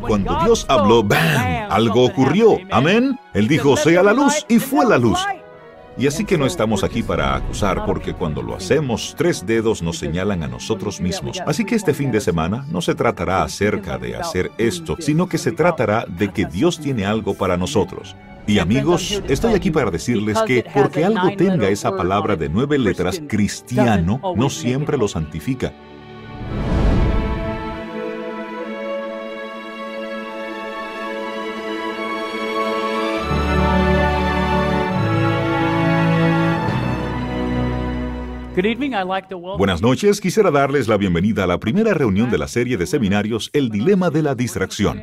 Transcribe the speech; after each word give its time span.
cuando 0.00 0.38
Dios 0.44 0.66
habló, 0.68 1.02
¡bam! 1.02 1.68
Algo 1.70 2.04
ocurrió. 2.04 2.58
Amén. 2.70 3.18
Él 3.34 3.48
dijo, 3.48 3.76
sea 3.76 4.02
la 4.02 4.12
luz, 4.12 4.44
y 4.48 4.58
fue 4.58 4.86
la 4.86 4.98
luz. 4.98 5.18
Y 5.96 6.06
así 6.06 6.24
que 6.24 6.38
no 6.38 6.46
estamos 6.46 6.82
aquí 6.82 7.02
para 7.02 7.34
acusar, 7.34 7.84
porque 7.84 8.14
cuando 8.14 8.42
lo 8.42 8.54
hacemos, 8.54 9.14
tres 9.18 9.44
dedos 9.44 9.82
nos 9.82 9.98
señalan 9.98 10.42
a 10.42 10.48
nosotros 10.48 11.00
mismos. 11.00 11.40
Así 11.46 11.64
que 11.64 11.74
este 11.74 11.92
fin 11.92 12.10
de 12.10 12.20
semana 12.20 12.64
no 12.70 12.80
se 12.80 12.94
tratará 12.94 13.42
acerca 13.42 13.98
de 13.98 14.16
hacer 14.16 14.50
esto, 14.56 14.96
sino 14.98 15.28
que 15.28 15.36
se 15.36 15.52
tratará 15.52 16.06
de 16.08 16.32
que 16.32 16.46
Dios 16.46 16.80
tiene 16.80 17.04
algo 17.04 17.34
para 17.34 17.56
nosotros. 17.56 18.16
Y 18.46 18.58
amigos, 18.58 19.22
estoy 19.28 19.54
aquí 19.54 19.70
para 19.70 19.90
decirles 19.90 20.38
que 20.46 20.64
porque 20.72 21.04
algo 21.04 21.28
tenga 21.36 21.68
esa 21.68 21.94
palabra 21.94 22.34
de 22.34 22.48
nueve 22.48 22.78
letras, 22.78 23.20
cristiano, 23.28 24.20
no 24.34 24.50
siempre 24.50 24.96
lo 24.96 25.06
santifica. 25.06 25.72
Buenas 39.56 39.80
noches, 39.80 40.20
quisiera 40.20 40.50
darles 40.50 40.86
la 40.86 40.98
bienvenida 40.98 41.44
a 41.44 41.46
la 41.46 41.58
primera 41.58 41.94
reunión 41.94 42.30
de 42.30 42.36
la 42.36 42.46
serie 42.46 42.76
de 42.76 42.86
seminarios 42.86 43.48
El 43.54 43.70
Dilema 43.70 44.10
de 44.10 44.22
la 44.22 44.34
Distracción. 44.34 45.02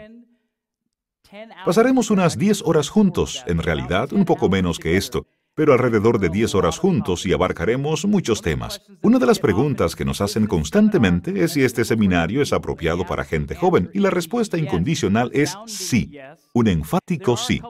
Pasaremos 1.66 2.12
unas 2.12 2.38
10 2.38 2.62
horas 2.66 2.90
juntos, 2.90 3.44
en 3.48 3.58
realidad 3.58 4.14
un 4.14 4.26
poco 4.26 4.48
menos 4.48 4.78
que 4.78 4.96
esto, 4.96 5.26
pero 5.56 5.74
alrededor 5.74 6.20
de 6.20 6.30
10 6.30 6.54
horas 6.54 6.78
juntos 6.78 7.26
y 7.26 7.34
abarcaremos 7.34 8.06
muchos 8.06 8.44
temas. 8.44 8.80
Una 9.02 9.18
de 9.18 9.26
las 9.26 9.40
preguntas 9.40 9.96
que 9.96 10.06
nos 10.06 10.22
hacen 10.22 10.46
constantemente 10.46 11.44
es 11.44 11.54
si 11.54 11.64
este 11.64 11.84
seminario 11.84 12.44
es 12.44 12.54
apropiado 12.54 13.08
para 13.08 13.26
gente 13.26 13.56
joven, 13.56 13.90
y 13.92 14.00
la 14.00 14.12
respuesta 14.12 14.60
incondicional 14.60 15.32
es 15.34 15.58
sí, 15.66 16.12
un 16.58 16.68
enfático 16.68 17.38
sí. 17.38 17.62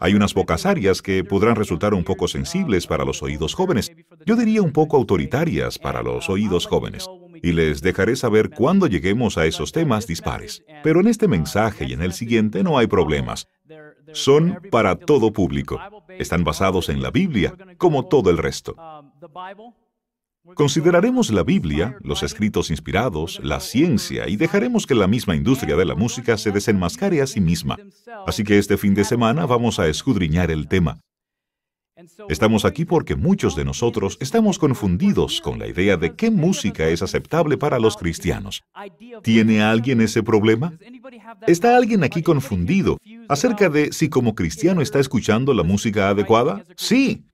Hay 0.00 0.14
unas 0.14 0.34
pocas 0.34 0.66
áreas 0.66 1.02
que 1.02 1.24
podrán 1.24 1.56
resultar 1.56 1.94
un 1.94 2.04
poco 2.04 2.28
sensibles 2.28 2.86
para 2.86 3.04
los 3.04 3.22
oídos 3.22 3.54
jóvenes, 3.54 3.92
yo 4.26 4.36
diría 4.36 4.62
un 4.62 4.72
poco 4.72 4.96
autoritarias 4.96 5.78
para 5.78 6.02
los 6.02 6.28
oídos 6.28 6.66
jóvenes, 6.66 7.08
y 7.42 7.52
les 7.52 7.82
dejaré 7.82 8.16
saber 8.16 8.50
cuándo 8.50 8.86
lleguemos 8.86 9.38
a 9.38 9.46
esos 9.46 9.72
temas 9.72 10.06
dispares. 10.06 10.62
Pero 10.82 11.00
en 11.00 11.08
este 11.08 11.28
mensaje 11.28 11.86
y 11.86 11.92
en 11.92 12.02
el 12.02 12.12
siguiente 12.12 12.62
no 12.62 12.78
hay 12.78 12.86
problemas 12.86 13.48
son 14.12 14.60
para 14.70 14.96
todo 14.96 15.32
público. 15.32 15.80
Están 16.08 16.44
basados 16.44 16.88
en 16.88 17.02
la 17.02 17.10
Biblia, 17.10 17.54
como 17.76 18.06
todo 18.06 18.30
el 18.30 18.38
resto. 18.38 18.74
Consideraremos 20.54 21.30
la 21.30 21.42
Biblia, 21.42 21.96
los 22.02 22.22
escritos 22.22 22.70
inspirados, 22.70 23.40
la 23.42 23.60
ciencia 23.60 24.28
y 24.28 24.36
dejaremos 24.36 24.86
que 24.86 24.94
la 24.94 25.06
misma 25.06 25.36
industria 25.36 25.76
de 25.76 25.84
la 25.84 25.94
música 25.94 26.36
se 26.36 26.50
desenmascare 26.50 27.22
a 27.22 27.26
sí 27.26 27.40
misma. 27.40 27.76
Así 28.26 28.44
que 28.44 28.58
este 28.58 28.76
fin 28.76 28.94
de 28.94 29.04
semana 29.04 29.46
vamos 29.46 29.78
a 29.78 29.88
escudriñar 29.88 30.50
el 30.50 30.68
tema. 30.68 31.00
Estamos 32.28 32.64
aquí 32.64 32.84
porque 32.84 33.16
muchos 33.16 33.56
de 33.56 33.64
nosotros 33.64 34.18
estamos 34.20 34.58
confundidos 34.58 35.40
con 35.40 35.58
la 35.58 35.66
idea 35.66 35.96
de 35.96 36.14
qué 36.14 36.30
música 36.30 36.86
es 36.88 37.02
aceptable 37.02 37.58
para 37.58 37.80
los 37.80 37.96
cristianos. 37.96 38.62
¿Tiene 39.22 39.62
alguien 39.62 40.00
ese 40.00 40.22
problema? 40.22 40.72
¿Está 41.48 41.76
alguien 41.76 42.04
aquí 42.04 42.22
confundido 42.22 42.98
acerca 43.28 43.68
de 43.68 43.92
si 43.92 44.08
como 44.08 44.36
cristiano 44.36 44.80
está 44.80 45.00
escuchando 45.00 45.52
la 45.54 45.64
música 45.64 46.10
adecuada? 46.10 46.64
Sí. 46.76 47.24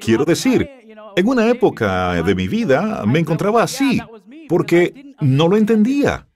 Quiero 0.00 0.24
decir, 0.24 0.68
en 1.16 1.28
una 1.28 1.48
época 1.48 2.22
de 2.22 2.34
mi 2.34 2.48
vida 2.48 3.04
me 3.06 3.18
encontraba 3.18 3.62
así, 3.62 4.00
porque 4.48 5.14
no 5.20 5.48
lo 5.48 5.56
entendía. 5.56 6.28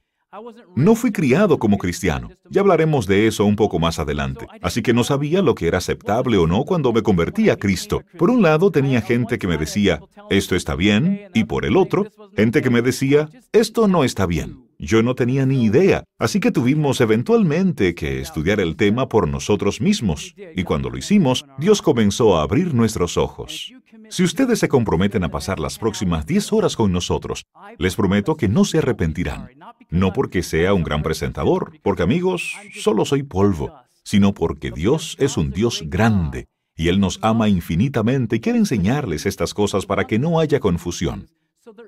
No 0.76 0.94
fui 0.94 1.10
criado 1.10 1.58
como 1.58 1.78
cristiano. 1.78 2.28
Ya 2.50 2.60
hablaremos 2.60 3.06
de 3.06 3.26
eso 3.26 3.44
un 3.46 3.56
poco 3.56 3.78
más 3.78 3.98
adelante. 3.98 4.46
Así 4.62 4.82
que 4.82 4.92
no 4.92 5.02
sabía 5.02 5.40
lo 5.40 5.54
que 5.54 5.66
era 5.66 5.78
aceptable 5.78 6.36
o 6.36 6.46
no 6.46 6.64
cuando 6.64 6.92
me 6.92 7.02
convertí 7.02 7.48
a 7.48 7.56
Cristo. 7.56 8.02
Por 8.18 8.30
un 8.30 8.42
lado 8.42 8.70
tenía 8.70 9.00
gente 9.00 9.38
que 9.38 9.46
me 9.46 9.56
decía, 9.56 10.00
esto 10.28 10.54
está 10.54 10.74
bien, 10.74 11.28
y 11.34 11.44
por 11.44 11.64
el 11.64 11.76
otro, 11.76 12.06
gente 12.36 12.60
que 12.60 12.70
me 12.70 12.82
decía, 12.82 13.30
esto 13.52 13.88
no 13.88 14.04
está 14.04 14.26
bien. 14.26 14.67
Yo 14.80 15.02
no 15.02 15.16
tenía 15.16 15.44
ni 15.44 15.64
idea, 15.64 16.04
así 16.20 16.38
que 16.38 16.52
tuvimos 16.52 17.00
eventualmente 17.00 17.96
que 17.96 18.20
estudiar 18.20 18.60
el 18.60 18.76
tema 18.76 19.08
por 19.08 19.26
nosotros 19.26 19.80
mismos. 19.80 20.36
Y 20.54 20.62
cuando 20.62 20.88
lo 20.88 20.96
hicimos, 20.96 21.44
Dios 21.58 21.82
comenzó 21.82 22.38
a 22.38 22.42
abrir 22.42 22.74
nuestros 22.74 23.16
ojos. 23.16 23.72
Si 24.08 24.22
ustedes 24.22 24.60
se 24.60 24.68
comprometen 24.68 25.24
a 25.24 25.30
pasar 25.30 25.58
las 25.58 25.78
próximas 25.78 26.26
10 26.26 26.52
horas 26.52 26.76
con 26.76 26.92
nosotros, 26.92 27.44
les 27.76 27.96
prometo 27.96 28.36
que 28.36 28.48
no 28.48 28.64
se 28.64 28.78
arrepentirán. 28.78 29.48
No 29.90 30.12
porque 30.12 30.44
sea 30.44 30.74
un 30.74 30.84
gran 30.84 31.02
presentador, 31.02 31.72
porque 31.82 32.04
amigos, 32.04 32.54
solo 32.74 33.04
soy 33.04 33.24
polvo, 33.24 33.74
sino 34.04 34.32
porque 34.32 34.70
Dios 34.70 35.16
es 35.18 35.36
un 35.36 35.50
Dios 35.50 35.82
grande 35.86 36.46
y 36.76 36.86
Él 36.86 37.00
nos 37.00 37.18
ama 37.22 37.48
infinitamente 37.48 38.36
y 38.36 38.40
quiere 38.40 38.58
enseñarles 38.58 39.26
estas 39.26 39.52
cosas 39.52 39.86
para 39.86 40.06
que 40.06 40.20
no 40.20 40.38
haya 40.38 40.60
confusión. 40.60 41.26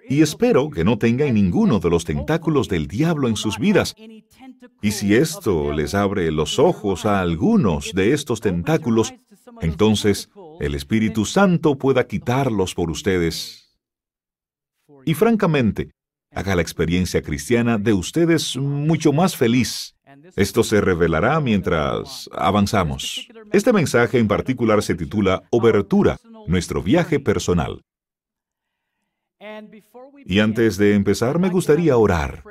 Y 0.08 0.22
espero 0.22 0.70
que 0.70 0.84
no 0.84 0.98
tengan 0.98 1.34
ninguno 1.34 1.78
de 1.78 1.90
los 1.90 2.04
tentáculos 2.04 2.68
del 2.68 2.86
diablo 2.86 3.28
en 3.28 3.36
sus 3.36 3.58
vidas. 3.58 3.94
Y 4.82 4.92
si 4.92 5.14
esto 5.14 5.72
les 5.72 5.94
abre 5.94 6.30
los 6.30 6.58
ojos 6.58 7.06
a 7.06 7.20
algunos 7.20 7.92
de 7.92 8.12
estos 8.12 8.40
tentáculos, 8.40 9.14
entonces 9.60 10.30
el 10.60 10.74
Espíritu 10.74 11.24
Santo 11.24 11.76
pueda 11.76 12.06
quitarlos 12.06 12.74
por 12.74 12.90
ustedes. 12.90 13.78
Y 15.04 15.14
francamente, 15.14 15.90
haga 16.32 16.54
la 16.54 16.62
experiencia 16.62 17.22
cristiana 17.22 17.78
de 17.78 17.92
ustedes 17.92 18.56
mucho 18.56 19.12
más 19.12 19.36
feliz. 19.36 19.94
Esto 20.36 20.64
se 20.64 20.80
revelará 20.80 21.40
mientras 21.40 22.28
avanzamos. 22.32 23.28
Este 23.52 23.72
mensaje 23.72 24.18
en 24.18 24.28
particular 24.28 24.82
se 24.82 24.94
titula 24.94 25.42
Obertura, 25.50 26.18
nuestro 26.46 26.82
viaje 26.82 27.20
personal. 27.20 27.82
Y 30.26 30.40
antes 30.40 30.76
de 30.76 30.94
empezar, 30.94 31.38
me 31.38 31.48
gustaría 31.48 31.96
orar, 31.96 32.44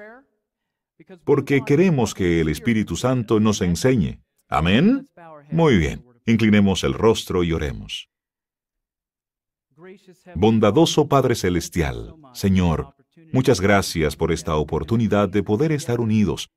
porque 1.24 1.62
queremos 1.66 2.14
que 2.14 2.42
el 2.42 2.50
Espíritu 2.50 2.96
Santo 2.96 3.40
nos 3.40 3.62
enseñe. 3.62 4.22
Amén. 4.48 5.08
Muy 5.52 5.78
bien, 5.78 6.04
inclinemos 6.26 6.84
el 6.84 6.94
rostro 6.94 7.44
y 7.44 7.54
oremos. 7.54 8.10
Bondadoso 10.36 11.08
Padre 11.08 11.36
Celestial, 11.36 12.16
Señor, 12.34 12.96
muchas 13.32 13.62
gracias 13.62 14.16
por 14.16 14.32
esta 14.32 14.56
oportunidad 14.56 15.30
de 15.30 15.44
poder 15.44 15.72
estar 15.72 16.00
unidos, 16.00 16.50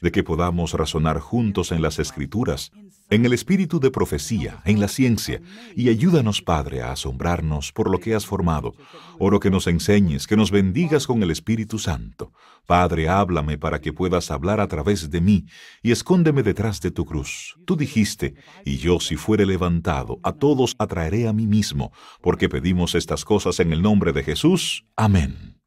de 0.00 0.12
que 0.12 0.22
podamos 0.22 0.72
razonar 0.74 1.18
juntos 1.18 1.72
en 1.72 1.82
las 1.82 1.98
Escrituras, 1.98 2.70
en 3.10 3.24
el 3.24 3.32
espíritu 3.32 3.80
de 3.80 3.90
profecía, 3.90 4.62
en 4.64 4.80
la 4.80 4.88
ciencia, 4.88 5.40
y 5.74 5.88
ayúdanos, 5.88 6.42
Padre, 6.42 6.82
a 6.82 6.92
asombrarnos 6.92 7.72
por 7.72 7.90
lo 7.90 8.00
que 8.00 8.14
has 8.14 8.26
formado. 8.26 8.74
Oro 9.18 9.40
que 9.40 9.50
nos 9.50 9.66
enseñes, 9.66 10.26
que 10.26 10.36
nos 10.36 10.50
bendigas 10.50 11.06
con 11.06 11.22
el 11.22 11.30
Espíritu 11.30 11.78
Santo. 11.78 12.32
Padre, 12.66 13.08
háblame 13.08 13.56
para 13.56 13.80
que 13.80 13.92
puedas 13.92 14.30
hablar 14.30 14.60
a 14.60 14.68
través 14.68 15.10
de 15.10 15.20
mí, 15.20 15.46
y 15.82 15.92
escóndeme 15.92 16.42
detrás 16.42 16.80
de 16.80 16.90
tu 16.90 17.04
cruz. 17.04 17.56
Tú 17.64 17.76
dijiste, 17.76 18.34
y 18.64 18.76
yo 18.76 19.00
si 19.00 19.16
fuere 19.16 19.46
levantado, 19.46 20.20
a 20.22 20.32
todos 20.32 20.76
atraeré 20.78 21.28
a 21.28 21.32
mí 21.32 21.46
mismo, 21.46 21.92
porque 22.20 22.48
pedimos 22.48 22.94
estas 22.94 23.24
cosas 23.24 23.58
en 23.60 23.72
el 23.72 23.80
nombre 23.80 24.12
de 24.12 24.22
Jesús. 24.22 24.84
Amén. 24.96 25.58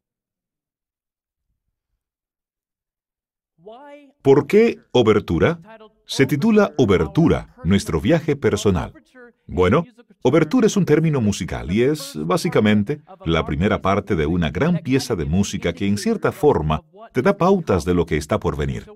¿Por 4.22 4.46
qué 4.46 4.80
obertura? 4.91 5.59
Se 6.11 6.25
titula 6.25 6.73
Obertura, 6.75 7.55
nuestro 7.63 8.01
viaje 8.01 8.35
personal. 8.35 8.91
Bueno, 9.47 9.85
obertura 10.22 10.67
es 10.67 10.75
un 10.75 10.83
término 10.83 11.22
musical 11.22 11.72
y 11.72 11.83
es, 11.83 12.15
básicamente, 12.18 13.00
la 13.25 13.45
primera 13.45 13.81
parte 13.81 14.18
de 14.18 14.25
una 14.25 14.50
gran 14.50 14.80
pieza 14.80 15.15
de 15.15 15.24
música 15.24 15.71
que 15.71 15.88
en 15.88 15.97
cierta 15.97 16.33
forma 16.33 16.83
te 17.13 17.21
da 17.21 17.38
pautas 17.38 17.86
de 17.86 17.94
lo 17.94 18.06
que 18.06 18.18
está 18.18 18.41
por 18.41 18.57
venir. 18.57 18.88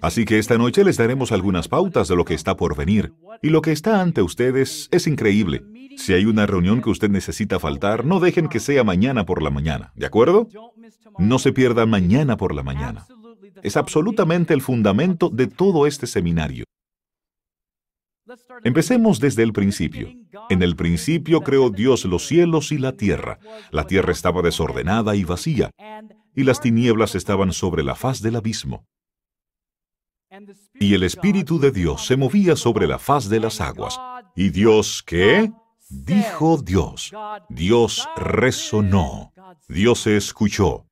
Así 0.00 0.24
que 0.24 0.38
esta 0.38 0.58
noche 0.58 0.84
les 0.84 0.96
daremos 0.96 1.32
algunas 1.32 1.66
pautas 1.66 2.06
de 2.06 2.14
lo 2.14 2.24
que 2.24 2.34
está 2.34 2.56
por 2.56 2.76
venir. 2.76 3.14
Y 3.42 3.48
lo 3.48 3.62
que 3.62 3.72
está 3.72 4.00
ante 4.00 4.22
ustedes 4.22 4.88
es 4.92 5.08
increíble. 5.08 5.64
Si 5.96 6.12
hay 6.12 6.24
una 6.24 6.46
reunión 6.46 6.82
que 6.82 6.90
usted 6.90 7.10
necesita 7.10 7.58
faltar, 7.58 8.04
no 8.04 8.20
dejen 8.20 8.46
que 8.46 8.60
sea 8.60 8.84
mañana 8.84 9.26
por 9.26 9.42
la 9.42 9.50
mañana, 9.50 9.92
¿de 9.96 10.06
acuerdo? 10.06 10.46
No 11.18 11.40
se 11.40 11.52
pierda 11.52 11.84
mañana 11.84 12.36
por 12.36 12.54
la 12.54 12.62
mañana 12.62 13.06
es 13.62 13.76
absolutamente 13.76 14.54
el 14.54 14.62
fundamento 14.62 15.28
de 15.28 15.46
todo 15.46 15.86
este 15.86 16.06
seminario. 16.06 16.64
Empecemos 18.62 19.18
desde 19.18 19.42
el 19.42 19.52
principio. 19.52 20.08
En 20.48 20.62
el 20.62 20.76
principio 20.76 21.40
creó 21.40 21.70
Dios 21.70 22.04
los 22.04 22.26
cielos 22.26 22.72
y 22.72 22.78
la 22.78 22.92
tierra. 22.92 23.38
La 23.70 23.86
tierra 23.86 24.12
estaba 24.12 24.42
desordenada 24.42 25.16
y 25.16 25.24
vacía, 25.24 25.70
y 26.34 26.44
las 26.44 26.60
tinieblas 26.60 27.14
estaban 27.14 27.52
sobre 27.52 27.82
la 27.82 27.94
faz 27.94 28.22
del 28.22 28.36
abismo. 28.36 28.86
Y 30.74 30.94
el 30.94 31.02
Espíritu 31.02 31.58
de 31.58 31.72
Dios 31.72 32.06
se 32.06 32.16
movía 32.16 32.54
sobre 32.54 32.86
la 32.86 32.98
faz 32.98 33.28
de 33.28 33.40
las 33.40 33.60
aguas. 33.60 33.98
¿Y 34.36 34.50
Dios 34.50 35.02
qué? 35.04 35.50
Dijo 35.88 36.58
Dios. 36.58 37.12
Dios 37.48 38.08
resonó. 38.16 39.32
Dios 39.68 40.00
se 40.00 40.16
escuchó. 40.16 40.86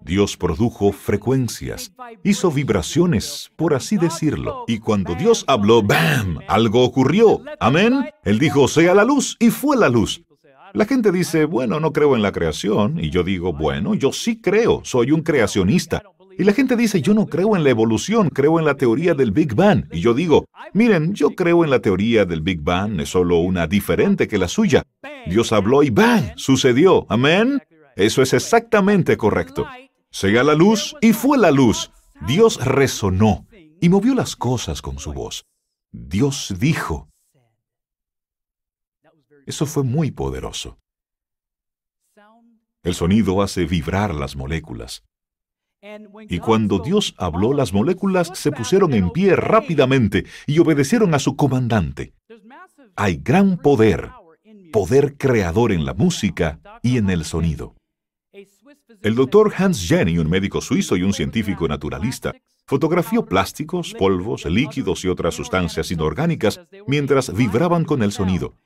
Dios 0.00 0.36
produjo 0.36 0.90
frecuencias, 0.90 1.92
hizo 2.24 2.50
vibraciones, 2.50 3.52
por 3.56 3.74
así 3.74 3.96
decirlo. 3.96 4.64
Y 4.66 4.78
cuando 4.78 5.14
Dios 5.14 5.44
habló, 5.46 5.82
¡bam! 5.82 6.38
Algo 6.48 6.82
ocurrió. 6.82 7.40
Amén. 7.60 8.06
Él 8.24 8.38
dijo, 8.38 8.66
sea 8.66 8.94
la 8.94 9.04
luz, 9.04 9.36
y 9.38 9.50
fue 9.50 9.76
la 9.76 9.88
luz. 9.88 10.22
La 10.72 10.86
gente 10.86 11.12
dice, 11.12 11.44
bueno, 11.44 11.78
no 11.78 11.92
creo 11.92 12.16
en 12.16 12.22
la 12.22 12.32
creación. 12.32 12.98
Y 12.98 13.10
yo 13.10 13.22
digo, 13.22 13.52
bueno, 13.52 13.94
yo 13.94 14.12
sí 14.12 14.40
creo, 14.40 14.80
soy 14.84 15.12
un 15.12 15.22
creacionista. 15.22 16.02
Y 16.36 16.44
la 16.44 16.52
gente 16.52 16.74
dice, 16.74 17.02
yo 17.02 17.14
no 17.14 17.26
creo 17.26 17.54
en 17.54 17.62
la 17.62 17.70
evolución, 17.70 18.28
creo 18.30 18.58
en 18.58 18.64
la 18.64 18.74
teoría 18.74 19.14
del 19.14 19.30
Big 19.30 19.54
Bang. 19.54 19.84
Y 19.92 20.00
yo 20.00 20.14
digo, 20.14 20.46
miren, 20.72 21.14
yo 21.14 21.30
creo 21.30 21.64
en 21.64 21.70
la 21.70 21.80
teoría 21.80 22.24
del 22.24 22.40
Big 22.40 22.60
Bang, 22.62 23.00
es 23.00 23.10
solo 23.10 23.38
una 23.38 23.66
diferente 23.66 24.26
que 24.26 24.38
la 24.38 24.48
suya. 24.48 24.82
Dios 25.26 25.52
habló 25.52 25.82
y 25.82 25.90
¡bang! 25.90 26.32
Sucedió. 26.36 27.06
Amén. 27.08 27.60
Eso 27.96 28.22
es 28.22 28.32
exactamente 28.32 29.16
correcto. 29.16 29.66
Sea 30.10 30.42
la 30.42 30.54
luz 30.54 30.96
y 31.00 31.12
fue 31.12 31.38
la 31.38 31.50
luz. 31.50 31.90
Dios 32.26 32.64
resonó 32.64 33.46
y 33.80 33.88
movió 33.88 34.14
las 34.14 34.36
cosas 34.36 34.82
con 34.82 34.98
su 34.98 35.12
voz. 35.12 35.46
Dios 35.92 36.54
dijo. 36.58 37.08
Eso 39.46 39.66
fue 39.66 39.82
muy 39.82 40.10
poderoso. 40.10 40.78
El 42.82 42.94
sonido 42.94 43.42
hace 43.42 43.66
vibrar 43.66 44.14
las 44.14 44.36
moléculas. 44.36 45.02
Y 46.28 46.38
cuando 46.38 46.78
Dios 46.78 47.14
habló, 47.16 47.54
las 47.54 47.72
moléculas 47.72 48.30
se 48.34 48.52
pusieron 48.52 48.92
en 48.92 49.10
pie 49.10 49.34
rápidamente 49.34 50.26
y 50.46 50.58
obedecieron 50.58 51.14
a 51.14 51.18
su 51.18 51.36
comandante. 51.36 52.12
Hay 52.96 53.16
gran 53.16 53.56
poder, 53.56 54.10
poder 54.72 55.16
creador 55.16 55.72
en 55.72 55.84
la 55.84 55.94
música 55.94 56.60
y 56.82 56.98
en 56.98 57.08
el 57.08 57.24
sonido. 57.24 57.74
El 59.02 59.14
doctor 59.14 59.52
Hans 59.56 59.88
Jenny, 59.88 60.18
un 60.18 60.28
médico 60.28 60.60
suizo 60.60 60.96
y 60.96 61.02
un 61.02 61.14
científico 61.14 61.66
naturalista, 61.66 62.34
fotografió 62.66 63.24
plásticos, 63.24 63.94
polvos, 63.94 64.44
líquidos 64.44 65.04
y 65.04 65.08
otras 65.08 65.34
sustancias 65.34 65.90
inorgánicas 65.90 66.60
mientras 66.86 67.34
vibraban 67.34 67.84
con 67.84 68.02
el 68.02 68.12
sonido. 68.12 68.56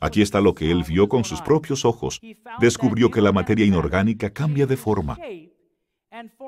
Aquí 0.00 0.20
está 0.20 0.40
lo 0.40 0.54
que 0.54 0.70
él 0.70 0.84
vio 0.86 1.08
con 1.08 1.24
sus 1.24 1.40
propios 1.40 1.84
ojos. 1.84 2.20
Descubrió 2.60 3.10
que 3.10 3.20
la 3.20 3.32
materia 3.32 3.64
inorgánica 3.64 4.30
cambia 4.30 4.66
de 4.66 4.76
forma 4.76 5.16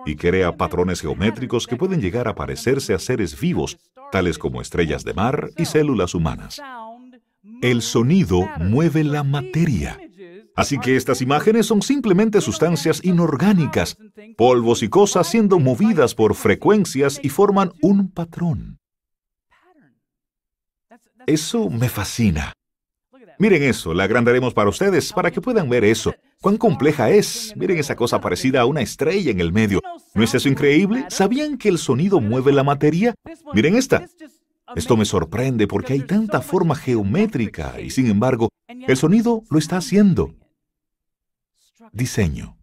y 0.06 0.16
crea 0.16 0.56
patrones 0.56 1.00
geométricos 1.00 1.66
que 1.66 1.76
pueden 1.76 2.00
llegar 2.00 2.26
a 2.26 2.34
parecerse 2.34 2.94
a 2.94 2.98
seres 2.98 3.38
vivos, 3.38 3.78
tales 4.10 4.38
como 4.38 4.60
estrellas 4.60 5.04
de 5.04 5.14
mar 5.14 5.50
y 5.56 5.66
células 5.66 6.14
humanas. 6.14 6.60
El 7.62 7.82
sonido 7.82 8.48
mueve 8.58 9.04
la 9.04 9.22
materia. 9.22 9.98
Así 10.56 10.78
que 10.78 10.96
estas 10.96 11.22
imágenes 11.22 11.66
son 11.66 11.82
simplemente 11.82 12.40
sustancias 12.40 13.00
inorgánicas, 13.04 13.96
polvos 14.36 14.82
y 14.82 14.88
cosas 14.88 15.26
siendo 15.26 15.58
movidas 15.58 16.14
por 16.14 16.34
frecuencias 16.34 17.20
y 17.22 17.28
forman 17.28 17.72
un 17.82 18.10
patrón. 18.10 18.78
Eso 21.26 21.70
me 21.70 21.88
fascina. 21.88 22.52
Miren 23.38 23.62
eso, 23.62 23.94
la 23.94 24.04
agrandaremos 24.04 24.52
para 24.52 24.68
ustedes, 24.68 25.12
para 25.12 25.30
que 25.30 25.40
puedan 25.40 25.68
ver 25.68 25.84
eso. 25.84 26.14
¿Cuán 26.42 26.58
compleja 26.58 27.10
es? 27.10 27.54
Miren 27.56 27.78
esa 27.78 27.96
cosa 27.96 28.20
parecida 28.20 28.60
a 28.60 28.66
una 28.66 28.82
estrella 28.82 29.30
en 29.30 29.40
el 29.40 29.52
medio. 29.52 29.80
¿No 30.14 30.22
es 30.22 30.34
eso 30.34 30.48
increíble? 30.48 31.06
¿Sabían 31.08 31.56
que 31.56 31.70
el 31.70 31.78
sonido 31.78 32.20
mueve 32.20 32.52
la 32.52 32.64
materia? 32.64 33.14
Miren 33.54 33.76
esta. 33.76 34.06
Esto 34.76 34.96
me 34.96 35.04
sorprende 35.04 35.66
porque 35.66 35.94
hay 35.94 36.00
tanta 36.00 36.42
forma 36.42 36.74
geométrica 36.74 37.80
y 37.80 37.90
sin 37.90 38.08
embargo, 38.08 38.50
el 38.68 38.96
sonido 38.96 39.42
lo 39.50 39.58
está 39.58 39.78
haciendo 39.78 40.34
diseño. 41.92 42.56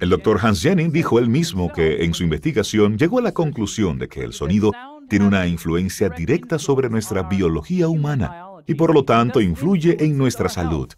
El 0.00 0.08
doctor 0.08 0.38
Hans 0.42 0.62
Jennings 0.62 0.92
dijo 0.92 1.18
él 1.18 1.28
mismo 1.28 1.70
que 1.70 2.04
en 2.04 2.14
su 2.14 2.22
investigación 2.22 2.96
llegó 2.96 3.18
a 3.18 3.22
la 3.22 3.32
conclusión 3.32 3.98
de 3.98 4.08
que 4.08 4.22
el 4.22 4.32
sonido 4.32 4.72
tiene 5.08 5.26
una 5.26 5.46
influencia 5.46 6.08
directa 6.08 6.58
sobre 6.58 6.88
nuestra 6.88 7.24
biología 7.24 7.88
humana 7.88 8.46
y 8.66 8.74
por 8.74 8.94
lo 8.94 9.04
tanto 9.04 9.40
influye 9.40 10.02
en 10.02 10.16
nuestra 10.16 10.48
salud. 10.48 10.88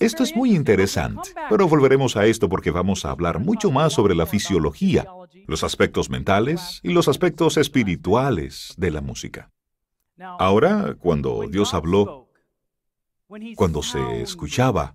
Esto 0.00 0.22
es 0.22 0.34
muy 0.34 0.54
interesante, 0.54 1.30
pero 1.50 1.68
volveremos 1.68 2.16
a 2.16 2.24
esto 2.26 2.48
porque 2.48 2.70
vamos 2.70 3.04
a 3.04 3.10
hablar 3.10 3.38
mucho 3.38 3.70
más 3.70 3.92
sobre 3.92 4.14
la 4.14 4.26
fisiología, 4.26 5.06
los 5.46 5.62
aspectos 5.62 6.08
mentales 6.08 6.80
y 6.82 6.92
los 6.92 7.08
aspectos 7.08 7.56
espirituales 7.56 8.74
de 8.76 8.90
la 8.90 9.00
música. 9.02 9.50
Ahora, 10.18 10.96
cuando 10.98 11.46
Dios 11.48 11.74
habló, 11.74 12.28
cuando 13.56 13.82
se 13.82 14.22
escuchaba, 14.22 14.94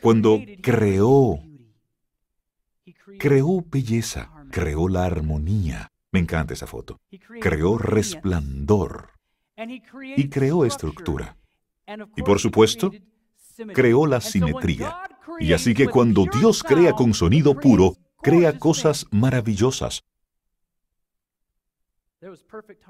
cuando 0.00 0.40
creó, 0.62 1.40
creó 3.18 3.64
belleza, 3.68 4.30
creó 4.50 4.88
la 4.88 5.04
armonía. 5.04 5.92
Me 6.12 6.20
encanta 6.20 6.54
esa 6.54 6.66
foto. 6.66 7.00
Creó 7.40 7.78
resplandor 7.78 9.10
y 10.16 10.28
creó 10.28 10.64
estructura. 10.64 11.36
Y 12.16 12.22
por 12.22 12.38
supuesto, 12.38 12.90
creó 13.74 14.06
la 14.06 14.20
simetría. 14.20 14.96
Y 15.40 15.52
así 15.52 15.74
que 15.74 15.88
cuando 15.88 16.26
Dios 16.32 16.62
crea 16.62 16.92
con 16.92 17.14
sonido 17.14 17.58
puro, 17.58 17.96
crea 18.22 18.58
cosas 18.58 19.06
maravillosas. 19.10 20.04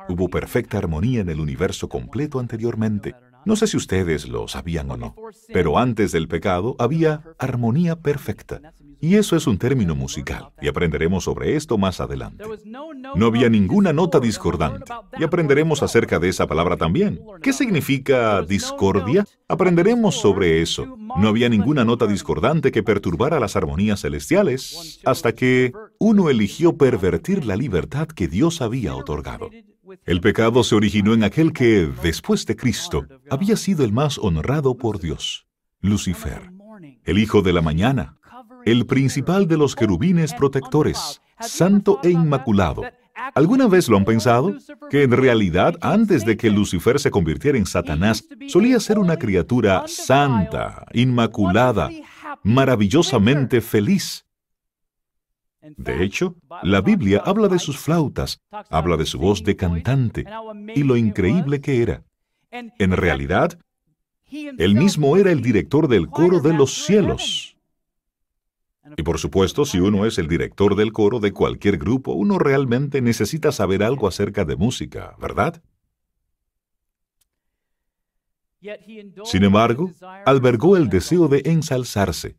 Hubo 0.08 0.28
perfecta 0.28 0.78
armonía 0.78 1.20
en 1.20 1.28
el 1.28 1.40
universo 1.40 1.88
completo 1.88 2.38
anteriormente. 2.38 3.14
No 3.46 3.54
sé 3.54 3.68
si 3.68 3.76
ustedes 3.76 4.28
lo 4.28 4.48
sabían 4.48 4.90
o 4.90 4.96
no, 4.96 5.14
pero 5.52 5.78
antes 5.78 6.10
del 6.10 6.26
pecado 6.26 6.74
había 6.80 7.22
armonía 7.38 7.94
perfecta. 7.94 8.60
Y 8.98 9.14
eso 9.14 9.36
es 9.36 9.46
un 9.46 9.56
término 9.56 9.94
musical, 9.94 10.50
y 10.60 10.66
aprenderemos 10.66 11.24
sobre 11.24 11.54
esto 11.54 11.78
más 11.78 12.00
adelante. 12.00 12.42
No 13.14 13.26
había 13.26 13.48
ninguna 13.48 13.92
nota 13.92 14.18
discordante, 14.18 14.92
y 15.16 15.22
aprenderemos 15.22 15.84
acerca 15.84 16.18
de 16.18 16.28
esa 16.28 16.48
palabra 16.48 16.76
también. 16.76 17.20
¿Qué 17.40 17.52
significa 17.52 18.42
discordia? 18.42 19.24
Aprenderemos 19.46 20.16
sobre 20.16 20.60
eso. 20.60 20.96
No 21.16 21.28
había 21.28 21.48
ninguna 21.48 21.84
nota 21.84 22.08
discordante 22.08 22.72
que 22.72 22.82
perturbara 22.82 23.38
las 23.38 23.54
armonías 23.54 24.00
celestiales, 24.00 25.00
hasta 25.04 25.36
que 25.36 25.72
uno 26.00 26.30
eligió 26.30 26.76
pervertir 26.76 27.44
la 27.44 27.54
libertad 27.54 28.08
que 28.08 28.26
Dios 28.26 28.60
había 28.60 28.96
otorgado. 28.96 29.50
El 30.04 30.20
pecado 30.20 30.62
se 30.64 30.74
originó 30.74 31.14
en 31.14 31.24
aquel 31.24 31.52
que, 31.52 31.88
después 32.02 32.46
de 32.46 32.56
Cristo, 32.56 33.06
había 33.30 33.56
sido 33.56 33.84
el 33.84 33.92
más 33.92 34.18
honrado 34.18 34.76
por 34.76 35.00
Dios, 35.00 35.46
Lucifer, 35.80 36.50
el 37.04 37.18
hijo 37.18 37.42
de 37.42 37.52
la 37.52 37.62
mañana, 37.62 38.18
el 38.64 38.86
principal 38.86 39.46
de 39.46 39.56
los 39.56 39.74
querubines 39.74 40.34
protectores, 40.34 41.20
santo 41.40 42.00
e 42.02 42.10
inmaculado. 42.10 42.82
¿Alguna 43.34 43.66
vez 43.66 43.88
lo 43.88 43.96
han 43.96 44.04
pensado? 44.04 44.54
Que 44.90 45.02
en 45.02 45.12
realidad, 45.12 45.76
antes 45.80 46.24
de 46.24 46.36
que 46.36 46.50
Lucifer 46.50 47.00
se 47.00 47.10
convirtiera 47.10 47.56
en 47.56 47.66
Satanás, 47.66 48.24
solía 48.48 48.78
ser 48.78 48.98
una 48.98 49.16
criatura 49.16 49.84
santa, 49.86 50.84
inmaculada, 50.92 51.90
maravillosamente 52.42 53.60
feliz. 53.60 54.25
De 55.76 56.04
hecho, 56.04 56.36
la 56.62 56.80
Biblia 56.80 57.22
habla 57.24 57.48
de 57.48 57.58
sus 57.58 57.78
flautas, 57.78 58.40
habla 58.50 58.96
de 58.96 59.06
su 59.06 59.18
voz 59.18 59.42
de 59.42 59.56
cantante 59.56 60.24
y 60.74 60.82
lo 60.82 60.96
increíble 60.96 61.60
que 61.60 61.82
era. 61.82 62.04
En 62.50 62.92
realidad, 62.92 63.58
él 64.30 64.74
mismo 64.74 65.16
era 65.16 65.30
el 65.30 65.42
director 65.42 65.88
del 65.88 66.08
coro 66.08 66.40
de 66.40 66.52
los 66.52 66.84
cielos. 66.84 67.56
Y 68.96 69.02
por 69.02 69.18
supuesto, 69.18 69.64
si 69.64 69.80
uno 69.80 70.06
es 70.06 70.18
el 70.18 70.28
director 70.28 70.76
del 70.76 70.92
coro 70.92 71.18
de 71.18 71.32
cualquier 71.32 71.76
grupo, 71.76 72.12
uno 72.12 72.38
realmente 72.38 73.00
necesita 73.00 73.50
saber 73.50 73.82
algo 73.82 74.06
acerca 74.06 74.44
de 74.44 74.56
música, 74.56 75.16
¿verdad? 75.20 75.60
Sin 79.24 79.44
embargo, 79.44 79.92
albergó 80.24 80.76
el 80.76 80.88
deseo 80.88 81.28
de 81.28 81.42
ensalzarse. 81.44 82.36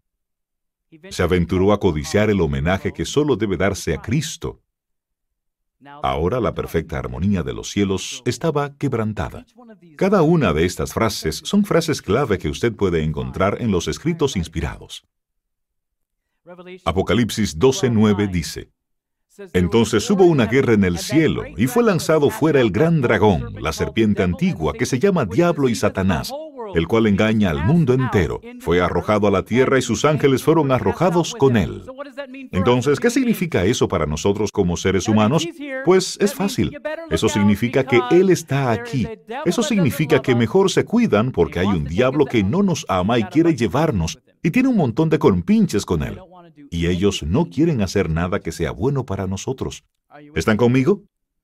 Se 1.09 1.23
aventuró 1.23 1.73
a 1.73 1.79
codiciar 1.79 2.29
el 2.29 2.41
homenaje 2.41 2.93
que 2.93 3.05
solo 3.05 3.35
debe 3.35 3.57
darse 3.57 3.93
a 3.93 4.01
Cristo. 4.01 4.61
Ahora 6.01 6.39
la 6.39 6.53
perfecta 6.53 6.97
armonía 6.97 7.43
de 7.43 7.53
los 7.53 7.69
cielos 7.69 8.23
estaba 8.25 8.75
quebrantada. 8.77 9.45
Cada 9.95 10.21
una 10.23 10.53
de 10.53 10.65
estas 10.65 10.93
frases 10.93 11.41
son 11.43 11.65
frases 11.65 12.01
clave 12.01 12.37
que 12.39 12.49
usted 12.49 12.73
puede 12.73 13.03
encontrar 13.03 13.61
en 13.61 13.71
los 13.71 13.87
escritos 13.87 14.35
inspirados. 14.35 15.05
Apocalipsis 16.85 17.59
12:9 17.59 18.31
dice, 18.31 18.71
Entonces 19.53 20.09
hubo 20.09 20.23
una 20.23 20.47
guerra 20.47 20.73
en 20.73 20.83
el 20.83 20.97
cielo 20.97 21.43
y 21.57 21.67
fue 21.67 21.83
lanzado 21.83 22.29
fuera 22.29 22.61
el 22.61 22.71
gran 22.71 23.01
dragón, 23.01 23.53
la 23.61 23.73
serpiente 23.73 24.23
antigua, 24.23 24.73
que 24.73 24.85
se 24.85 24.97
llama 24.97 25.25
Diablo 25.25 25.69
y 25.69 25.75
Satanás 25.75 26.31
el 26.77 26.87
cual 26.87 27.07
engaña 27.07 27.49
al 27.49 27.65
mundo 27.65 27.93
entero. 27.93 28.39
Fue 28.59 28.79
arrojado 28.81 29.27
a 29.27 29.31
la 29.31 29.43
tierra 29.43 29.79
y 29.79 29.81
sus 29.81 30.05
ángeles 30.05 30.43
fueron 30.43 30.71
arrojados 30.71 31.33
con 31.33 31.57
él. 31.57 31.81
Entonces, 32.51 32.99
¿qué 32.99 33.09
significa 33.09 33.65
eso 33.65 33.87
para 33.87 34.05
nosotros 34.05 34.51
como 34.51 34.77
seres 34.77 35.07
humanos? 35.07 35.47
Pues 35.85 36.17
es 36.21 36.35
fácil. 36.35 36.77
Eso 37.09 37.29
significa 37.29 37.83
que 37.83 37.99
Él 38.11 38.29
está 38.29 38.69
aquí. 38.71 39.07
Eso 39.43 39.63
significa 39.63 40.21
que 40.21 40.35
mejor 40.35 40.69
se 40.69 40.85
cuidan 40.85 41.31
porque 41.31 41.59
hay 41.59 41.67
un 41.67 41.85
diablo 41.85 42.25
que 42.25 42.43
no 42.43 42.61
nos 42.61 42.85
ama 42.87 43.17
y 43.17 43.23
quiere 43.23 43.55
llevarnos. 43.55 44.19
y 44.43 44.51
tiene 44.51 44.69
un 44.69 44.77
montón 44.77 45.09
de 45.09 45.19
compinches 45.19 45.83
con 45.85 46.03
él. 46.03 46.19
Y 46.69 46.87
ellos 46.87 47.23
no 47.23 47.49
quieren 47.49 47.81
hacer 47.81 48.09
nada 48.09 48.39
que 48.39 48.51
sea 48.51 48.71
bueno 48.71 49.03
para 49.05 49.25
nosotros. 49.25 49.83
¿Están 50.35 50.57
conmigo? 50.57 51.01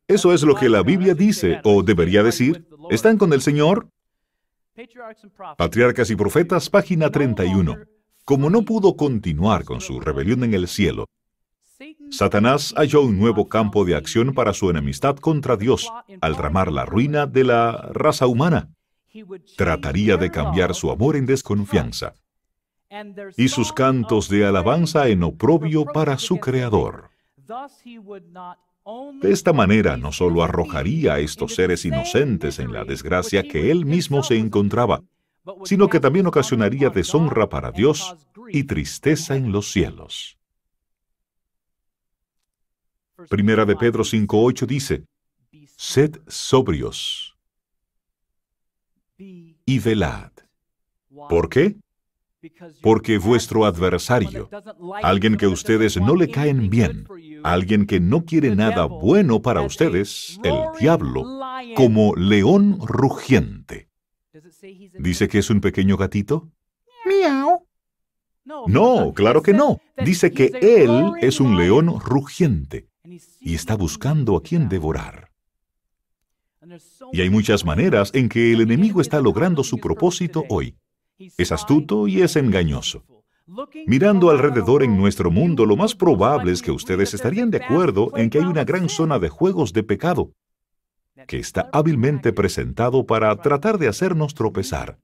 Eso 0.08 0.32
es 0.32 0.44
lo 0.44 0.56
que 0.56 0.70
la 0.70 0.84
Biblia 0.84 1.16
dice, 1.16 1.60
o 1.64 1.82
debería 1.82 2.24
decir. 2.24 2.66
¿Están 2.90 3.18
con 3.18 3.34
el 3.34 3.42
Señor? 3.42 3.88
Patriarcas 5.58 6.10
y 6.10 6.16
Profetas, 6.16 6.70
página 6.70 7.12
31. 7.12 7.78
Como 8.26 8.50
no 8.50 8.64
pudo 8.64 8.96
continuar 8.96 9.66
con 9.66 9.82
su 9.82 10.00
rebelión 10.00 10.44
en 10.44 10.56
el 10.56 10.68
cielo, 10.68 11.06
Satanás 12.10 12.74
halló 12.76 13.02
un 13.02 13.20
nuevo 13.20 13.48
campo 13.48 13.86
de 13.86 13.96
acción 13.96 14.34
para 14.34 14.54
su 14.54 14.72
enemistad 14.72 15.18
contra 15.18 15.58
Dios 15.58 15.92
al 16.22 16.36
tramar 16.38 16.72
la 16.72 16.86
ruina 16.86 17.28
de 17.28 17.44
la 17.44 17.90
raza 17.94 18.26
humana. 18.26 18.70
Trataría 19.58 20.18
de 20.18 20.32
cambiar 20.32 20.74
su 20.74 20.90
amor 20.90 21.18
en 21.18 21.28
desconfianza 21.28 22.16
y 23.38 23.50
sus 23.50 23.74
cantos 23.74 24.28
de 24.28 24.46
alabanza 24.46 25.08
en 25.08 25.22
oprobio 25.22 25.86
para 25.86 26.18
su 26.18 26.38
Creador. 26.38 27.12
De 29.22 29.32
esta 29.32 29.54
manera 29.54 29.96
no 29.96 30.12
solo 30.12 30.44
arrojaría 30.44 31.14
a 31.14 31.20
estos 31.20 31.56
seres 31.56 31.86
inocentes 31.86 32.60
en 32.60 32.74
la 32.74 32.84
desgracia 32.84 33.44
que 33.44 33.72
él 33.72 33.86
mismo 33.86 34.24
se 34.24 34.38
encontraba, 34.38 35.02
sino 35.64 35.88
que 35.88 36.00
también 36.00 36.28
ocasionaría 36.28 36.90
deshonra 36.90 37.48
para 37.48 37.72
Dios 37.72 38.16
y 38.50 38.66
tristeza 38.66 39.36
en 39.36 39.52
los 39.52 39.72
cielos. 39.72 40.38
Primera 43.30 43.64
de 43.66 43.76
Pedro 43.76 44.04
5.8 44.04 44.66
dice, 44.66 45.06
Sed 45.78 46.20
sobrios 46.28 47.38
y 49.18 49.80
velad. 49.80 50.32
¿Por 51.30 51.48
qué? 51.48 51.78
Porque 52.82 53.18
vuestro 53.18 53.66
adversario, 53.66 54.50
alguien 55.02 55.38
que 55.38 55.48
ustedes 55.48 55.98
no 55.98 56.16
le 56.16 56.30
caen 56.30 56.70
bien, 56.70 57.08
alguien 57.44 57.86
que 57.86 58.00
no 58.00 58.26
quiere 58.26 58.56
nada 58.56 58.86
bueno 58.86 59.42
para 59.42 59.62
ustedes, 59.62 60.40
el 60.44 60.56
diablo, 60.80 61.24
como 61.76 62.16
león 62.16 62.80
rugiente. 62.82 63.90
¿Dice 65.00 65.28
que 65.28 65.40
es 65.40 65.50
un 65.50 65.62
pequeño 65.62 65.98
gatito? 65.98 66.52
Miau. 67.06 67.68
No, 68.68 69.14
claro 69.14 69.42
que 69.42 69.54
no. 69.54 69.80
Dice 70.04 70.32
que 70.32 70.52
él 70.62 71.14
es 71.22 71.40
un 71.40 71.58
león 71.58 72.00
rugiente 72.00 72.90
y 73.40 73.56
está 73.56 73.76
buscando 73.76 74.36
a 74.36 74.44
quien 74.44 74.70
devorar. 74.70 75.30
Y 77.12 77.22
hay 77.22 77.30
muchas 77.30 77.66
maneras 77.66 78.12
en 78.14 78.30
que 78.30 78.54
el 78.54 78.62
enemigo 78.62 79.02
está 79.02 79.22
logrando 79.22 79.64
su 79.64 79.78
propósito 79.78 80.46
hoy. 80.50 80.76
Es 81.18 81.52
astuto 81.52 82.08
y 82.08 82.22
es 82.22 82.36
engañoso. 82.36 83.04
Mirando 83.88 84.30
alrededor 84.30 84.84
en 84.84 84.98
nuestro 84.98 85.30
mundo, 85.30 85.66
lo 85.66 85.76
más 85.76 85.96
probable 85.96 86.52
es 86.52 86.62
que 86.62 86.72
ustedes 86.72 87.14
estarían 87.14 87.52
de 87.52 87.64
acuerdo 87.64 88.12
en 88.16 88.30
que 88.30 88.40
hay 88.40 88.46
una 88.46 88.64
gran 88.64 88.90
zona 88.90 89.20
de 89.20 89.30
juegos 89.30 89.74
de 89.74 89.84
pecado 89.84 90.32
que 91.28 91.38
está 91.38 91.70
hábilmente 91.72 92.34
presentado 92.34 93.06
para 93.06 93.36
tratar 93.38 93.78
de 93.78 93.88
hacernos 93.88 94.34
tropezar. 94.34 94.98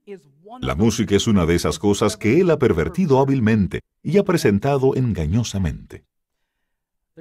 La 0.60 0.74
música 0.74 1.14
es 1.14 1.26
una 1.26 1.46
de 1.46 1.54
esas 1.54 1.78
cosas 1.78 2.16
que 2.16 2.40
él 2.40 2.50
ha 2.50 2.58
pervertido 2.58 3.20
hábilmente 3.20 3.80
y 4.02 4.18
ha 4.18 4.24
presentado 4.24 4.94
engañosamente. 4.96 6.04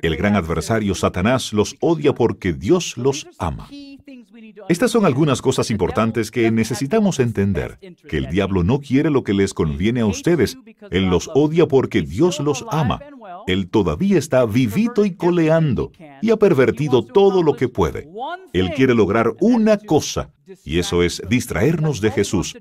El 0.01 0.15
gran 0.15 0.35
adversario 0.35 0.95
Satanás 0.95 1.53
los 1.53 1.75
odia 1.79 2.13
porque 2.13 2.53
Dios 2.53 2.97
los 2.97 3.27
ama. 3.37 3.69
Estas 4.69 4.91
son 4.91 5.05
algunas 5.05 5.41
cosas 5.41 5.71
importantes 5.71 6.31
que 6.31 6.51
necesitamos 6.51 7.19
entender, 7.19 7.79
que 8.07 8.17
el 8.17 8.27
diablo 8.27 8.63
no 8.63 8.79
quiere 8.79 9.09
lo 9.09 9.23
que 9.23 9.33
les 9.33 9.53
conviene 9.53 10.01
a 10.01 10.05
ustedes, 10.05 10.57
él 10.91 11.05
los 11.05 11.29
odia 11.33 11.67
porque 11.67 12.01
Dios 12.01 12.39
los 12.39 12.65
ama. 12.71 12.99
Él 13.47 13.69
todavía 13.69 14.17
está 14.17 14.45
vivito 14.45 15.05
y 15.05 15.15
coleando 15.15 15.91
y 16.21 16.31
ha 16.31 16.37
pervertido 16.37 17.03
todo 17.03 17.43
lo 17.43 17.55
que 17.55 17.67
puede. 17.67 18.09
Él 18.53 18.71
quiere 18.71 18.93
lograr 18.93 19.33
una 19.39 19.77
cosa, 19.77 20.31
y 20.63 20.79
eso 20.79 21.03
es 21.03 21.21
distraernos 21.29 22.01
de 22.01 22.11
Jesús. 22.11 22.55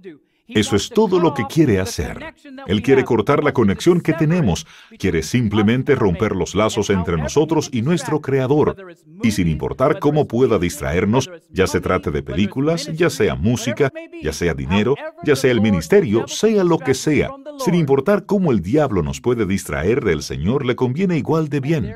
Eso 0.48 0.76
es 0.76 0.88
todo 0.88 1.20
lo 1.20 1.34
que 1.34 1.44
quiere 1.44 1.78
hacer. 1.78 2.34
Él 2.66 2.82
quiere 2.82 3.04
cortar 3.04 3.44
la 3.44 3.52
conexión 3.52 4.00
que 4.00 4.14
tenemos, 4.14 4.66
quiere 4.98 5.22
simplemente 5.22 5.94
romper 5.94 6.34
los 6.34 6.54
lazos 6.54 6.90
entre 6.90 7.16
nosotros 7.16 7.68
y 7.72 7.82
nuestro 7.82 8.20
Creador. 8.20 8.76
Y 9.22 9.32
sin 9.32 9.48
importar 9.48 9.98
cómo 9.98 10.26
pueda 10.26 10.58
distraernos, 10.58 11.30
ya 11.50 11.66
se 11.66 11.80
trate 11.80 12.10
de 12.10 12.22
películas, 12.22 12.86
ya 12.94 13.10
sea 13.10 13.34
música, 13.34 13.92
ya 14.22 14.32
sea 14.32 14.54
dinero, 14.54 14.94
ya 15.24 15.36
sea 15.36 15.50
el 15.50 15.60
ministerio, 15.60 16.26
sea 16.26 16.64
lo 16.64 16.78
que 16.78 16.94
sea, 16.94 17.30
sin 17.58 17.74
importar 17.74 18.24
cómo 18.24 18.50
el 18.50 18.60
diablo 18.60 19.02
nos 19.02 19.20
puede 19.20 19.46
distraer 19.46 20.02
del 20.02 20.22
Señor, 20.22 20.64
le 20.64 20.76
conviene 20.76 21.16
igual 21.18 21.48
de 21.48 21.60
bien. 21.60 21.94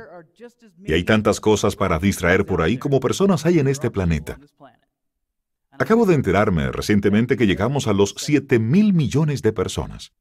Y 0.85 0.93
hay 0.93 1.05
tantas 1.05 1.41
cosas 1.41 1.77
para 1.77 1.99
distraer 1.99 2.45
por 2.45 2.63
ahí 2.63 2.77
como 2.77 3.01
personas 3.01 3.47
hay 3.47 3.59
en 3.59 3.69
este 3.69 3.91
planeta. 3.91 4.39
Acabo 5.83 6.07
de 6.07 6.15
enterarme 6.15 6.71
recientemente 6.71 7.37
que 7.37 7.45
llegamos 7.45 7.89
a 7.89 7.93
los 7.93 8.15
7 8.17 8.61
mil 8.61 8.93
millones 8.93 9.43
de 9.43 9.53
personas. 9.53 10.13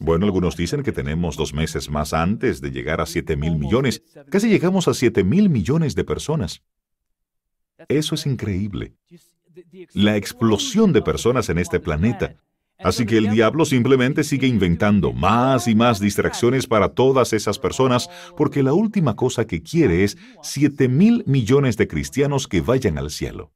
Bueno, 0.00 0.26
algunos 0.26 0.54
dicen 0.54 0.82
que 0.82 0.92
tenemos 0.92 1.38
dos 1.38 1.54
meses 1.54 1.88
más 1.88 2.12
antes 2.12 2.60
de 2.60 2.70
llegar 2.70 3.00
a 3.00 3.06
7 3.06 3.34
mil 3.34 3.56
millones. 3.56 4.02
Casi 4.28 4.50
llegamos 4.50 4.86
a 4.86 4.92
7 4.92 5.24
mil 5.24 5.48
millones 5.48 5.94
de 5.94 6.04
personas. 6.04 6.62
Eso 7.88 8.16
es 8.16 8.26
increíble. 8.26 8.96
La 9.94 10.18
explosión 10.18 10.92
de 10.92 11.00
personas 11.00 11.48
en 11.48 11.56
este 11.56 11.80
planeta. 11.80 12.36
Así 12.76 13.06
que 13.06 13.16
el 13.16 13.30
diablo 13.30 13.64
simplemente 13.64 14.24
sigue 14.24 14.46
inventando 14.46 15.14
más 15.14 15.68
y 15.68 15.74
más 15.74 16.00
distracciones 16.00 16.66
para 16.66 16.90
todas 16.90 17.32
esas 17.32 17.58
personas 17.58 18.10
porque 18.36 18.62
la 18.62 18.74
última 18.74 19.16
cosa 19.16 19.46
que 19.46 19.62
quiere 19.62 20.04
es 20.04 20.18
7 20.42 20.86
mil 20.88 21.24
millones 21.26 21.78
de 21.78 21.88
cristianos 21.88 22.46
que 22.46 22.60
vayan 22.60 22.98
al 22.98 23.08
cielo. 23.08 23.52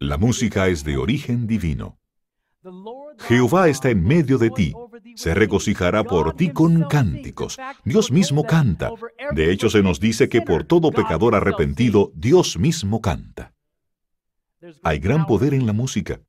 La 0.00 0.16
música 0.16 0.68
es 0.68 0.84
de 0.84 0.96
origen 0.96 1.48
divino. 1.48 1.98
Jehová 3.18 3.68
está 3.68 3.90
en 3.90 4.04
medio 4.04 4.38
de 4.38 4.50
ti. 4.50 4.72
Se 5.16 5.34
regocijará 5.34 6.04
por 6.04 6.34
ti 6.34 6.50
con 6.50 6.84
cánticos. 6.84 7.58
Dios 7.84 8.12
mismo 8.12 8.44
canta. 8.44 8.92
De 9.32 9.50
hecho, 9.50 9.68
se 9.68 9.82
nos 9.82 9.98
dice 9.98 10.28
que 10.28 10.40
por 10.40 10.62
todo 10.64 10.92
pecador 10.92 11.34
arrepentido, 11.34 12.12
Dios 12.14 12.58
mismo 12.58 13.00
canta. 13.00 13.54
Hay 14.84 15.00
gran 15.00 15.26
poder 15.26 15.52
en 15.52 15.66
la 15.66 15.72
música. 15.72 16.20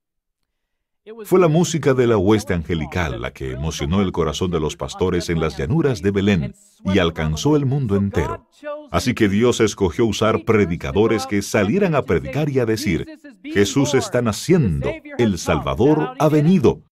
Fue 1.26 1.40
la 1.40 1.48
música 1.48 1.94
de 1.94 2.08
la 2.08 2.18
hueste 2.18 2.54
angelical 2.54 3.22
la 3.22 3.32
que 3.32 3.52
emocionó 3.52 4.02
el 4.02 4.12
corazón 4.12 4.52
de 4.52 4.60
los 4.60 4.76
pastores 4.76 5.30
en 5.30 5.40
las 5.40 5.58
llanuras 5.58 6.02
de 6.02 6.12
Belén 6.12 6.56
y 6.86 7.00
alcanzó 7.00 7.56
el 7.56 7.66
mundo 7.66 7.96
entero. 7.96 8.48
Así 8.92 9.14
que 9.14 9.30
Dios 9.30 9.60
escogió 9.60 10.06
usar 10.06 10.44
predicadores 10.44 11.26
que 11.26 11.42
salieran 11.42 11.96
a 11.96 12.04
predicar 12.04 12.50
y 12.50 12.60
a 12.60 12.66
decir, 12.66 13.08
Jesús 13.53 13.94
está 13.94 14.22
naciendo, 14.22 14.89
el 15.18 15.38
Salvador 15.38 16.15
ha 16.20 16.29
venido. 16.29 16.84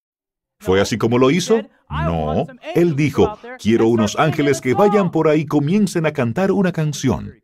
¿Fue 0.59 0.81
así 0.81 0.97
como 0.97 1.17
lo 1.17 1.31
hizo? 1.31 1.61
No. 1.89 2.45
Él 2.75 2.95
dijo, 2.95 3.37
quiero 3.59 3.87
unos 3.87 4.17
ángeles 4.17 4.61
que 4.61 4.73
vayan 4.73 5.11
por 5.11 5.27
ahí 5.27 5.41
y 5.41 5.45
comiencen 5.45 6.05
a 6.05 6.13
cantar 6.13 6.51
una 6.51 6.71
canción. 6.71 7.41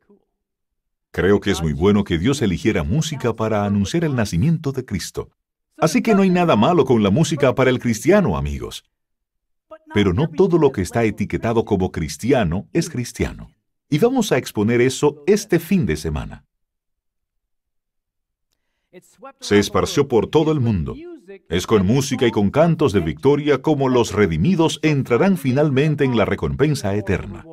Creo 1.12 1.40
que 1.40 1.52
es 1.52 1.62
muy 1.62 1.74
bueno 1.74 2.04
que 2.04 2.18
Dios 2.18 2.42
eligiera 2.42 2.84
música 2.84 3.34
para 3.36 3.66
anunciar 3.66 4.04
el 4.04 4.16
nacimiento 4.16 4.72
de 4.72 4.84
Cristo. 4.84 5.30
Así 5.78 6.02
que 6.02 6.16
no 6.16 6.24
hay 6.24 6.30
nada 6.30 6.56
malo 6.56 6.86
con 6.86 7.04
la 7.04 7.12
música 7.12 7.54
para 7.54 7.70
el 7.70 7.80
cristiano, 7.80 8.36
amigos. 8.36 8.84
Pero 9.94 10.14
no 10.14 10.28
todo 10.28 10.58
lo 10.58 10.72
que 10.72 10.82
está 10.82 11.04
etiquetado 11.04 11.66
como 11.66 11.92
cristiano 11.92 12.68
es 12.74 12.90
cristiano. 12.90 13.52
Y 13.90 14.00
vamos 14.00 14.32
a 14.32 14.38
exponer 14.38 14.82
eso 14.82 15.24
este 15.28 15.60
fin 15.60 15.86
de 15.86 15.98
semana. 15.98 16.46
Se 19.40 19.60
esparció 19.60 20.08
por 20.08 20.28
todo 20.28 20.52
el 20.52 20.60
mundo. 20.60 20.96
Es 21.50 21.68
con 21.68 21.86
música 21.86 22.28
y 22.28 22.32
con 22.32 22.52
cantos 22.52 22.94
de 22.94 23.00
victoria 23.00 23.62
como 23.62 23.90
los 23.90 24.12
redimidos 24.12 24.80
entrarán 24.82 25.38
finalmente 25.38 26.04
en 26.04 26.18
la 26.18 26.26
recompensa 26.26 26.96
eterna. 26.96 27.46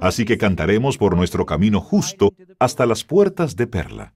Así 0.00 0.24
que 0.24 0.38
cantaremos 0.38 0.98
por 0.98 1.16
nuestro 1.16 1.46
camino 1.46 1.80
justo 1.80 2.34
hasta 2.58 2.86
las 2.86 3.04
puertas 3.04 3.56
de 3.56 3.66
perla. 3.66 4.14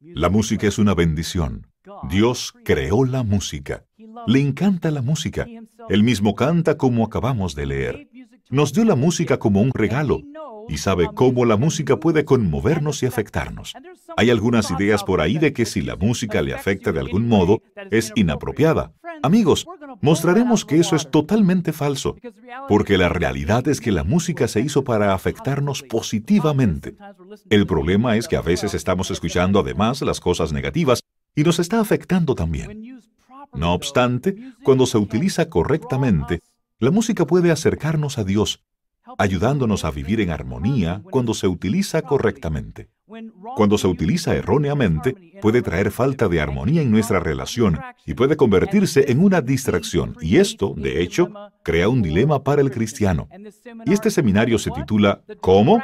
La 0.00 0.30
música 0.30 0.66
es 0.66 0.78
una 0.78 0.94
bendición. 0.94 1.66
Dios 2.08 2.54
creó 2.64 3.04
la 3.04 3.22
música. 3.22 3.84
Le 4.26 4.40
encanta 4.40 4.90
la 4.90 5.02
música. 5.02 5.46
Él 5.88 6.02
mismo 6.04 6.34
canta 6.34 6.76
como 6.76 7.04
acabamos 7.04 7.54
de 7.54 7.66
leer. 7.66 8.09
Nos 8.50 8.72
dio 8.72 8.84
la 8.84 8.96
música 8.96 9.38
como 9.38 9.60
un 9.60 9.70
regalo 9.72 10.22
y 10.68 10.78
sabe 10.78 11.08
cómo 11.14 11.44
la 11.44 11.56
música 11.56 11.98
puede 11.98 12.24
conmovernos 12.24 13.02
y 13.02 13.06
afectarnos. 13.06 13.74
Hay 14.16 14.30
algunas 14.30 14.70
ideas 14.72 15.04
por 15.04 15.20
ahí 15.20 15.38
de 15.38 15.52
que 15.52 15.64
si 15.66 15.82
la 15.82 15.94
música 15.94 16.42
le 16.42 16.52
afecta 16.52 16.90
de 16.90 16.98
algún 16.98 17.28
modo, 17.28 17.62
es 17.92 18.12
inapropiada. 18.16 18.92
Amigos, 19.22 19.66
mostraremos 20.00 20.64
que 20.64 20.78
eso 20.78 20.96
es 20.96 21.10
totalmente 21.10 21.72
falso, 21.72 22.16
porque 22.68 22.98
la 22.98 23.08
realidad 23.08 23.68
es 23.68 23.80
que 23.80 23.92
la 23.92 24.02
música 24.02 24.48
se 24.48 24.60
hizo 24.60 24.82
para 24.82 25.14
afectarnos 25.14 25.82
positivamente. 25.82 26.96
El 27.50 27.66
problema 27.66 28.16
es 28.16 28.26
que 28.26 28.36
a 28.36 28.42
veces 28.42 28.74
estamos 28.74 29.12
escuchando 29.12 29.60
además 29.60 30.02
las 30.02 30.18
cosas 30.18 30.52
negativas 30.52 31.02
y 31.36 31.44
nos 31.44 31.60
está 31.60 31.78
afectando 31.78 32.34
también. 32.34 33.00
No 33.52 33.74
obstante, 33.74 34.36
cuando 34.62 34.86
se 34.86 34.98
utiliza 34.98 35.48
correctamente, 35.48 36.40
la 36.80 36.90
música 36.90 37.26
puede 37.26 37.50
acercarnos 37.50 38.18
a 38.18 38.24
Dios, 38.24 38.64
ayudándonos 39.18 39.84
a 39.84 39.90
vivir 39.90 40.20
en 40.20 40.30
armonía 40.30 41.02
cuando 41.10 41.34
se 41.34 41.46
utiliza 41.46 42.00
correctamente. 42.02 42.88
Cuando 43.56 43.76
se 43.76 43.86
utiliza 43.86 44.34
erróneamente, 44.34 45.14
puede 45.42 45.60
traer 45.60 45.90
falta 45.90 46.28
de 46.28 46.40
armonía 46.40 46.80
en 46.80 46.90
nuestra 46.90 47.20
relación 47.20 47.78
y 48.06 48.14
puede 48.14 48.36
convertirse 48.36 49.10
en 49.10 49.20
una 49.20 49.42
distracción. 49.42 50.16
Y 50.22 50.36
esto, 50.36 50.74
de 50.74 51.02
hecho, 51.02 51.30
crea 51.62 51.88
un 51.88 52.00
dilema 52.00 52.42
para 52.42 52.62
el 52.62 52.70
cristiano. 52.70 53.28
Y 53.84 53.92
este 53.92 54.10
seminario 54.10 54.58
se 54.58 54.70
titula 54.70 55.22
¿Cómo? 55.40 55.82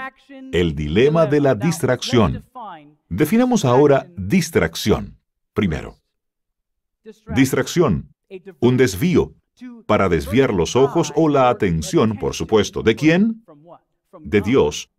El 0.53 0.75
dilema 0.75 1.27
de 1.27 1.41
la 1.41 1.55
distracción. 1.55 2.45
Definamos 3.09 3.65
ahora 3.65 4.07
distracción. 4.17 5.19
Primero, 5.53 5.97
distracción, 7.35 8.15
un 8.61 8.77
desvío, 8.77 9.35
para 9.87 10.09
desviar 10.09 10.53
los 10.53 10.77
ojos 10.77 11.13
o 11.17 11.29
la 11.29 11.49
atención, 11.49 12.19
por 12.19 12.35
supuesto, 12.35 12.83
¿de 12.83 12.97
quién? 12.97 13.45
De 14.21 14.41
Dios 14.41 14.91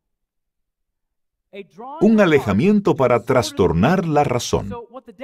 un 2.01 2.20
alejamiento 2.20 2.96
para 2.96 3.24
trastornar 3.24 4.08
la 4.08 4.24
razón. 4.24 4.74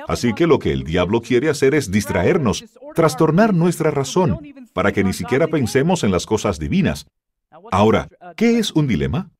Así 0.08 0.34
que 0.34 0.48
lo 0.48 0.60
que 0.60 0.72
el 0.72 0.84
diablo 0.84 1.22
quiere 1.22 1.50
hacer 1.50 1.76
es 1.76 1.92
distraernos, 1.92 2.64
trastornar 2.96 3.54
nuestra 3.54 3.92
razón, 3.92 4.40
para 4.74 4.92
que 4.92 5.04
ni 5.04 5.14
siquiera 5.14 5.48
pensemos 5.48 6.04
en 6.04 6.12
las 6.12 6.26
cosas 6.26 6.60
divinas. 6.60 7.06
Ahora, 7.72 8.10
¿qué 8.36 8.58
es 8.58 8.72
un 8.72 8.88
dilema? 8.88 9.32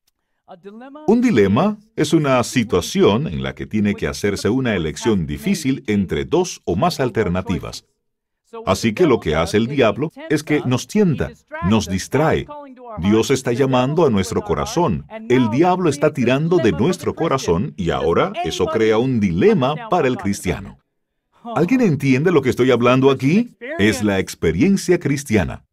Un 1.06 1.20
dilema 1.20 1.78
es 1.96 2.12
una 2.12 2.42
situación 2.44 3.26
en 3.26 3.42
la 3.42 3.54
que 3.54 3.66
tiene 3.66 3.94
que 3.94 4.06
hacerse 4.06 4.50
una 4.50 4.74
elección 4.76 5.26
difícil 5.26 5.82
entre 5.86 6.24
dos 6.24 6.60
o 6.64 6.76
más 6.76 7.00
alternativas. 7.00 7.86
Así 8.66 8.92
que 8.94 9.06
lo 9.06 9.20
que 9.20 9.34
hace 9.34 9.56
el 9.56 9.66
diablo 9.66 10.10
es 10.30 10.42
que 10.42 10.62
nos 10.64 10.86
tienta, 10.86 11.30
nos 11.68 11.88
distrae, 11.88 12.46
Dios 12.98 13.30
está 13.30 13.52
llamando 13.52 14.06
a 14.06 14.10
nuestro 14.10 14.42
corazón. 14.42 15.06
El 15.28 15.50
diablo 15.50 15.90
está 15.90 16.12
tirando 16.12 16.58
de 16.58 16.72
nuestro 16.72 17.14
corazón 17.14 17.74
y 17.76 17.90
ahora 17.90 18.32
eso 18.44 18.66
crea 18.66 18.98
un 18.98 19.20
dilema 19.20 19.88
para 19.88 20.08
el 20.08 20.16
cristiano. 20.16 20.78
¿Alguien 21.56 21.80
entiende 21.80 22.32
lo 22.32 22.40
que 22.40 22.50
estoy 22.50 22.70
hablando 22.70 23.10
aquí? 23.10 23.56
Es 23.78 24.02
la 24.02 24.18
experiencia 24.18 24.98
cristiana. 24.98 25.64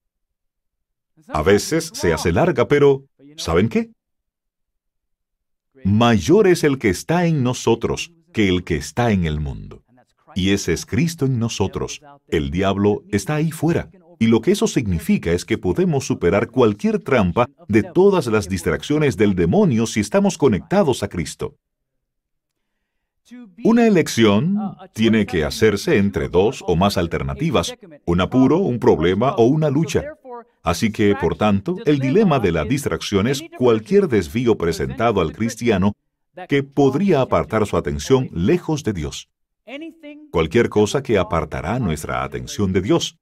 A 1.27 1.43
veces 1.43 1.91
se 1.93 2.13
hace 2.13 2.31
larga, 2.31 2.67
pero 2.67 3.05
¿saben 3.37 3.69
qué? 3.69 3.91
Mayor 5.83 6.47
es 6.47 6.63
el 6.63 6.77
que 6.77 6.89
está 6.89 7.25
en 7.25 7.43
nosotros 7.43 8.11
que 8.33 8.49
el 8.49 8.63
que 8.63 8.75
está 8.75 9.11
en 9.11 9.25
el 9.25 9.39
mundo. 9.39 9.80
Y 10.35 10.51
ese 10.51 10.73
es 10.73 10.85
Cristo 10.85 11.25
en 11.25 11.39
nosotros. 11.39 12.01
El 12.27 12.51
diablo 12.51 13.03
está 13.09 13.35
ahí 13.35 13.51
fuera. 13.51 13.89
Y 14.19 14.27
lo 14.27 14.41
que 14.41 14.51
eso 14.51 14.67
significa 14.67 15.31
es 15.31 15.45
que 15.45 15.57
podemos 15.57 16.05
superar 16.05 16.49
cualquier 16.49 16.99
trampa 16.99 17.47
de 17.67 17.81
todas 17.81 18.27
las 18.27 18.47
distracciones 18.47 19.17
del 19.17 19.33
demonio 19.33 19.87
si 19.87 19.99
estamos 19.99 20.37
conectados 20.37 21.01
a 21.01 21.07
Cristo. 21.07 21.55
Una 23.63 23.87
elección 23.87 24.57
tiene 24.93 25.25
que 25.25 25.43
hacerse 25.43 25.97
entre 25.97 26.27
dos 26.27 26.63
o 26.67 26.75
más 26.75 26.97
alternativas, 26.97 27.73
un 28.05 28.21
apuro, 28.21 28.57
un 28.57 28.77
problema 28.79 29.33
o 29.35 29.45
una 29.45 29.69
lucha. 29.69 30.03
Así 30.63 30.91
que, 30.91 31.15
por 31.15 31.35
tanto, 31.35 31.77
el 31.85 31.99
dilema 31.99 32.39
de 32.39 32.51
la 32.51 32.65
distracción 32.65 33.27
es 33.27 33.43
cualquier 33.57 34.07
desvío 34.07 34.57
presentado 34.57 35.21
al 35.21 35.33
cristiano 35.33 35.95
que 36.47 36.63
podría 36.63 37.21
apartar 37.21 37.65
su 37.65 37.77
atención 37.77 38.29
lejos 38.33 38.83
de 38.83 38.93
Dios. 38.93 39.29
Cualquier 40.31 40.69
cosa 40.69 41.01
que 41.03 41.17
apartará 41.17 41.79
nuestra 41.79 42.23
atención 42.23 42.73
de 42.73 42.81
Dios. 42.81 43.17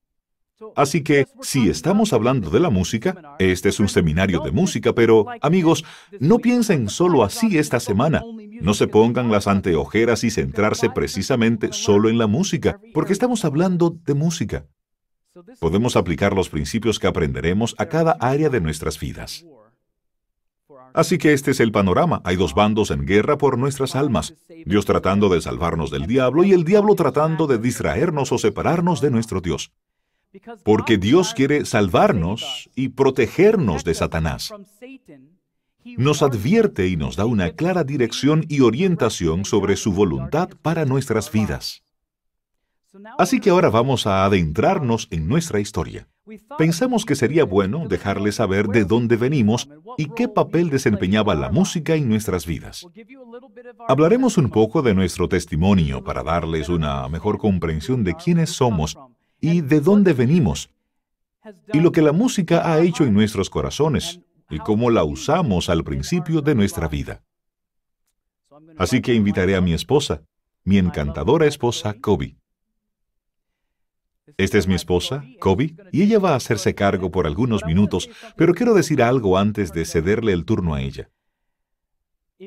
Así 0.76 1.04
que, 1.04 1.26
si 1.42 1.70
estamos 1.70 2.12
hablando 2.12 2.50
de 2.50 2.60
la 2.60 2.70
música, 2.70 3.36
este 3.40 3.70
es 3.70 3.80
un 3.80 3.88
seminario 3.88 4.42
de 4.42 4.52
música, 4.52 4.94
pero, 4.94 5.26
amigos, 5.42 5.86
no 6.20 6.40
piensen 6.40 6.90
solo 6.90 7.24
así 7.24 7.58
esta 7.58 7.80
semana. 7.80 8.24
No 8.62 8.74
se 8.74 8.88
pongan 8.88 9.32
las 9.32 9.48
anteojeras 9.48 10.24
y 10.24 10.32
centrarse 10.32 10.90
precisamente 10.90 11.72
solo 11.72 12.10
en 12.10 12.18
la 12.18 12.28
música, 12.28 12.80
porque 12.94 13.14
estamos 13.14 13.46
hablando 13.46 13.96
de 14.06 14.14
música. 14.14 14.66
Podemos 15.60 15.96
aplicar 15.96 16.34
los 16.34 16.50
principios 16.50 17.00
que 17.00 17.08
aprenderemos 17.08 17.74
a 17.78 17.86
cada 17.86 18.18
área 18.20 18.50
de 18.50 18.60
nuestras 18.60 19.00
vidas. 19.00 19.46
Así 20.94 21.18
que 21.18 21.34
este 21.34 21.52
es 21.52 21.60
el 21.60 21.72
panorama. 21.72 22.22
Hay 22.24 22.36
dos 22.36 22.54
bandos 22.54 22.92
en 22.92 23.06
guerra 23.06 23.38
por 23.38 23.58
nuestras 23.58 23.96
almas. 23.96 24.36
Dios 24.66 24.86
tratando 24.86 25.30
de 25.30 25.42
salvarnos 25.42 25.92
del 25.92 26.08
diablo 26.08 26.44
y 26.44 26.54
el 26.54 26.64
diablo 26.64 26.96
tratando 26.96 27.48
de 27.48 27.58
distraernos 27.58 28.32
o 28.32 28.38
separarnos 28.38 29.02
de 29.02 29.12
nuestro 29.12 29.42
Dios 29.42 29.72
porque 30.64 30.98
Dios 30.98 31.34
quiere 31.34 31.66
salvarnos 31.66 32.70
y 32.76 32.90
protegernos 32.90 33.84
de 33.84 33.94
Satanás. 33.94 34.54
Nos 35.98 36.22
advierte 36.22 36.88
y 36.88 36.98
nos 36.98 37.16
da 37.16 37.26
una 37.26 37.52
clara 37.52 37.84
dirección 37.84 38.46
y 38.48 38.60
orientación 38.62 39.46
sobre 39.46 39.76
su 39.76 39.94
voluntad 39.94 40.50
para 40.62 40.86
nuestras 40.86 41.32
vidas. 41.32 41.84
Así 43.18 43.40
que 43.40 43.50
ahora 43.50 43.70
vamos 43.70 44.06
a 44.06 44.26
adentrarnos 44.26 45.08
en 45.10 45.28
nuestra 45.28 45.60
historia. 45.60 46.08
Pensamos 46.58 47.06
que 47.06 47.16
sería 47.16 47.44
bueno 47.44 47.88
dejarles 47.88 48.36
saber 48.36 48.68
de 48.68 48.86
dónde 48.86 49.16
venimos 49.16 49.70
y 49.98 50.10
qué 50.16 50.28
papel 50.28 50.70
desempeñaba 50.70 51.36
la 51.36 51.50
música 51.50 51.96
en 51.96 52.10
nuestras 52.10 52.46
vidas. 52.46 52.86
Hablaremos 53.88 54.38
un 54.38 54.50
poco 54.50 54.82
de 54.82 54.94
nuestro 54.94 55.28
testimonio 55.28 56.04
para 56.04 56.24
darles 56.24 56.70
una 56.70 57.08
mejor 57.08 57.38
comprensión 57.38 58.04
de 58.04 58.16
quiénes 58.16 58.50
somos 58.52 58.98
y 59.42 59.62
de 59.62 59.80
dónde 59.80 60.14
venimos, 60.14 60.70
y 61.74 61.80
lo 61.80 61.92
que 61.92 62.02
la 62.02 62.12
música 62.12 62.72
ha 62.72 62.80
hecho 62.82 63.06
en 63.06 63.14
nuestros 63.14 63.50
corazones, 63.50 64.20
y 64.50 64.60
cómo 64.60 64.90
la 64.90 65.04
usamos 65.04 65.70
al 65.70 65.84
principio 65.84 66.42
de 66.42 66.56
nuestra 66.56 66.88
vida. 66.88 67.24
Así 68.78 69.02
que 69.02 69.14
invitaré 69.14 69.56
a 69.56 69.62
mi 69.62 69.74
esposa, 69.74 70.24
mi 70.64 70.78
encantadora 70.78 71.46
esposa, 71.46 71.94
Kobe. 71.94 72.39
Esta 74.38 74.58
es 74.58 74.68
mi 74.68 74.76
esposa, 74.76 75.24
Kobe, 75.40 75.76
y 75.92 76.04
ella 76.04 76.20
va 76.20 76.34
a 76.34 76.36
hacerse 76.36 76.76
cargo 76.76 77.12
por 77.12 77.28
algunos 77.28 77.66
minutos, 77.66 78.10
pero 78.36 78.54
quiero 78.54 78.74
decir 78.74 79.02
algo 79.02 79.38
antes 79.38 79.72
de 79.72 79.86
cederle 79.86 80.34
el 80.34 80.46
turno 80.46 80.74
a 80.74 80.82
ella. 80.82 81.10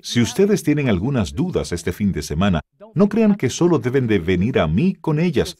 Si 0.03 0.21
ustedes 0.21 0.62
tienen 0.62 0.88
algunas 0.88 1.35
dudas 1.35 1.73
este 1.73 1.92
fin 1.92 2.12
de 2.12 2.23
semana, 2.23 2.61
no 2.95 3.09
crean 3.09 3.35
que 3.35 3.51
solo 3.51 3.79
deben 3.79 4.07
de 4.07 4.18
venir 4.18 4.59
a 4.59 4.66
mí 4.66 4.95
con 4.95 5.21
ellas 5.21 5.57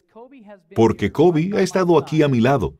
porque 0.75 1.11
Kobe 1.11 1.51
ha 1.53 1.61
estado 1.61 1.97
aquí 1.97 2.23
a 2.23 2.27
mi 2.27 2.41
lado, 2.41 2.77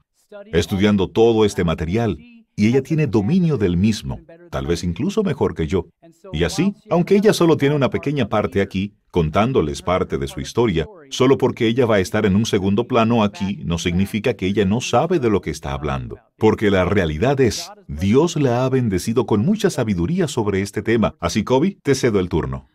estudiando 0.52 1.10
todo 1.10 1.46
este 1.46 1.64
material, 1.64 2.18
y 2.56 2.68
ella 2.68 2.84
tiene 2.84 3.08
dominio 3.08 3.58
del 3.58 3.78
mismo, 3.78 4.20
tal 4.52 4.68
vez 4.68 4.84
incluso 4.84 5.24
mejor 5.24 5.56
que 5.56 5.68
yo. 5.68 5.88
Y 6.32 6.44
así, 6.44 6.76
aunque 6.90 7.16
ella 7.16 7.34
solo 7.34 7.58
tiene 7.58 7.76
una 7.76 7.90
pequeña 7.90 8.30
parte 8.30 8.62
aquí, 8.62 8.94
contándoles 9.14 9.84
parte 9.84 10.18
de 10.18 10.28
su 10.28 10.40
historia, 10.40 10.88
solo 11.12 11.38
porque 11.38 11.68
ella 11.68 11.86
va 11.86 11.98
a 11.98 12.00
estar 12.00 12.26
en 12.26 12.36
un 12.36 12.48
segundo 12.48 12.88
plano 12.88 13.24
aquí 13.24 13.62
no 13.64 13.78
significa 13.78 14.34
que 14.34 14.48
ella 14.48 14.66
no 14.66 14.82
sabe 14.82 15.20
de 15.20 15.30
lo 15.30 15.40
que 15.40 15.52
está 15.52 15.72
hablando. 15.72 16.18
Porque 16.40 16.72
la 16.72 16.84
realidad 16.84 17.40
es, 17.40 17.72
Dios 17.88 18.36
la 18.38 18.66
ha 18.66 18.70
bendecido 18.70 19.28
con 19.28 19.46
mucha 19.46 19.70
sabiduría 19.70 20.28
sobre 20.28 20.64
este 20.64 20.82
tema. 20.82 21.14
Así, 21.20 21.44
Kobe, 21.44 21.78
te 21.84 21.94
cedo 21.94 22.20
el 22.20 22.28
turno. 22.28 22.68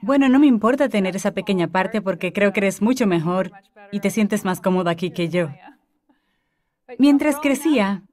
Bueno, 0.00 0.28
no 0.28 0.38
me 0.38 0.46
importa 0.46 0.88
tener 0.88 1.16
esa 1.16 1.32
pequeña 1.32 1.66
parte 1.66 2.00
porque 2.00 2.32
creo 2.32 2.52
que 2.52 2.60
eres 2.60 2.80
mucho 2.80 3.04
mejor 3.08 3.50
y 3.90 3.98
te 3.98 4.10
sientes 4.10 4.44
más 4.44 4.60
cómoda 4.60 4.92
aquí 4.92 5.10
que 5.10 5.28
yo. 5.28 5.48
Mientras 6.98 7.40
crecía, 7.40 8.04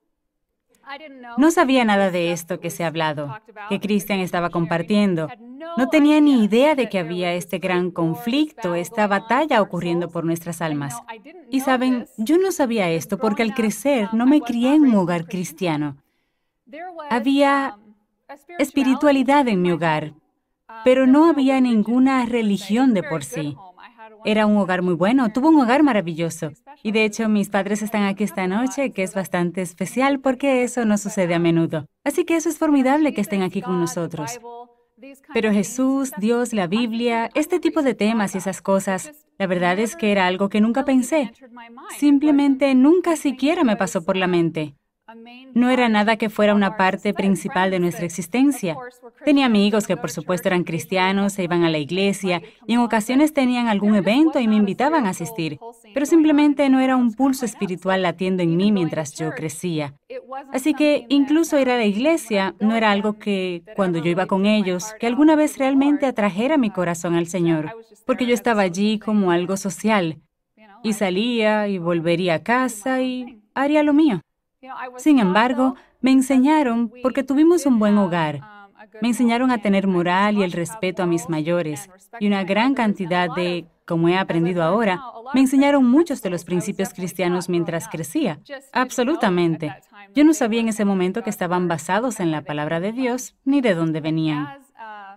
no 1.38 1.52
sabía 1.52 1.86
nada 1.86 2.10
de 2.10 2.32
esto 2.32 2.60
que 2.60 2.72
se 2.72 2.84
ha 2.84 2.88
hablado, 2.88 3.38
que 3.70 3.80
Cristian 3.80 4.20
estaba 4.20 4.50
compartiendo. 4.50 5.30
No 5.78 5.90
tenía 5.90 6.20
ni 6.22 6.44
idea 6.44 6.76
de 6.76 6.90
que 6.90 7.00
había 7.00 7.34
este 7.34 7.60
gran 7.60 7.92
conflicto, 7.92 8.76
esta 8.76 9.08
batalla 9.08 9.62
ocurriendo 9.62 10.10
por 10.10 10.26
nuestras 10.26 10.62
almas. 10.62 11.02
Y 11.50 11.62
saben, 11.62 12.08
yo 12.18 12.38
no 12.38 12.52
sabía 12.52 12.90
esto 12.90 13.18
porque 13.18 13.44
al 13.44 13.54
crecer 13.54 14.10
no 14.14 14.26
me 14.26 14.42
crié 14.42 14.76
en 14.76 14.84
un 14.84 14.96
hogar 14.96 15.26
cristiano. 15.26 15.98
Había 17.10 17.78
espiritualidad 18.58 19.48
en 19.48 19.62
mi 19.62 19.72
hogar, 19.72 20.14
pero 20.84 21.06
no 21.06 21.30
había 21.30 21.62
ninguna 21.62 22.26
religión 22.26 22.94
de 22.94 23.04
por 23.04 23.24
sí. 23.24 23.56
Era 24.24 24.48
un 24.48 24.58
hogar 24.58 24.82
muy 24.82 24.96
bueno, 24.96 25.32
tuvo 25.32 25.50
un 25.50 25.60
hogar 25.60 25.84
maravilloso. 25.84 26.52
Y 26.82 26.92
de 26.92 27.06
hecho 27.06 27.30
mis 27.30 27.50
padres 27.50 27.82
están 27.82 28.04
aquí 28.04 28.24
esta 28.24 28.48
noche, 28.48 28.92
que 28.92 29.04
es 29.04 29.14
bastante 29.14 29.62
especial 29.62 30.20
porque 30.20 30.64
eso 30.64 30.86
no 30.86 30.98
sucede 30.98 31.36
a 31.36 31.40
menudo. 31.40 31.86
Así 32.04 32.26
que 32.26 32.36
eso 32.36 32.50
es 32.50 32.58
formidable 32.58 33.14
que 33.14 33.22
estén 33.22 33.44
aquí 33.44 33.62
con 33.62 33.80
nosotros. 33.80 34.40
Pero 35.34 35.52
Jesús, 35.52 36.12
Dios, 36.18 36.54
la 36.54 36.68
Biblia, 36.68 37.30
este 37.34 37.60
tipo 37.60 37.82
de 37.82 37.94
temas 37.94 38.36
y 38.36 38.38
esas 38.38 38.62
cosas, 38.62 39.12
la 39.38 39.48
verdad 39.48 39.80
es 39.80 39.96
que 39.96 40.12
era 40.12 40.28
algo 40.28 40.50
que 40.50 40.62
nunca 40.62 40.86
pensé. 40.86 41.32
Simplemente 41.98 42.74
nunca 42.76 43.16
siquiera 43.16 43.64
me 43.64 43.76
pasó 43.76 44.04
por 44.04 44.16
la 44.16 44.28
mente. 44.28 44.76
No 45.54 45.70
era 45.70 45.88
nada 45.88 46.18
que 46.18 46.30
fuera 46.30 46.56
una 46.56 46.78
parte 46.78 47.14
principal 47.14 47.70
de 47.70 47.80
nuestra 47.80 48.06
existencia. 48.06 48.76
Tenía 49.24 49.46
amigos 49.46 49.86
que 49.86 49.98
por 49.98 50.10
supuesto 50.10 50.50
eran 50.50 50.64
cristianos, 50.64 51.34
se 51.34 51.44
iban 51.44 51.64
a 51.64 51.70
la 51.70 51.78
iglesia 51.78 52.42
y 52.66 52.74
en 52.74 52.80
ocasiones 52.80 53.32
tenían 53.32 53.68
algún 53.68 53.96
evento 53.96 54.40
y 54.40 54.48
me 54.48 54.56
invitaban 54.56 55.06
a 55.06 55.12
asistir, 55.12 55.60
pero 55.94 56.08
simplemente 56.08 56.68
no 56.70 56.80
era 56.80 56.96
un 56.96 57.14
pulso 57.14 57.46
espiritual 57.46 58.02
latiendo 58.02 58.42
en 58.42 58.58
mí 58.58 58.72
mientras 58.72 59.14
yo 59.14 59.30
crecía. 59.32 59.94
Así 60.52 60.74
que 60.74 61.06
incluso 61.10 61.60
ir 61.60 61.70
a 61.70 61.78
la 61.78 61.86
iglesia 61.86 62.56
no 62.60 62.76
era 62.76 62.92
algo 62.92 63.20
que, 63.20 63.64
cuando 63.76 64.00
yo 64.00 64.10
iba 64.10 64.26
con 64.26 64.48
ellos, 64.48 64.96
que 65.00 65.06
alguna 65.06 65.36
vez 65.36 65.58
realmente 65.58 66.08
atrajera 66.08 66.58
mi 66.58 66.72
corazón 66.72 67.14
al 67.14 67.28
Señor, 67.28 67.72
porque 68.08 68.26
yo 68.26 68.34
estaba 68.34 68.64
allí 68.64 68.98
como 68.98 69.30
algo 69.30 69.56
social 69.56 70.18
y 70.84 70.94
salía 70.94 71.68
y 71.68 71.78
volvería 71.78 72.36
a 72.36 72.44
casa 72.44 73.02
y 73.02 73.40
haría 73.54 73.84
lo 73.84 73.94
mío. 73.94 74.22
Sin 74.98 75.20
embargo, 75.20 75.76
me 76.02 76.12
enseñaron, 76.12 76.92
porque 77.02 77.24
tuvimos 77.24 77.66
un 77.66 77.80
buen 77.80 77.98
hogar, 77.98 78.42
me 79.02 79.10
enseñaron 79.10 79.52
a 79.52 79.60
tener 79.60 79.88
moral 79.88 80.38
y 80.38 80.44
el 80.44 80.52
respeto 80.52 81.04
a 81.04 81.06
mis 81.06 81.30
mayores 81.30 81.90
y 82.20 82.28
una 82.28 82.44
gran 82.44 82.74
cantidad 82.74 83.30
de, 83.36 83.66
como 83.86 84.10
he 84.10 84.18
aprendido 84.18 84.64
ahora, 84.64 85.02
me 85.34 85.42
enseñaron 85.42 85.86
muchos 85.86 86.22
de 86.22 86.30
los 86.30 86.46
principios 86.46 86.94
cristianos 86.94 87.50
mientras 87.50 87.88
crecía. 87.88 88.40
Absolutamente. 88.72 89.74
Yo 90.14 90.24
no 90.24 90.34
sabía 90.34 90.62
en 90.62 90.70
ese 90.70 90.86
momento 90.86 91.24
que 91.24 91.30
estaban 91.30 91.68
basados 91.68 92.20
en 92.20 92.32
la 92.32 92.42
palabra 92.42 92.80
de 92.80 92.92
Dios 92.92 93.36
ni 93.44 93.62
de 93.62 93.76
dónde 93.76 94.02
venían. 94.02 94.48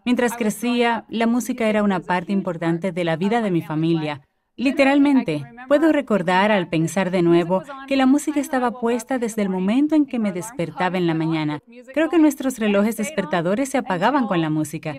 Mientras 0.04 0.37
crecía, 0.37 1.04
la 1.08 1.26
música 1.26 1.68
era 1.68 1.82
una 1.82 2.00
parte 2.00 2.32
importante 2.32 2.92
de 2.92 3.04
la 3.04 3.16
vida 3.16 3.42
de 3.42 3.50
mi 3.50 3.62
familia 3.62 4.22
Literalmente, 4.59 5.44
puedo 5.68 5.92
recordar 5.92 6.51
al 6.51 6.66
pensar 6.66 7.12
de 7.12 7.23
nuevo 7.23 7.62
que 7.87 7.97
la 7.97 8.07
música 8.07 8.40
estaba 8.40 8.73
puesta 8.73 9.21
desde 9.21 9.42
el 9.42 9.49
momento 9.49 9.94
en 9.94 10.05
que 10.05 10.18
me 10.18 10.33
despertaba 10.33 10.99
en 10.99 11.07
la 11.07 11.14
mañana. 11.14 11.61
Creo 11.94 12.11
que 12.11 12.18
nuestros 12.18 12.59
relojes 12.59 12.97
despertadores 12.97 13.68
se 13.68 13.79
apagaban 13.79 14.27
con 14.27 14.40
la 14.40 14.51
música 14.51 14.97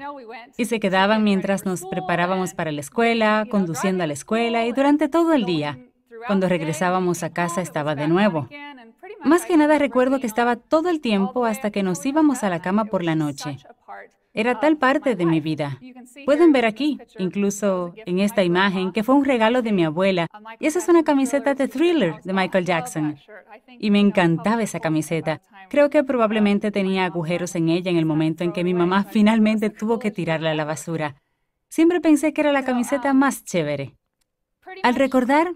y 0.58 0.64
se 0.64 0.80
quedaban 0.80 1.26
mientras 1.26 1.66
nos 1.66 1.86
preparábamos 1.86 2.54
para 2.54 2.72
la 2.72 2.80
escuela, 2.80 3.46
conduciendo 3.52 4.06
a 4.06 4.08
la 4.08 4.14
escuela 4.14 4.66
y 4.66 4.72
durante 4.72 5.10
todo 5.10 5.34
el 5.34 5.44
día. 5.44 5.78
Cuando 6.26 6.48
regresábamos 6.48 7.24
a 7.24 7.32
casa 7.32 7.62
estaba 7.62 7.96
de 7.96 8.08
nuevo. 8.08 8.48
Más 9.26 9.46
que 9.46 9.58
nada 9.58 9.78
recuerdo 9.78 10.22
que 10.22 10.28
estaba 10.28 10.56
todo 10.56 10.90
el 10.90 11.02
tiempo 11.02 11.46
hasta 11.46 11.70
que 11.70 11.84
nos 11.84 12.06
íbamos 12.06 12.46
a 12.46 12.50
la 12.50 12.62
cama 12.62 12.86
por 12.86 13.04
la 13.04 13.16
noche. 13.16 13.58
Era 14.40 14.58
tal 14.62 14.78
parte 14.78 15.16
de 15.16 15.26
mi 15.26 15.42
vida. 15.42 15.82
Pueden 16.26 16.54
ver 16.54 16.66
aquí, 16.66 16.98
incluso 17.18 17.94
en 18.06 18.20
esta 18.20 18.42
imagen, 18.42 18.94
que 18.94 19.04
fue 19.04 19.16
un 19.16 19.26
regalo 19.26 19.62
de 19.62 19.74
mi 19.74 19.84
abuela. 19.84 20.28
Y 20.62 20.68
esa 20.68 20.80
es 20.80 20.88
una 20.88 21.04
camiseta 21.04 21.56
de 21.56 21.68
Thriller 21.68 22.22
de 22.24 22.32
Michael 22.32 22.64
Jackson. 22.64 23.18
Y 23.68 23.92
me 23.92 24.00
encantaba 24.00 24.64
esa 24.64 24.80
camiseta. 24.80 25.42
Creo 25.70 25.90
que 25.90 26.06
probablemente 26.06 26.72
tenía 26.72 27.04
agujeros 27.04 27.54
en 27.56 27.68
ella 27.68 27.92
en 27.92 27.98
el 27.98 28.06
momento 28.06 28.46
en 28.46 28.54
que 28.54 28.64
mi 28.64 28.74
mamá 28.74 29.04
finalmente 29.04 29.70
tuvo 29.70 30.00
que 30.00 30.10
tirarla 30.10 30.52
a 30.52 30.56
la 30.56 30.64
basura. 30.64 31.16
Siempre 31.68 32.00
pensé 32.00 32.32
que 32.32 32.40
era 32.40 32.54
la 32.54 32.64
camiseta 32.64 33.14
más 33.14 33.44
chévere. 33.44 33.98
Al 34.84 34.96
recordar, 34.96 35.52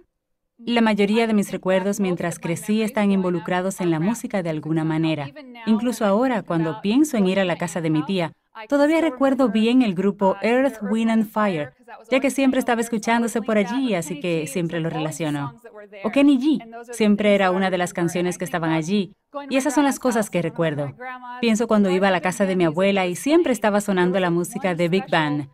la 0.58 0.82
mayoría 0.82 1.26
de 1.26 1.34
mis 1.34 1.54
recuerdos 1.54 2.02
mientras 2.02 2.38
crecí 2.38 2.82
están 2.82 3.12
involucrados 3.12 3.80
en 3.80 3.92
la 3.92 4.02
música 4.02 4.44
de 4.44 4.50
alguna 4.50 4.84
manera. 4.84 5.30
Incluso 5.68 6.06
ahora, 6.06 6.42
cuando 6.42 6.82
pienso 6.82 7.16
en 7.16 7.28
ir 7.28 7.40
a 7.40 7.46
la 7.46 7.56
casa 7.56 7.80
de 7.80 7.90
mi 7.90 8.04
tía, 8.04 8.34
Todavía 8.70 9.02
recuerdo 9.02 9.50
bien 9.50 9.82
el 9.82 9.96
grupo 9.96 10.38
Earth, 10.42 10.78
Wind 10.82 11.10
and 11.10 11.30
Fire, 11.30 11.74
ya 12.12 12.20
que 12.20 12.30
siempre 12.30 12.60
estaba 12.60 12.82
escuchándose 12.82 13.42
por 13.42 13.58
allí, 13.58 13.96
así 13.96 14.20
que 14.20 14.46
siempre 14.48 14.80
lo 14.80 14.90
relaciono. 14.90 15.56
O 16.04 16.12
Kenny 16.12 16.38
G, 16.38 16.94
siempre 16.94 17.34
era 17.34 17.52
una 17.52 17.72
de 17.72 17.78
las 17.78 17.94
canciones 17.94 18.38
que 18.38 18.46
estaban 18.46 18.72
allí. 18.72 19.16
Y 19.50 19.58
esas 19.58 19.74
son 19.74 19.86
las 19.86 20.00
cosas 20.00 20.30
que 20.30 20.42
recuerdo. 20.42 20.94
Pienso 21.42 21.68
cuando 21.68 21.90
iba 21.90 22.10
a 22.10 22.12
la 22.12 22.22
casa 22.22 22.46
de 22.46 22.56
mi 22.56 22.66
abuela 22.66 23.08
y 23.08 23.16
siempre 23.16 23.54
estaba 23.54 23.82
sonando 23.82 24.20
la 24.20 24.30
música 24.30 24.76
de 24.76 24.88
Big 24.88 25.10
Band. 25.10 25.50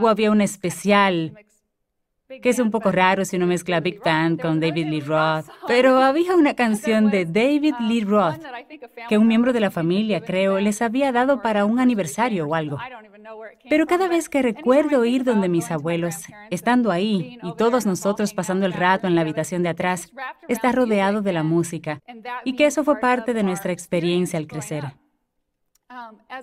O 0.00 0.08
había 0.08 0.30
un 0.30 0.40
especial 0.40 1.34
que 2.42 2.48
es 2.50 2.58
un 2.58 2.70
poco 2.70 2.90
raro 2.92 3.24
si 3.24 3.36
uno 3.36 3.46
mezcla 3.46 3.80
Big 3.80 4.00
Band 4.04 4.40
con 4.40 4.60
David 4.60 4.86
Lee 4.86 5.00
Roth, 5.00 5.46
pero 5.66 5.98
había 5.98 6.34
una 6.34 6.54
canción 6.54 7.10
de 7.10 7.24
David 7.24 7.74
Lee 7.80 8.04
Roth 8.04 8.40
que 9.08 9.18
un 9.18 9.26
miembro 9.26 9.52
de 9.52 9.60
la 9.60 9.70
familia, 9.70 10.20
creo, 10.20 10.58
les 10.58 10.82
había 10.82 11.12
dado 11.12 11.42
para 11.42 11.64
un 11.64 11.80
aniversario 11.80 12.46
o 12.46 12.54
algo. 12.54 12.78
Pero 13.68 13.86
cada 13.86 14.08
vez 14.08 14.28
que 14.28 14.42
recuerdo 14.42 15.04
ir 15.04 15.24
donde 15.24 15.48
mis 15.48 15.70
abuelos, 15.70 16.24
estando 16.50 16.90
ahí 16.90 17.38
y 17.42 17.54
todos 17.56 17.86
nosotros 17.86 18.34
pasando 18.34 18.66
el 18.66 18.72
rato 18.72 19.06
en 19.06 19.14
la 19.14 19.22
habitación 19.22 19.62
de 19.62 19.70
atrás, 19.70 20.12
está 20.48 20.72
rodeado 20.72 21.22
de 21.22 21.32
la 21.32 21.42
música 21.42 22.00
y 22.44 22.54
que 22.56 22.66
eso 22.66 22.84
fue 22.84 23.00
parte 23.00 23.34
de 23.34 23.42
nuestra 23.42 23.72
experiencia 23.72 24.38
al 24.38 24.46
crecer. 24.46 24.84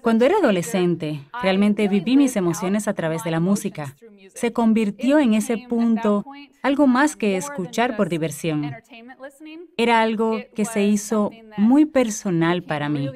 Cuando 0.02 0.26
era 0.26 0.38
adolescente, 0.38 1.22
realmente 1.42 1.88
viví 1.88 2.16
mis 2.16 2.36
emociones 2.36 2.88
a 2.88 2.94
través 2.94 3.24
de 3.24 3.32
la 3.32 3.40
música. 3.40 3.96
Se 4.34 4.54
convirtió 4.54 5.20
en 5.20 5.34
ese 5.34 5.58
punto 5.58 6.24
algo 6.62 6.88
más 6.88 7.16
que 7.16 7.38
escuchar 7.38 7.98
por 7.98 8.08
diversión. 8.08 8.72
Era 9.78 10.02
algo 10.02 10.40
que 10.56 10.66
se 10.66 10.84
hizo 10.84 11.32
muy 11.58 11.86
personal 11.86 12.64
para 12.64 12.88
mí. 12.88 13.10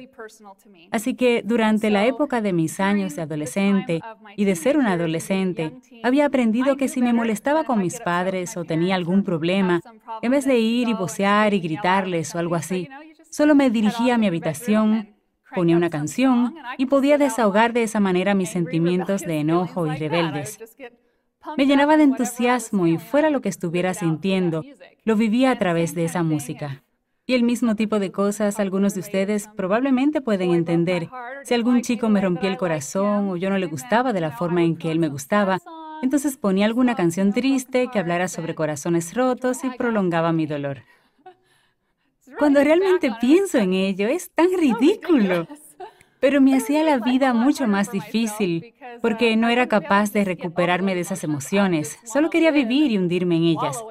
Así 0.90 1.14
que 1.14 1.42
durante 1.44 1.90
la 1.90 2.06
época 2.06 2.40
de 2.40 2.52
mis 2.52 2.80
años 2.80 3.16
de 3.16 3.22
adolescente 3.22 4.00
y 4.36 4.44
de 4.44 4.56
ser 4.56 4.76
un 4.76 4.86
adolescente, 4.86 5.72
había 6.02 6.26
aprendido 6.26 6.76
que 6.76 6.88
si 6.88 7.00
me 7.02 7.12
molestaba 7.12 7.64
con 7.64 7.80
mis 7.80 8.00
padres 8.00 8.56
o 8.56 8.64
tenía 8.64 8.94
algún 8.94 9.22
problema, 9.22 9.80
en 10.22 10.30
vez 10.32 10.44
de 10.44 10.58
ir 10.58 10.88
y 10.88 10.94
vocear 10.94 11.54
y 11.54 11.60
gritarles 11.60 12.34
o 12.34 12.38
algo 12.38 12.56
así, 12.56 12.88
solo 13.30 13.54
me 13.54 13.70
dirigía 13.70 14.16
a 14.16 14.18
mi 14.18 14.26
habitación 14.26 15.15
ponía 15.54 15.76
una 15.76 15.90
canción 15.90 16.54
y 16.78 16.86
podía 16.86 17.18
desahogar 17.18 17.72
de 17.72 17.82
esa 17.82 18.00
manera 18.00 18.34
mis 18.34 18.50
sentimientos 18.50 19.22
de 19.22 19.40
enojo 19.40 19.86
y 19.86 19.96
rebeldes. 19.96 20.58
Me 21.56 21.66
llenaba 21.66 21.96
de 21.96 22.04
entusiasmo 22.04 22.86
y 22.86 22.98
fuera 22.98 23.30
lo 23.30 23.40
que 23.40 23.48
estuviera 23.48 23.94
sintiendo, 23.94 24.62
lo 25.04 25.16
vivía 25.16 25.52
a 25.52 25.58
través 25.58 25.94
de 25.94 26.04
esa 26.04 26.22
música. 26.22 26.82
Y 27.28 27.34
el 27.34 27.42
mismo 27.42 27.74
tipo 27.74 27.98
de 27.98 28.12
cosas 28.12 28.60
algunos 28.60 28.94
de 28.94 29.00
ustedes 29.00 29.48
probablemente 29.56 30.20
pueden 30.20 30.52
entender. 30.52 31.08
Si 31.44 31.54
algún 31.54 31.82
chico 31.82 32.08
me 32.08 32.20
rompía 32.20 32.50
el 32.50 32.56
corazón 32.56 33.28
o 33.28 33.36
yo 33.36 33.50
no 33.50 33.58
le 33.58 33.66
gustaba 33.66 34.12
de 34.12 34.20
la 34.20 34.30
forma 34.30 34.62
en 34.62 34.76
que 34.76 34.92
él 34.92 35.00
me 35.00 35.08
gustaba, 35.08 35.58
entonces 36.02 36.36
ponía 36.36 36.66
alguna 36.66 36.94
canción 36.94 37.32
triste 37.32 37.88
que 37.92 37.98
hablara 37.98 38.28
sobre 38.28 38.54
corazones 38.54 39.14
rotos 39.14 39.64
y 39.64 39.70
prolongaba 39.70 40.32
mi 40.32 40.46
dolor. 40.46 40.82
Cuando 42.38 42.62
realmente 42.62 43.12
pienso 43.20 43.58
en 43.58 43.72
ello, 43.72 44.08
es 44.08 44.30
tan 44.30 44.48
ridículo. 44.58 45.46
Pero 46.20 46.40
me 46.40 46.56
hacía 46.56 46.82
la 46.82 46.98
vida 46.98 47.34
mucho 47.34 47.66
más 47.66 47.92
difícil 47.92 48.74
porque 49.02 49.36
no 49.36 49.48
era 49.48 49.68
capaz 49.68 50.12
de 50.12 50.24
recuperarme 50.24 50.94
de 50.94 51.02
esas 51.02 51.22
emociones. 51.24 51.98
Solo 52.04 52.30
quería 52.30 52.50
vivir 52.50 52.90
y 52.90 52.98
hundirme 52.98 53.36
en 53.36 53.44
ellas. 53.44 53.84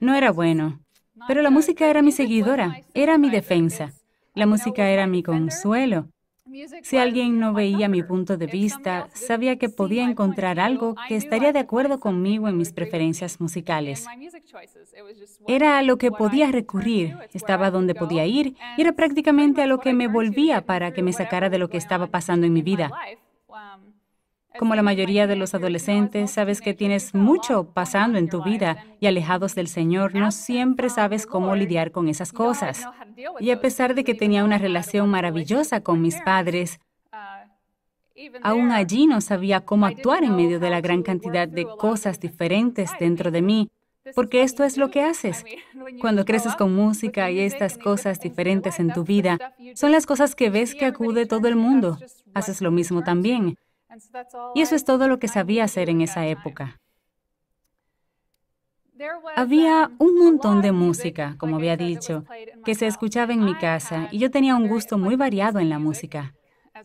No 0.00 0.14
era 0.14 0.32
bueno. 0.32 0.80
Pero 1.28 1.42
la 1.42 1.50
música 1.50 1.88
era 1.88 2.02
mi 2.02 2.12
seguidora, 2.12 2.80
era 2.92 3.18
mi 3.18 3.30
defensa. 3.30 3.92
La 4.34 4.46
música 4.46 4.90
era 4.90 5.06
mi 5.06 5.22
consuelo. 5.22 6.08
Si 6.82 6.96
alguien 6.96 7.38
no 7.38 7.52
veía 7.52 7.88
mi 7.88 8.02
punto 8.02 8.36
de 8.36 8.46
vista, 8.46 9.08
sabía 9.12 9.56
que 9.56 9.68
podía 9.68 10.04
encontrar 10.04 10.60
algo 10.60 10.94
que 11.08 11.16
estaría 11.16 11.52
de 11.52 11.58
acuerdo 11.58 11.98
conmigo 12.00 12.48
en 12.48 12.56
mis 12.56 12.72
preferencias 12.72 13.40
musicales. 13.40 14.06
Era 15.46 15.78
a 15.78 15.82
lo 15.82 15.98
que 15.98 16.10
podía 16.10 16.50
recurrir, 16.52 17.16
estaba 17.32 17.70
donde 17.70 17.94
podía 17.94 18.26
ir 18.26 18.54
y 18.76 18.80
era 18.80 18.92
prácticamente 18.92 19.62
a 19.62 19.66
lo 19.66 19.78
que 19.78 19.92
me 19.92 20.08
volvía 20.08 20.64
para 20.64 20.92
que 20.92 21.02
me 21.02 21.12
sacara 21.12 21.50
de 21.50 21.58
lo 21.58 21.68
que 21.68 21.78
estaba 21.78 22.06
pasando 22.06 22.46
en 22.46 22.52
mi 22.52 22.62
vida. 22.62 22.90
Como 24.58 24.76
la 24.76 24.82
mayoría 24.82 25.26
de 25.26 25.36
los 25.36 25.54
adolescentes, 25.54 26.30
sabes 26.30 26.60
que 26.60 26.74
tienes 26.74 27.14
mucho 27.14 27.72
pasando 27.72 28.18
en 28.18 28.28
tu 28.28 28.42
vida 28.42 28.76
y 29.00 29.06
alejados 29.06 29.54
del 29.54 29.66
Señor, 29.66 30.14
no 30.14 30.30
siempre 30.30 30.90
sabes 30.90 31.26
cómo 31.26 31.56
lidiar 31.56 31.90
con 31.90 32.08
esas 32.08 32.32
cosas. 32.32 32.86
Y 33.40 33.50
a 33.50 33.60
pesar 33.60 33.94
de 33.94 34.04
que 34.04 34.14
tenía 34.14 34.44
una 34.44 34.58
relación 34.58 35.08
maravillosa 35.10 35.80
con 35.80 36.00
mis 36.00 36.20
padres, 36.20 36.78
aún 38.42 38.70
allí 38.70 39.06
no 39.06 39.20
sabía 39.20 39.64
cómo 39.64 39.86
actuar 39.86 40.22
en 40.22 40.36
medio 40.36 40.60
de 40.60 40.70
la 40.70 40.80
gran 40.80 41.02
cantidad 41.02 41.48
de 41.48 41.66
cosas 41.78 42.20
diferentes 42.20 42.90
dentro 43.00 43.32
de 43.32 43.42
mí, 43.42 43.70
porque 44.14 44.42
esto 44.42 44.62
es 44.62 44.76
lo 44.76 44.90
que 44.90 45.02
haces. 45.02 45.44
Cuando 46.00 46.24
creces 46.24 46.54
con 46.54 46.74
música 46.74 47.30
y 47.30 47.40
estas 47.40 47.76
cosas 47.76 48.20
diferentes 48.20 48.78
en 48.78 48.92
tu 48.92 49.02
vida, 49.02 49.38
son 49.74 49.90
las 49.90 50.06
cosas 50.06 50.34
que 50.36 50.50
ves 50.50 50.74
que 50.74 50.84
acude 50.84 51.26
todo 51.26 51.48
el 51.48 51.56
mundo. 51.56 51.98
Haces 52.34 52.60
lo 52.60 52.70
mismo 52.70 53.02
también. 53.02 53.56
Y 54.54 54.62
eso 54.62 54.74
es 54.74 54.84
todo 54.84 55.08
lo 55.08 55.18
que 55.18 55.28
sabía 55.28 55.64
hacer 55.64 55.90
en 55.90 56.00
esa 56.00 56.26
época. 56.26 56.80
Había 59.36 59.90
un 59.98 60.18
montón 60.18 60.62
de 60.62 60.72
música, 60.72 61.34
como 61.38 61.56
había 61.56 61.76
dicho, 61.76 62.24
que 62.64 62.74
se 62.74 62.86
escuchaba 62.86 63.32
en 63.32 63.44
mi 63.44 63.54
casa 63.56 64.08
y 64.12 64.18
yo 64.18 64.30
tenía 64.30 64.54
un 64.54 64.68
gusto 64.68 64.98
muy 64.98 65.16
variado 65.16 65.58
en 65.58 65.68
la 65.68 65.78
música. 65.78 66.34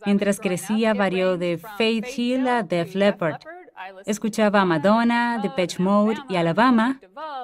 Mientras 0.06 0.40
crecía, 0.40 0.94
varió 0.94 1.38
de 1.38 1.60
Faith 1.78 2.06
Hill 2.16 2.48
a 2.48 2.64
Def 2.64 2.96
Leppard. 2.96 3.42
Escuchaba 4.06 4.62
a 4.62 4.66
Madonna, 4.66 5.40
Depeche 5.42 5.82
Mode 5.82 6.18
y 6.28 6.36
Alabama, 6.36 7.00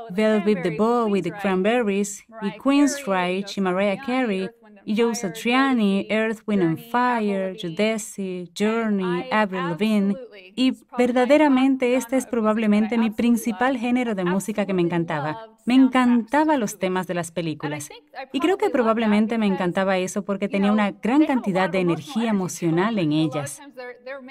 Velvet 0.09 0.63
the 0.63 0.71
Bow 0.71 1.07
with 1.09 1.23
the 1.23 1.31
Cranberries 1.31 2.23
y 2.41 2.51
Queen's 2.59 2.97
Strike 2.97 3.57
y 3.57 3.61
Mariah 3.61 4.01
Carey 4.05 4.49
Joe 4.87 5.15
Satriani, 5.15 6.07
Earth, 6.09 6.41
Wind 6.45 6.63
and 6.63 6.79
Fire, 6.91 7.55
Jodeci, 7.59 8.51
Journey, 8.57 9.25
Avril 9.31 9.69
Lavigne. 9.69 10.15
Y 10.55 10.73
verdaderamente 10.97 11.95
este 11.95 12.17
es 12.17 12.25
probablemente 12.25 12.97
mi 12.97 13.09
principal 13.09 13.77
género 13.77 14.15
de 14.15 14.25
música 14.25 14.65
que 14.65 14.73
me 14.73 14.81
encantaba. 14.81 15.49
Me 15.65 15.73
encantaba 15.73 16.57
los 16.57 16.77
temas 16.77 17.07
de 17.07 17.15
las 17.15 17.31
películas. 17.31 17.89
Y 18.31 18.39
creo 18.39 18.57
que 18.57 18.69
probablemente 18.69 19.37
me 19.37 19.47
encantaba 19.47 19.97
eso 19.97 20.23
porque 20.23 20.47
tenía 20.47 20.71
una 20.71 20.91
gran 20.91 21.25
cantidad 21.25 21.69
de 21.69 21.79
energía 21.79 22.29
emocional 22.29 22.99
en 22.99 23.11
ellas. 23.11 23.59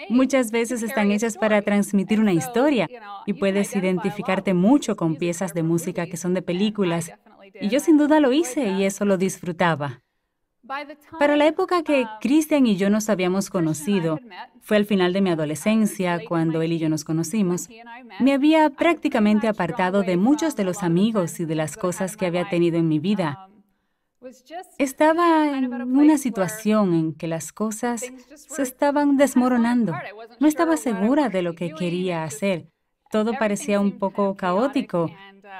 Muchas 0.09 0.53
veces 0.53 0.83
están 0.83 1.11
hechas 1.11 1.37
para 1.37 1.61
transmitir 1.63 2.21
una 2.21 2.33
historia 2.33 2.89
y 3.27 3.33
puedes 3.33 3.75
identificarte 3.75 4.55
mucho 4.55 4.95
con 4.95 5.17
piezas 5.17 5.55
de 5.55 5.65
música 5.65 6.07
que 6.07 6.17
son 6.17 6.35
de 6.35 6.43
películas. 6.43 7.13
Y 7.61 7.69
yo 7.69 7.81
sin 7.81 7.99
duda 7.99 8.21
lo 8.21 8.33
hice 8.33 8.69
y 8.69 8.85
eso 8.85 9.05
lo 9.05 9.17
disfrutaba. 9.17 10.04
Para 11.19 11.37
la 11.37 11.47
época 11.47 11.83
que 11.83 12.07
Christian 12.21 12.67
y 12.67 12.77
yo 12.77 12.91
nos 12.91 13.09
habíamos 13.09 13.51
conocido, 13.51 14.19
fue 14.61 14.77
al 14.77 14.87
final 14.87 15.13
de 15.13 15.21
mi 15.21 15.31
adolescencia 15.31 16.21
cuando 16.27 16.63
él 16.63 16.73
y 16.73 16.79
yo 16.79 16.89
nos 16.89 17.05
conocimos, 17.05 17.69
me 18.21 18.33
había 18.33 18.71
prácticamente 18.71 19.49
apartado 19.49 20.03
de 20.03 20.17
muchos 20.17 20.57
de 20.57 20.65
los 20.65 20.83
amigos 20.83 21.39
y 21.41 21.45
de 21.45 21.55
las 21.55 21.77
cosas 21.77 22.17
que 22.17 22.27
había 22.27 22.49
tenido 22.49 22.79
en 22.79 22.89
mi 22.89 22.99
vida. 22.99 23.49
Estaba 24.79 25.59
en 25.59 25.71
una 25.73 26.17
situación 26.17 26.95
en 26.95 27.15
que 27.15 27.27
las 27.27 27.53
cosas 27.53 28.11
se 28.35 28.63
estaban 28.63 29.17
desmoronando. 29.19 29.93
No 30.41 30.47
estaba 30.47 30.79
segura 30.79 31.29
de 31.29 31.43
lo 31.43 31.55
que 31.55 31.75
quería 31.75 32.25
hacer. 32.25 32.69
Todo 33.11 33.35
parecía 33.39 33.81
un 33.81 33.99
poco 33.99 34.35
caótico 34.35 35.11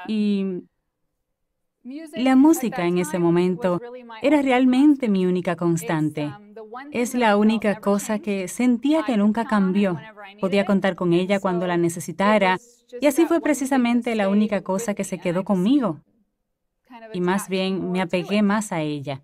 y 0.09 0.65
la 2.15 2.35
música 2.35 2.87
en 2.87 2.99
ese 2.99 3.19
momento 3.19 3.81
era 4.23 4.41
realmente 4.41 5.09
mi 5.09 5.27
única 5.27 5.55
constante. 5.55 6.33
Es 6.91 7.15
la 7.15 7.37
única 7.37 7.81
cosa 7.81 8.19
que 8.19 8.49
sentía 8.49 9.03
que 9.05 9.17
nunca 9.17 9.45
cambió. 9.45 9.99
Podía 10.41 10.65
contar 10.65 10.95
con 10.95 11.13
ella 11.13 11.41
cuando 11.41 11.67
la 11.67 11.77
necesitara 11.77 12.59
y 13.01 13.07
así 13.07 13.27
fue 13.27 13.41
precisamente 13.41 14.15
la 14.15 14.29
única 14.29 14.63
cosa 14.63 14.95
que 14.95 15.05
se 15.05 15.19
quedó 15.19 15.45
conmigo. 15.45 16.01
Y 17.13 17.21
más 17.21 17.49
bien 17.49 17.93
me 17.93 18.01
apegué 18.01 18.43
más 18.43 18.73
a 18.73 18.81
ella. 18.81 19.23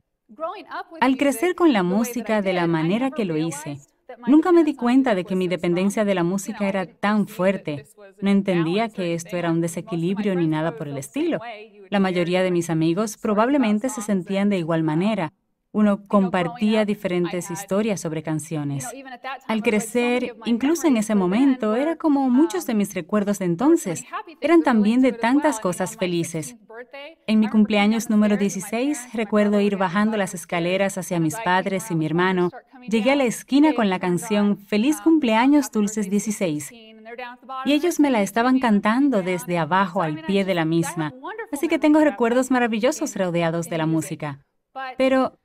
Al 1.00 1.16
crecer 1.16 1.54
con 1.54 1.72
la 1.72 1.82
música 1.82 2.42
de 2.42 2.52
la 2.52 2.66
manera 2.66 3.10
que 3.10 3.24
lo 3.24 3.36
hice, 3.36 3.78
Nunca 4.26 4.52
me 4.52 4.64
di 4.64 4.74
cuenta 4.74 5.14
de 5.14 5.24
que 5.24 5.36
mi 5.36 5.48
dependencia 5.48 6.04
de 6.04 6.14
la 6.14 6.22
música 6.22 6.68
era 6.68 6.86
tan 6.86 7.26
fuerte. 7.26 7.84
No 8.20 8.30
entendía 8.30 8.88
que 8.88 9.14
esto 9.14 9.36
era 9.36 9.50
un 9.50 9.60
desequilibrio 9.60 10.34
ni 10.34 10.46
nada 10.46 10.76
por 10.76 10.88
el 10.88 10.98
estilo. 10.98 11.40
La 11.88 12.00
mayoría 12.00 12.42
de 12.42 12.50
mis 12.50 12.70
amigos 12.70 13.16
probablemente 13.16 13.88
se 13.88 14.02
sentían 14.02 14.48
de 14.48 14.58
igual 14.58 14.82
manera. 14.82 15.32
Uno 15.72 16.06
compartía 16.08 16.84
diferentes 16.84 17.50
historias 17.50 18.00
sobre 18.00 18.24
canciones. 18.24 18.88
Al 19.46 19.62
crecer, 19.62 20.34
incluso 20.44 20.88
en 20.88 20.96
ese 20.96 21.14
momento, 21.14 21.76
era 21.76 21.94
como 21.96 22.28
muchos 22.28 22.66
de 22.66 22.74
mis 22.74 22.92
recuerdos 22.92 23.38
de 23.38 23.44
entonces. 23.44 24.04
Eran 24.40 24.62
también 24.62 25.00
de 25.00 25.12
tantas 25.12 25.60
cosas 25.60 25.96
felices. 25.96 26.56
En 27.28 27.38
mi 27.38 27.48
cumpleaños 27.48 28.10
número 28.10 28.36
16, 28.36 29.12
recuerdo 29.12 29.60
ir 29.60 29.76
bajando 29.76 30.16
las 30.16 30.34
escaleras 30.34 30.98
hacia 30.98 31.20
mis 31.20 31.36
padres 31.36 31.90
y 31.90 31.94
mi 31.94 32.06
hermano. 32.06 32.50
Llegué 32.88 33.12
a 33.12 33.16
la 33.16 33.24
esquina 33.24 33.72
con 33.72 33.88
la 33.90 34.00
canción 34.00 34.56
Feliz 34.56 35.00
cumpleaños 35.00 35.70
dulces 35.70 36.10
16. 36.10 36.72
Y 36.72 37.72
ellos 37.72 38.00
me 38.00 38.10
la 38.10 38.22
estaban 38.22 38.58
cantando 38.58 39.22
desde 39.22 39.58
abajo 39.58 40.02
al 40.02 40.22
pie 40.24 40.44
de 40.44 40.54
la 40.54 40.64
misma. 40.64 41.12
Así 41.52 41.68
que 41.68 41.78
tengo 41.78 42.00
recuerdos 42.00 42.50
maravillosos 42.50 43.14
rodeados 43.14 43.68
de 43.68 43.78
la 43.78 43.86
música. 43.86 44.40
Pero 44.96 45.39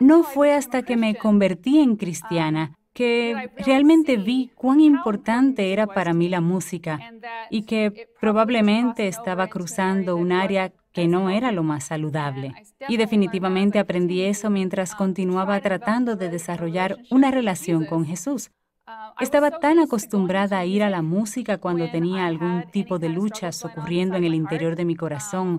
no 0.00 0.22
fue 0.22 0.54
hasta 0.54 0.82
que 0.82 0.96
me 0.96 1.14
convertí 1.14 1.78
en 1.78 1.96
cristiana 1.96 2.78
que 2.98 3.52
realmente 3.58 4.16
vi 4.16 4.50
cuán 4.56 4.80
importante 4.80 5.72
era 5.72 5.86
para 5.86 6.12
mí 6.12 6.28
la 6.28 6.40
música 6.40 6.98
y 7.48 7.62
que 7.62 8.08
probablemente 8.20 9.06
estaba 9.06 9.46
cruzando 9.46 10.16
un 10.16 10.32
área 10.32 10.72
que 10.92 11.06
no 11.06 11.30
era 11.30 11.52
lo 11.52 11.62
más 11.62 11.84
saludable. 11.84 12.52
Y 12.88 12.96
definitivamente 12.96 13.78
aprendí 13.78 14.22
eso 14.22 14.50
mientras 14.50 14.96
continuaba 14.96 15.60
tratando 15.60 16.16
de 16.16 16.28
desarrollar 16.28 16.96
una 17.12 17.30
relación 17.30 17.84
con 17.84 18.04
Jesús. 18.04 18.50
Estaba 19.20 19.50
tan 19.50 19.78
acostumbrada 19.80 20.58
a 20.58 20.64
ir 20.64 20.82
a 20.82 20.90
la 20.90 21.02
música 21.02 21.58
cuando 21.58 21.90
tenía 21.90 22.26
algún 22.26 22.64
tipo 22.70 22.98
de 22.98 23.08
luchas 23.08 23.64
ocurriendo 23.64 24.16
en 24.16 24.24
el 24.24 24.34
interior 24.34 24.76
de 24.76 24.84
mi 24.84 24.94
corazón, 24.94 25.58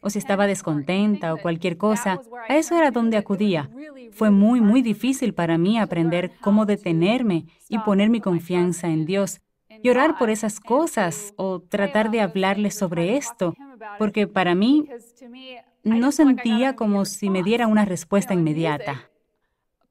o 0.00 0.10
si 0.10 0.18
estaba 0.18 0.46
descontenta 0.46 1.34
o 1.34 1.38
cualquier 1.38 1.76
cosa, 1.76 2.20
a 2.48 2.56
eso 2.56 2.76
era 2.76 2.90
donde 2.90 3.16
acudía. 3.16 3.68
Fue 4.12 4.30
muy, 4.30 4.60
muy 4.60 4.82
difícil 4.82 5.34
para 5.34 5.58
mí 5.58 5.78
aprender 5.78 6.32
cómo 6.40 6.66
detenerme 6.66 7.46
y 7.68 7.78
poner 7.78 8.10
mi 8.10 8.20
confianza 8.20 8.88
en 8.88 9.06
Dios 9.06 9.40
y 9.82 9.88
orar 9.88 10.18
por 10.18 10.30
esas 10.30 10.60
cosas 10.60 11.32
o 11.36 11.60
tratar 11.60 12.10
de 12.10 12.20
hablarle 12.20 12.70
sobre 12.70 13.16
esto, 13.16 13.54
porque 13.98 14.26
para 14.26 14.54
mí 14.54 14.88
no 15.82 16.12
sentía 16.12 16.76
como 16.76 17.04
si 17.04 17.30
me 17.30 17.42
diera 17.42 17.66
una 17.66 17.84
respuesta 17.84 18.34
inmediata. 18.34 19.09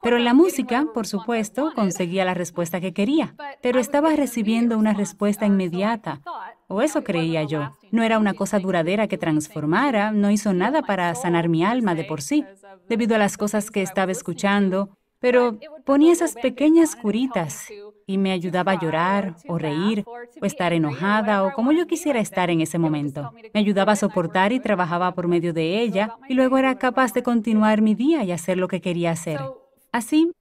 Pero 0.02 0.18
la 0.18 0.34
música, 0.34 0.86
por 0.94 1.08
supuesto, 1.08 1.74
conseguía 1.76 2.24
la 2.24 2.34
respuesta 2.34 2.80
que 2.80 2.94
quería, 2.94 3.36
pero 3.62 3.80
estaba 3.80 4.16
recibiendo 4.16 4.78
una 4.78 4.94
respuesta 4.94 5.46
inmediata, 5.46 6.22
o 6.68 6.82
eso 6.82 7.04
creía 7.04 7.44
yo. 7.44 7.76
No 7.92 8.04
era 8.04 8.18
una 8.18 8.34
cosa 8.34 8.60
duradera 8.60 9.08
que 9.08 9.18
transformara, 9.18 10.12
no 10.12 10.32
hizo 10.32 10.54
nada 10.54 10.82
para 10.84 11.14
sanar 11.16 11.50
mi 11.50 11.64
alma 11.66 11.96
de 11.96 12.06
por 12.06 12.22
sí, 12.22 12.46
debido 12.88 13.16
a 13.16 13.20
las 13.20 13.36
cosas 13.38 13.72
que 13.72 13.82
estaba 13.82 14.12
escuchando, 14.12 14.90
pero 15.20 15.60
ponía 15.86 16.14
esas 16.14 16.34
pequeñas 16.36 16.96
curitas 16.96 17.68
y 18.08 18.18
me 18.18 18.32
ayudaba 18.32 18.72
a 18.72 18.80
llorar 18.80 19.36
o 19.48 19.58
reír 19.58 20.06
o 20.42 20.46
estar 20.46 20.72
enojada 20.72 21.44
o 21.44 21.52
como 21.52 21.74
yo 21.74 21.88
quisiera 21.88 22.22
estar 22.22 22.50
en 22.50 22.62
ese 22.62 22.80
momento. 22.80 23.32
Me 23.54 23.60
ayudaba 23.60 23.94
a 23.94 23.98
soportar 23.98 24.54
y 24.54 24.62
trabajaba 24.62 25.14
por 25.14 25.28
medio 25.28 25.54
de 25.54 25.82
ella 25.82 26.16
y 26.30 26.36
luego 26.36 26.58
era 26.58 26.78
capaz 26.78 27.14
de 27.14 27.22
continuar 27.22 27.82
mi 27.82 27.96
día 27.96 28.24
y 28.24 28.32
hacer 28.32 28.58
lo 28.58 28.70
que 28.70 28.80
quería 28.80 29.12
hacer. 29.12 29.42
Así, 29.92 30.32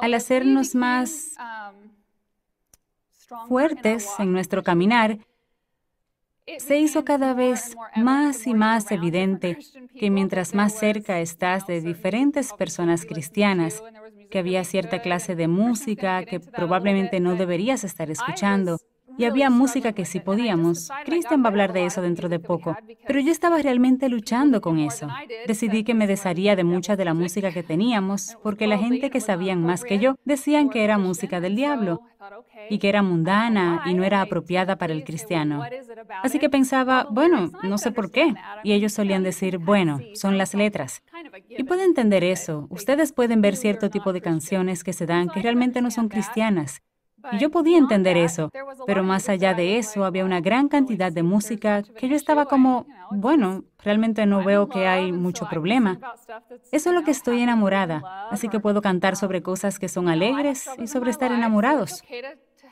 al 0.00 0.14
hacernos 0.14 0.74
más 0.74 1.34
um, 1.38 1.90
fuertes 3.48 4.08
en 4.18 4.32
nuestro 4.32 4.62
caminar, 4.62 5.18
se 6.58 6.78
hizo 6.78 7.04
cada 7.04 7.34
vez 7.34 7.76
más 7.96 8.46
y 8.46 8.54
más 8.54 8.90
evidente 8.90 9.58
que 9.98 10.10
mientras 10.10 10.54
más 10.54 10.74
cerca 10.74 11.20
estás 11.20 11.66
de 11.66 11.80
diferentes 11.80 12.52
personas 12.52 13.04
cristianas, 13.04 13.82
que 14.30 14.38
había 14.38 14.64
cierta 14.64 15.00
clase 15.00 15.36
de 15.36 15.48
música 15.48 16.24
que 16.24 16.40
probablemente 16.40 17.20
no 17.20 17.36
deberías 17.36 17.84
estar 17.84 18.10
escuchando, 18.10 18.78
y 19.20 19.26
había 19.26 19.50
música 19.50 19.92
que 19.92 20.06
sí 20.06 20.18
podíamos. 20.18 20.88
Christian 21.04 21.42
va 21.42 21.48
a 21.48 21.50
hablar 21.50 21.74
de 21.74 21.84
eso 21.84 22.00
dentro 22.00 22.30
de 22.30 22.38
poco. 22.38 22.74
Pero 23.06 23.20
yo 23.20 23.30
estaba 23.30 23.60
realmente 23.60 24.08
luchando 24.08 24.62
con 24.62 24.78
eso. 24.78 25.08
Decidí 25.46 25.84
que 25.84 25.92
me 25.92 26.06
desharía 26.06 26.56
de 26.56 26.64
mucha 26.64 26.96
de 26.96 27.04
la 27.04 27.12
música 27.12 27.52
que 27.52 27.62
teníamos, 27.62 28.38
porque 28.42 28.66
la 28.66 28.78
gente 28.78 29.10
que 29.10 29.20
sabían 29.20 29.62
más 29.62 29.84
que 29.84 29.98
yo 29.98 30.16
decían 30.24 30.70
que 30.70 30.84
era 30.84 30.96
música 30.96 31.38
del 31.38 31.54
diablo 31.54 32.00
y 32.70 32.78
que 32.78 32.88
era 32.88 33.02
mundana 33.02 33.82
y 33.84 33.92
no 33.92 34.04
era 34.04 34.22
apropiada 34.22 34.76
para 34.76 34.94
el 34.94 35.04
cristiano. 35.04 35.64
Así 36.22 36.38
que 36.38 36.48
pensaba, 36.48 37.06
bueno, 37.10 37.50
no 37.62 37.76
sé 37.76 37.92
por 37.92 38.10
qué. 38.10 38.32
Y 38.64 38.72
ellos 38.72 38.94
solían 38.94 39.22
decir, 39.22 39.58
bueno, 39.58 40.00
son 40.14 40.38
las 40.38 40.54
letras. 40.54 41.02
Y 41.50 41.64
puedo 41.64 41.82
entender 41.82 42.24
eso. 42.24 42.66
Ustedes 42.70 43.12
pueden 43.12 43.42
ver 43.42 43.56
cierto 43.56 43.90
tipo 43.90 44.14
de 44.14 44.22
canciones 44.22 44.82
que 44.82 44.94
se 44.94 45.04
dan 45.04 45.28
que 45.28 45.42
realmente 45.42 45.82
no 45.82 45.90
son 45.90 46.08
cristianas 46.08 46.82
y 47.32 47.38
yo 47.38 47.50
podía 47.50 47.78
entender 47.78 48.16
eso, 48.16 48.50
pero 48.86 49.02
más 49.02 49.28
allá 49.28 49.54
de 49.54 49.78
eso 49.78 50.04
había 50.04 50.24
una 50.24 50.40
gran 50.40 50.68
cantidad 50.68 51.12
de 51.12 51.22
música 51.22 51.82
que 51.82 52.08
yo 52.08 52.16
estaba 52.16 52.46
como, 52.46 52.86
bueno, 53.10 53.64
realmente 53.82 54.26
no 54.26 54.44
veo 54.44 54.68
que 54.68 54.86
hay 54.86 55.12
mucho 55.12 55.48
problema. 55.48 55.98
Eso 56.72 56.90
es 56.90 56.94
lo 56.94 57.02
que 57.02 57.10
estoy 57.10 57.40
enamorada, 57.40 58.28
así 58.30 58.48
que 58.48 58.60
puedo 58.60 58.82
cantar 58.82 59.16
sobre 59.16 59.42
cosas 59.42 59.78
que 59.78 59.88
son 59.88 60.08
alegres 60.08 60.68
y 60.78 60.86
sobre 60.86 61.10
estar 61.10 61.32
enamorados. 61.32 62.02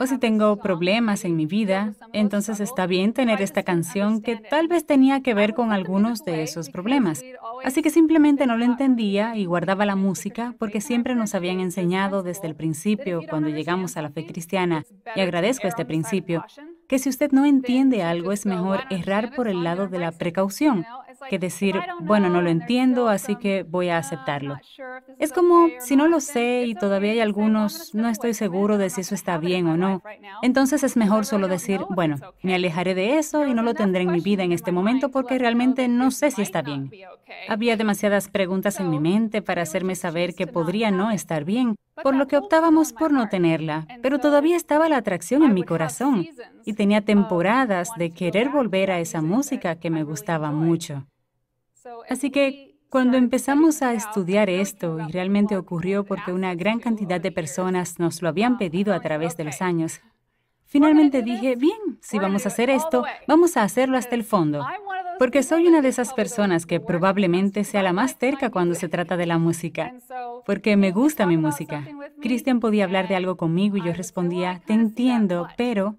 O 0.00 0.06
si 0.06 0.18
tengo 0.18 0.56
problemas 0.56 1.24
en 1.24 1.34
mi 1.34 1.46
vida, 1.46 1.94
entonces 2.12 2.60
está 2.60 2.86
bien 2.86 3.12
tener 3.12 3.42
esta 3.42 3.64
canción 3.64 4.22
que 4.22 4.36
tal 4.36 4.68
vez 4.68 4.86
tenía 4.86 5.22
que 5.22 5.34
ver 5.34 5.54
con 5.54 5.72
algunos 5.72 6.24
de 6.24 6.42
esos 6.44 6.70
problemas. 6.70 7.22
Así 7.64 7.82
que 7.82 7.90
simplemente 7.90 8.46
no 8.46 8.56
lo 8.56 8.64
entendía 8.64 9.34
y 9.36 9.44
guardaba 9.44 9.84
la 9.84 9.96
música 9.96 10.54
porque 10.58 10.80
siempre 10.80 11.16
nos 11.16 11.34
habían 11.34 11.60
enseñado 11.60 12.22
desde 12.22 12.46
el 12.46 12.54
principio, 12.54 13.22
cuando 13.28 13.48
llegamos 13.48 13.96
a 13.96 14.02
la 14.02 14.10
fe 14.10 14.24
cristiana, 14.24 14.84
y 15.16 15.20
agradezco 15.20 15.66
este 15.66 15.84
principio, 15.84 16.44
que 16.86 16.98
si 16.98 17.08
usted 17.08 17.32
no 17.32 17.44
entiende 17.44 18.02
algo 18.02 18.32
es 18.32 18.46
mejor 18.46 18.80
errar 18.90 19.34
por 19.34 19.48
el 19.48 19.64
lado 19.64 19.88
de 19.88 19.98
la 19.98 20.12
precaución. 20.12 20.86
Que 21.28 21.38
decir, 21.38 21.80
bueno, 22.00 22.28
no 22.28 22.42
lo 22.42 22.50
entiendo, 22.50 23.08
así 23.08 23.36
que 23.36 23.62
voy 23.62 23.88
a 23.88 23.98
aceptarlo. 23.98 24.56
Es 25.18 25.32
como, 25.32 25.68
si 25.80 25.96
no 25.96 26.08
lo 26.08 26.20
sé 26.20 26.64
y 26.66 26.74
todavía 26.74 27.12
hay 27.12 27.20
algunos, 27.20 27.94
no 27.94 28.08
estoy 28.08 28.34
seguro 28.34 28.78
de 28.78 28.90
si 28.90 29.02
eso 29.02 29.14
está 29.14 29.38
bien 29.38 29.66
o 29.66 29.76
no, 29.76 30.02
entonces 30.42 30.84
es 30.84 30.96
mejor 30.96 31.26
solo 31.26 31.48
decir, 31.48 31.80
bueno, 31.90 32.16
me 32.42 32.54
alejaré 32.54 32.94
de 32.94 33.18
eso 33.18 33.46
y 33.46 33.54
no 33.54 33.62
lo 33.62 33.74
tendré 33.74 34.02
en 34.02 34.12
mi 34.12 34.20
vida 34.20 34.42
en 34.42 34.52
este 34.52 34.72
momento 34.72 35.10
porque 35.10 35.38
realmente 35.38 35.88
no 35.88 36.10
sé 36.10 36.30
si 36.30 36.42
está 36.42 36.62
bien. 36.62 36.90
Había 37.48 37.76
demasiadas 37.76 38.28
preguntas 38.28 38.80
en 38.80 38.90
mi 38.90 39.00
mente 39.00 39.42
para 39.42 39.62
hacerme 39.62 39.94
saber 39.94 40.34
que 40.34 40.46
podría 40.46 40.90
no 40.90 41.10
estar 41.10 41.44
bien, 41.44 41.76
por 42.02 42.14
lo 42.14 42.26
que 42.26 42.36
optábamos 42.36 42.92
por 42.92 43.12
no 43.12 43.28
tenerla, 43.28 43.86
pero 44.02 44.18
todavía 44.18 44.56
estaba 44.56 44.88
la 44.88 44.98
atracción 44.98 45.42
en 45.42 45.54
mi 45.54 45.64
corazón 45.64 46.26
y 46.68 46.74
tenía 46.74 47.00
temporadas 47.00 47.88
de 47.96 48.10
querer 48.10 48.50
volver 48.50 48.90
a 48.90 49.00
esa 49.00 49.22
música 49.22 49.76
que 49.76 49.88
me 49.88 50.04
gustaba 50.04 50.52
mucho. 50.52 51.06
Así 52.10 52.30
que 52.30 52.76
cuando 52.90 53.16
empezamos 53.16 53.80
a 53.80 53.94
estudiar 53.94 54.50
esto, 54.50 54.98
y 55.00 55.10
realmente 55.10 55.56
ocurrió 55.56 56.04
porque 56.04 56.30
una 56.30 56.54
gran 56.54 56.78
cantidad 56.78 57.22
de 57.22 57.32
personas 57.32 57.98
nos 57.98 58.20
lo 58.20 58.28
habían 58.28 58.58
pedido 58.58 58.92
a 58.92 59.00
través 59.00 59.34
de 59.38 59.44
los 59.44 59.62
años, 59.62 60.02
finalmente 60.66 61.22
dije, 61.22 61.56
bien, 61.56 61.98
si 62.02 62.18
vamos 62.18 62.44
a 62.44 62.48
hacer 62.48 62.68
esto, 62.68 63.02
vamos 63.26 63.56
a 63.56 63.62
hacerlo 63.62 63.96
hasta 63.96 64.14
el 64.14 64.24
fondo. 64.24 64.62
Porque 65.18 65.42
soy 65.42 65.66
una 65.66 65.80
de 65.80 65.88
esas 65.88 66.12
personas 66.12 66.66
que 66.66 66.80
probablemente 66.80 67.64
sea 67.64 67.82
la 67.82 67.94
más 67.94 68.18
terca 68.18 68.50
cuando 68.50 68.74
se 68.74 68.90
trata 68.90 69.16
de 69.16 69.24
la 69.24 69.38
música. 69.38 69.94
Porque 70.44 70.76
me 70.76 70.90
gusta 70.90 71.24
mi 71.24 71.38
música. 71.38 71.82
Cristian 72.20 72.60
podía 72.60 72.84
hablar 72.84 73.08
de 73.08 73.16
algo 73.16 73.38
conmigo 73.38 73.78
y 73.78 73.84
yo 73.86 73.94
respondía, 73.94 74.60
te 74.66 74.74
entiendo, 74.74 75.48
pero... 75.56 75.96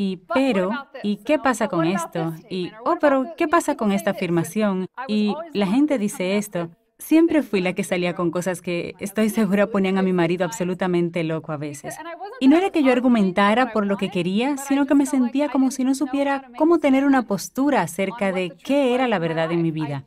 Y 0.00 0.16
pero, 0.32 0.70
¿y 1.02 1.16
qué 1.18 1.38
pasa 1.38 1.68
con 1.68 1.84
esto? 1.86 2.32
Y, 2.48 2.72
oh, 2.86 2.96
pero, 2.98 3.34
¿qué 3.36 3.48
pasa 3.48 3.76
con 3.76 3.92
esta 3.92 4.12
afirmación? 4.12 4.86
Y 5.08 5.34
la 5.52 5.66
gente 5.66 5.98
dice 5.98 6.38
esto. 6.38 6.70
Siempre 6.96 7.42
fui 7.42 7.60
la 7.60 7.74
que 7.74 7.84
salía 7.84 8.14
con 8.14 8.30
cosas 8.30 8.62
que 8.62 8.94
estoy 8.98 9.28
segura 9.28 9.66
ponían 9.66 9.98
a 9.98 10.02
mi 10.02 10.14
marido 10.14 10.46
absolutamente 10.46 11.22
loco 11.22 11.52
a 11.52 11.58
veces. 11.58 11.98
Y 12.40 12.48
no 12.48 12.56
era 12.56 12.70
que 12.70 12.82
yo 12.82 12.92
argumentara 12.92 13.72
por 13.74 13.84
lo 13.84 13.98
que 13.98 14.08
quería, 14.08 14.56
sino 14.56 14.86
que 14.86 14.94
me 14.94 15.04
sentía 15.04 15.50
como 15.50 15.70
si 15.70 15.84
no 15.84 15.94
supiera 15.94 16.50
cómo 16.56 16.78
tener 16.78 17.04
una 17.04 17.24
postura 17.24 17.82
acerca 17.82 18.32
de 18.32 18.56
qué 18.64 18.94
era 18.94 19.06
la 19.06 19.18
verdad 19.18 19.52
en 19.52 19.60
mi 19.60 19.70
vida. 19.70 20.04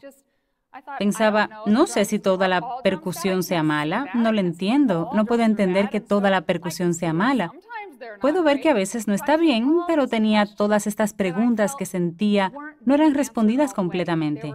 Pensaba, 0.97 1.49
no 1.67 1.85
sé 1.85 2.05
si 2.05 2.17
toda 2.17 2.47
la 2.47 2.61
percusión 2.83 3.43
sea 3.43 3.61
mala, 3.61 4.07
no 4.15 4.31
lo 4.31 4.39
entiendo, 4.39 5.11
no 5.13 5.25
puedo 5.25 5.43
entender 5.43 5.89
que 5.89 6.01
toda 6.01 6.31
la 6.31 6.41
percusión 6.41 6.95
sea 6.95 7.13
mala. 7.13 7.51
Puedo 8.21 8.43
ver 8.43 8.61
que 8.61 8.69
a 8.69 8.73
veces 8.73 9.07
no 9.07 9.13
está 9.13 9.37
bien, 9.37 9.77
pero 9.87 10.07
tenía 10.07 10.45
todas 10.45 10.87
estas 10.87 11.13
preguntas 11.13 11.75
que 11.75 11.85
sentía 11.85 12.51
no 12.85 12.95
eran 12.95 13.13
respondidas 13.13 13.73
completamente. 13.73 14.53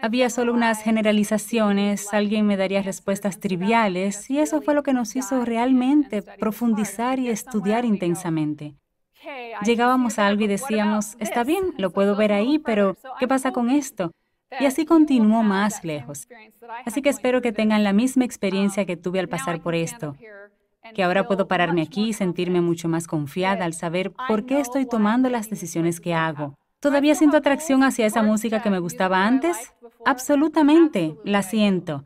Había 0.00 0.28
solo 0.28 0.52
unas 0.52 0.82
generalizaciones, 0.82 2.12
alguien 2.12 2.46
me 2.46 2.56
daría 2.56 2.82
respuestas 2.82 3.38
triviales 3.38 4.28
y 4.30 4.38
eso 4.38 4.60
fue 4.60 4.74
lo 4.74 4.82
que 4.82 4.92
nos 4.92 5.14
hizo 5.16 5.44
realmente 5.44 6.22
profundizar 6.22 7.18
y 7.18 7.28
estudiar 7.28 7.84
intensamente. 7.84 8.74
Llegábamos 9.64 10.18
a 10.18 10.26
algo 10.26 10.44
y 10.44 10.48
decíamos, 10.48 11.16
está 11.18 11.44
bien, 11.44 11.74
lo 11.78 11.90
puedo 11.90 12.16
ver 12.16 12.32
ahí, 12.32 12.58
pero 12.58 12.96
¿qué 13.18 13.28
pasa 13.28 13.52
con 13.52 13.70
esto? 13.70 14.12
Y 14.60 14.66
así 14.66 14.84
continuó 14.84 15.42
más 15.42 15.84
lejos. 15.84 16.28
Así 16.84 17.02
que 17.02 17.08
espero 17.08 17.40
que 17.40 17.52
tengan 17.52 17.84
la 17.84 17.92
misma 17.92 18.24
experiencia 18.24 18.84
que 18.84 18.96
tuve 18.96 19.20
al 19.20 19.28
pasar 19.28 19.60
por 19.62 19.74
esto, 19.74 20.16
que 20.92 21.02
ahora 21.02 21.26
puedo 21.26 21.48
pararme 21.48 21.82
aquí 21.82 22.08
y 22.08 22.12
sentirme 22.12 22.60
mucho 22.60 22.88
más 22.88 23.06
confiada 23.06 23.64
al 23.64 23.74
saber 23.74 24.12
por 24.28 24.44
qué 24.44 24.60
estoy 24.60 24.86
tomando 24.86 25.30
las 25.30 25.48
decisiones 25.48 26.00
que 26.00 26.14
hago. 26.14 26.54
¿Todavía 26.80 27.14
siento 27.14 27.38
atracción 27.38 27.82
hacia 27.82 28.04
esa 28.04 28.22
música 28.22 28.60
que 28.60 28.68
me 28.68 28.78
gustaba 28.78 29.24
antes? 29.24 29.72
Absolutamente, 30.04 31.16
la 31.24 31.42
siento. 31.42 32.04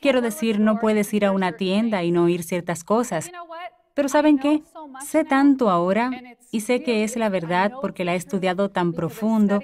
Quiero 0.00 0.20
decir, 0.20 0.58
no 0.58 0.80
puedes 0.80 1.14
ir 1.14 1.24
a 1.24 1.30
una 1.30 1.52
tienda 1.52 2.02
y 2.02 2.10
no 2.10 2.24
oír 2.24 2.42
ciertas 2.42 2.82
cosas. 2.82 3.30
Pero 3.94 4.08
¿saben 4.08 4.38
qué? 4.38 4.62
Sé 5.04 5.24
tanto 5.24 5.70
ahora 5.70 6.10
y 6.50 6.62
sé 6.62 6.82
que 6.82 7.04
es 7.04 7.16
la 7.16 7.28
verdad 7.28 7.72
porque 7.80 8.04
la 8.04 8.14
he 8.14 8.16
estudiado 8.16 8.68
tan 8.70 8.92
profundo 8.92 9.60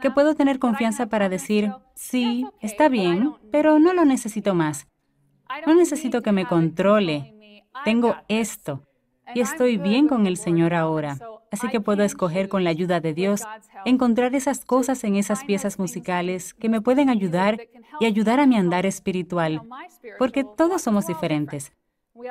que 0.00 0.10
puedo 0.10 0.34
tener 0.34 0.58
confianza 0.58 1.06
para 1.06 1.28
decir, 1.28 1.72
sí, 1.94 2.46
está 2.60 2.88
bien, 2.88 3.34
pero 3.50 3.78
no 3.78 3.92
lo 3.92 4.04
necesito 4.04 4.54
más. 4.54 4.86
No 5.66 5.74
necesito 5.74 6.22
que 6.22 6.32
me 6.32 6.46
controle. 6.46 7.33
Tengo 7.84 8.16
esto 8.28 8.82
y 9.34 9.40
estoy 9.40 9.78
bien 9.78 10.06
con 10.06 10.26
el 10.26 10.36
Señor 10.36 10.74
ahora. 10.74 11.18
Así 11.50 11.68
que 11.68 11.80
puedo 11.80 12.02
escoger 12.02 12.48
con 12.48 12.64
la 12.64 12.70
ayuda 12.70 13.00
de 13.00 13.14
Dios 13.14 13.42
encontrar 13.84 14.34
esas 14.34 14.64
cosas 14.64 15.04
en 15.04 15.16
esas 15.16 15.44
piezas 15.44 15.78
musicales 15.78 16.52
que 16.54 16.68
me 16.68 16.80
pueden 16.80 17.08
ayudar 17.08 17.60
y 18.00 18.06
ayudar 18.06 18.40
a 18.40 18.46
mi 18.46 18.56
andar 18.56 18.86
espiritual, 18.86 19.62
porque 20.18 20.44
todos 20.44 20.82
somos 20.82 21.06
diferentes. 21.06 21.72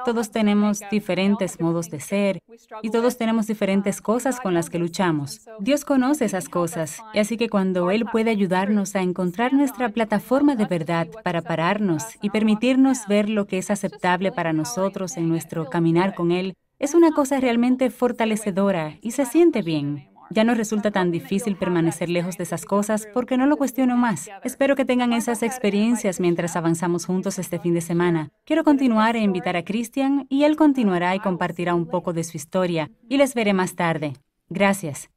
Todos 0.06 0.32
tenemos 0.32 0.82
diferentes 0.92 1.60
modos 1.60 1.90
de 1.90 2.00
ser 2.00 2.40
y 2.82 2.90
todos 2.90 3.18
tenemos 3.18 3.48
diferentes 3.48 4.02
cosas 4.02 4.40
con 4.40 4.54
las 4.54 4.70
que 4.70 4.80
luchamos. 4.80 5.42
Dios 5.60 5.86
conoce 5.86 6.26
esas 6.26 6.50
cosas 6.50 7.00
y 7.14 7.20
así 7.20 7.38
que 7.38 7.50
cuando 7.50 7.92
Él 7.92 8.06
puede 8.12 8.32
ayudarnos 8.32 8.96
a 8.96 9.02
encontrar 9.02 9.54
nuestra 9.54 9.90
plataforma 9.90 10.56
de 10.56 10.66
verdad 10.66 11.08
para 11.24 11.42
pararnos 11.42 12.04
y 12.22 12.30
permitirnos 12.30 13.08
ver 13.08 13.30
lo 13.30 13.48
que 13.48 13.58
es 13.58 13.72
aceptable 13.72 14.32
para 14.32 14.54
nosotros 14.54 15.18
en 15.18 15.30
nuestro 15.30 15.70
caminar 15.70 16.16
con 16.16 16.32
Él, 16.32 16.56
es 16.80 16.94
una 16.94 17.12
cosa 17.12 17.40
realmente 17.40 17.90
fortalecedora 17.90 18.98
y 19.02 19.12
se 19.12 19.26
siente 19.26 19.62
bien. 19.62 20.13
Ya 20.34 20.44
no 20.44 20.56
resulta 20.56 20.90
tan 20.90 21.12
difícil 21.12 21.56
permanecer 21.56 22.10
lejos 22.10 22.38
de 22.38 22.44
esas 22.44 22.66
cosas 22.66 23.08
porque 23.14 23.38
no 23.38 23.46
lo 23.46 23.56
cuestiono 23.56 23.98
más. 23.98 24.30
Espero 24.44 24.76
que 24.76 24.84
tengan 24.84 25.14
esas 25.14 25.44
experiencias 25.44 26.20
mientras 26.20 26.56
avanzamos 26.56 27.06
juntos 27.06 27.38
este 27.38 27.60
fin 27.60 27.76
de 27.76 27.82
semana. 27.82 28.30
Quiero 28.44 28.64
continuar 28.64 29.16
e 29.16 29.20
invitar 29.20 29.56
a 29.56 29.64
Christian 29.64 30.26
y 30.30 30.46
él 30.46 30.56
continuará 30.56 31.16
y 31.16 31.20
compartirá 31.20 31.76
un 31.76 31.86
poco 31.86 32.14
de 32.14 32.24
su 32.24 32.36
historia 32.36 32.90
y 33.08 33.18
les 33.18 33.36
veré 33.36 33.54
más 33.54 33.76
tarde. 33.76 34.14
Gracias. 34.50 35.12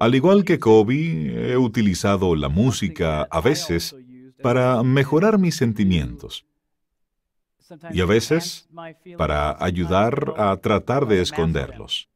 Al 0.00 0.14
igual 0.14 0.44
que 0.44 0.58
Kobe, 0.58 1.50
he 1.52 1.58
utilizado 1.58 2.36
la 2.36 2.48
música 2.48 3.28
a 3.30 3.40
veces 3.42 3.94
para 4.40 4.82
mejorar 4.82 5.38
mis 5.38 5.56
sentimientos 5.56 6.46
y 7.92 8.00
a 8.00 8.06
veces 8.06 8.68
para 9.16 9.56
ayudar 9.62 10.34
a 10.36 10.56
tratar 10.56 11.06
de 11.06 11.20
esconderlos. 11.20 12.08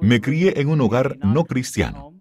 Me 0.00 0.20
crié 0.20 0.60
en 0.60 0.68
un 0.68 0.80
hogar 0.80 1.16
no 1.18 1.44
cristiano 1.44 2.14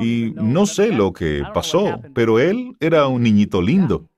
y 0.00 0.32
no 0.36 0.66
sé 0.66 0.92
lo 0.92 1.12
que 1.12 1.42
pasó, 1.52 2.00
pero 2.14 2.38
él 2.38 2.76
era 2.80 3.06
un 3.06 3.22
niñito 3.22 3.60
lindo. 3.60 4.08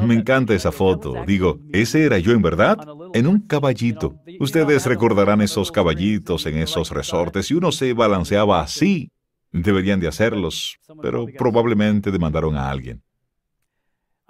Me 0.00 0.14
encanta 0.14 0.54
esa 0.54 0.70
foto. 0.70 1.14
Digo, 1.26 1.58
ese 1.72 2.04
era 2.04 2.18
yo 2.18 2.32
en 2.32 2.42
verdad, 2.42 2.78
en 3.14 3.26
un 3.26 3.40
caballito. 3.40 4.14
Ustedes 4.38 4.86
recordarán 4.86 5.40
esos 5.40 5.72
caballitos 5.72 6.46
en 6.46 6.58
esos 6.58 6.90
resortes 6.90 7.50
y 7.50 7.54
uno 7.54 7.72
se 7.72 7.92
balanceaba 7.92 8.60
así. 8.60 9.10
Deberían 9.50 10.00
de 10.00 10.08
hacerlos, 10.08 10.78
pero 11.02 11.26
probablemente 11.36 12.10
demandaron 12.10 12.56
a 12.56 12.70
alguien. 12.70 13.02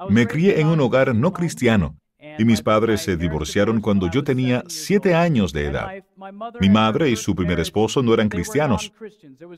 Me 0.09 0.27
crié 0.27 0.61
en 0.61 0.69
un 0.69 0.81
hogar 0.81 1.15
no 1.15 1.33
cristiano 1.33 1.97
y 2.39 2.45
mis 2.45 2.63
padres 2.63 3.03
se 3.03 3.17
divorciaron 3.17 3.81
cuando 3.81 4.11
yo 4.11 4.23
tenía 4.23 4.65
siete 4.69 5.15
años 5.15 5.53
de 5.53 5.67
edad. 5.67 5.89
Mi 6.61 6.71
madre 6.71 7.11
y 7.11 7.17
su 7.17 7.35
primer 7.35 7.61
esposo 7.61 8.03
no 8.03 8.15
eran 8.15 8.29
cristianos. 8.29 8.93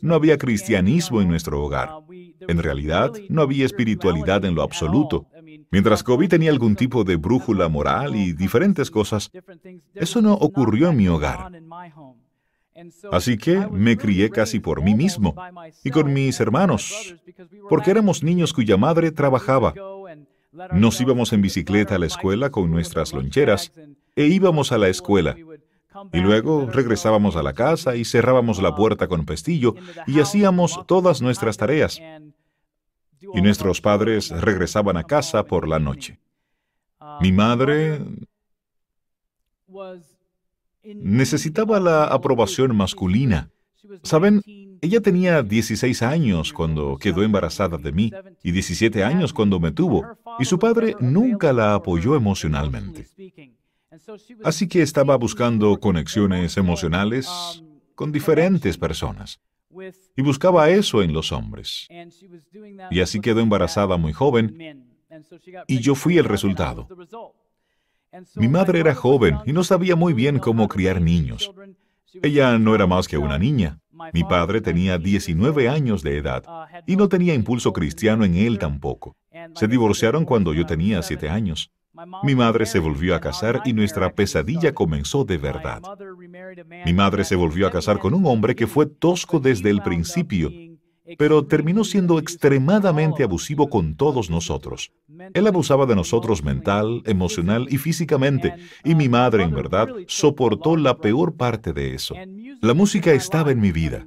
No 0.00 0.14
había 0.14 0.38
cristianismo 0.38 1.20
en 1.20 1.28
nuestro 1.28 1.62
hogar. 1.62 1.90
En 2.40 2.58
realidad, 2.58 3.12
no 3.28 3.42
había 3.42 3.66
espiritualidad 3.66 4.44
en 4.44 4.54
lo 4.54 4.62
absoluto. 4.62 5.26
Mientras 5.70 6.02
Kobe 6.02 6.28
tenía 6.28 6.50
algún 6.50 6.76
tipo 6.76 7.04
de 7.04 7.16
brújula 7.16 7.68
moral 7.68 8.16
y 8.16 8.32
diferentes 8.32 8.90
cosas, 8.90 9.30
eso 9.94 10.22
no 10.22 10.34
ocurrió 10.34 10.90
en 10.90 10.96
mi 10.96 11.08
hogar. 11.08 11.50
Así 13.12 13.36
que 13.36 13.68
me 13.70 13.96
crié 13.96 14.30
casi 14.30 14.58
por 14.58 14.82
mí 14.82 14.94
mismo 14.94 15.34
y 15.84 15.90
con 15.90 16.12
mis 16.12 16.40
hermanos, 16.40 17.14
porque 17.68 17.90
éramos 17.92 18.22
niños 18.22 18.52
cuya 18.52 18.76
madre 18.76 19.12
trabajaba. 19.12 19.74
Nos 20.72 21.00
íbamos 21.00 21.32
en 21.32 21.42
bicicleta 21.42 21.96
a 21.96 21.98
la 21.98 22.06
escuela 22.06 22.50
con 22.50 22.70
nuestras 22.70 23.12
loncheras 23.12 23.72
e 24.14 24.26
íbamos 24.26 24.72
a 24.72 24.78
la 24.78 24.88
escuela. 24.88 25.36
Y 26.12 26.20
luego 26.20 26.66
regresábamos 26.66 27.36
a 27.36 27.42
la 27.42 27.52
casa 27.52 27.96
y 27.96 28.04
cerrábamos 28.04 28.60
la 28.60 28.74
puerta 28.74 29.06
con 29.08 29.24
pestillo 29.24 29.74
y 30.06 30.20
hacíamos 30.20 30.86
todas 30.86 31.22
nuestras 31.22 31.56
tareas. 31.56 32.00
Y 33.20 33.40
nuestros 33.40 33.80
padres 33.80 34.30
regresaban 34.30 34.96
a 34.96 35.04
casa 35.04 35.44
por 35.44 35.68
la 35.68 35.78
noche. 35.78 36.18
Mi 37.20 37.32
madre 37.32 38.00
necesitaba 40.84 41.80
la 41.80 42.04
aprobación 42.04 42.76
masculina. 42.76 43.50
Saben, 44.02 44.42
ella 44.84 45.00
tenía 45.00 45.42
16 45.42 46.02
años 46.02 46.52
cuando 46.52 46.98
quedó 46.98 47.22
embarazada 47.22 47.78
de 47.78 47.90
mí 47.90 48.12
y 48.42 48.52
17 48.52 49.02
años 49.02 49.32
cuando 49.32 49.58
me 49.58 49.72
tuvo, 49.72 50.04
y 50.38 50.44
su 50.44 50.58
padre 50.58 50.94
nunca 51.00 51.52
la 51.54 51.74
apoyó 51.74 52.14
emocionalmente. 52.14 53.06
Así 54.44 54.68
que 54.68 54.82
estaba 54.82 55.16
buscando 55.16 55.80
conexiones 55.80 56.56
emocionales 56.58 57.28
con 57.94 58.12
diferentes 58.12 58.76
personas. 58.76 59.40
Y 60.14 60.22
buscaba 60.22 60.68
eso 60.68 61.02
en 61.02 61.12
los 61.12 61.32
hombres. 61.32 61.88
Y 62.90 63.00
así 63.00 63.20
quedó 63.20 63.40
embarazada 63.40 63.96
muy 63.96 64.12
joven 64.12 64.86
y 65.66 65.80
yo 65.80 65.94
fui 65.94 66.18
el 66.18 66.24
resultado. 66.24 66.88
Mi 68.36 68.48
madre 68.48 68.80
era 68.80 68.94
joven 68.94 69.38
y 69.46 69.52
no 69.52 69.64
sabía 69.64 69.96
muy 69.96 70.12
bien 70.12 70.38
cómo 70.38 70.68
criar 70.68 71.00
niños. 71.00 71.50
Ella 72.22 72.58
no 72.58 72.74
era 72.74 72.86
más 72.86 73.08
que 73.08 73.18
una 73.18 73.38
niña. 73.38 73.80
Mi 74.12 74.24
padre 74.24 74.60
tenía 74.60 74.98
19 74.98 75.68
años 75.68 76.02
de 76.02 76.18
edad 76.18 76.42
y 76.86 76.96
no 76.96 77.08
tenía 77.08 77.34
impulso 77.34 77.72
cristiano 77.72 78.24
en 78.24 78.34
él 78.36 78.58
tampoco. 78.58 79.16
Se 79.54 79.68
divorciaron 79.68 80.24
cuando 80.24 80.52
yo 80.52 80.66
tenía 80.66 81.02
7 81.02 81.28
años. 81.28 81.70
Mi 82.24 82.34
madre 82.34 82.66
se 82.66 82.80
volvió 82.80 83.14
a 83.14 83.20
casar 83.20 83.62
y 83.64 83.72
nuestra 83.72 84.12
pesadilla 84.12 84.74
comenzó 84.74 85.24
de 85.24 85.38
verdad. 85.38 85.80
Mi 86.84 86.92
madre 86.92 87.22
se 87.22 87.36
volvió 87.36 87.68
a 87.68 87.70
casar 87.70 88.00
con 88.00 88.14
un 88.14 88.26
hombre 88.26 88.56
que 88.56 88.66
fue 88.66 88.86
tosco 88.86 89.38
desde 89.38 89.70
el 89.70 89.80
principio, 89.80 90.50
pero 91.18 91.44
terminó 91.46 91.84
siendo 91.84 92.18
extremadamente 92.18 93.22
abusivo 93.22 93.68
con 93.68 93.94
todos 93.94 94.30
nosotros. 94.30 94.92
Él 95.34 95.46
abusaba 95.46 95.86
de 95.86 95.94
nosotros 95.94 96.42
mental, 96.42 97.02
emocional 97.04 97.66
y 97.70 97.78
físicamente, 97.78 98.54
y 98.84 98.94
mi 98.94 99.08
madre 99.08 99.42
en 99.42 99.52
verdad 99.52 99.88
soportó 100.06 100.76
la 100.76 100.98
peor 100.98 101.36
parte 101.36 101.72
de 101.72 101.94
eso. 101.94 102.14
La 102.60 102.74
música 102.74 103.12
estaba 103.12 103.50
en 103.50 103.60
mi 103.60 103.72
vida. 103.72 104.06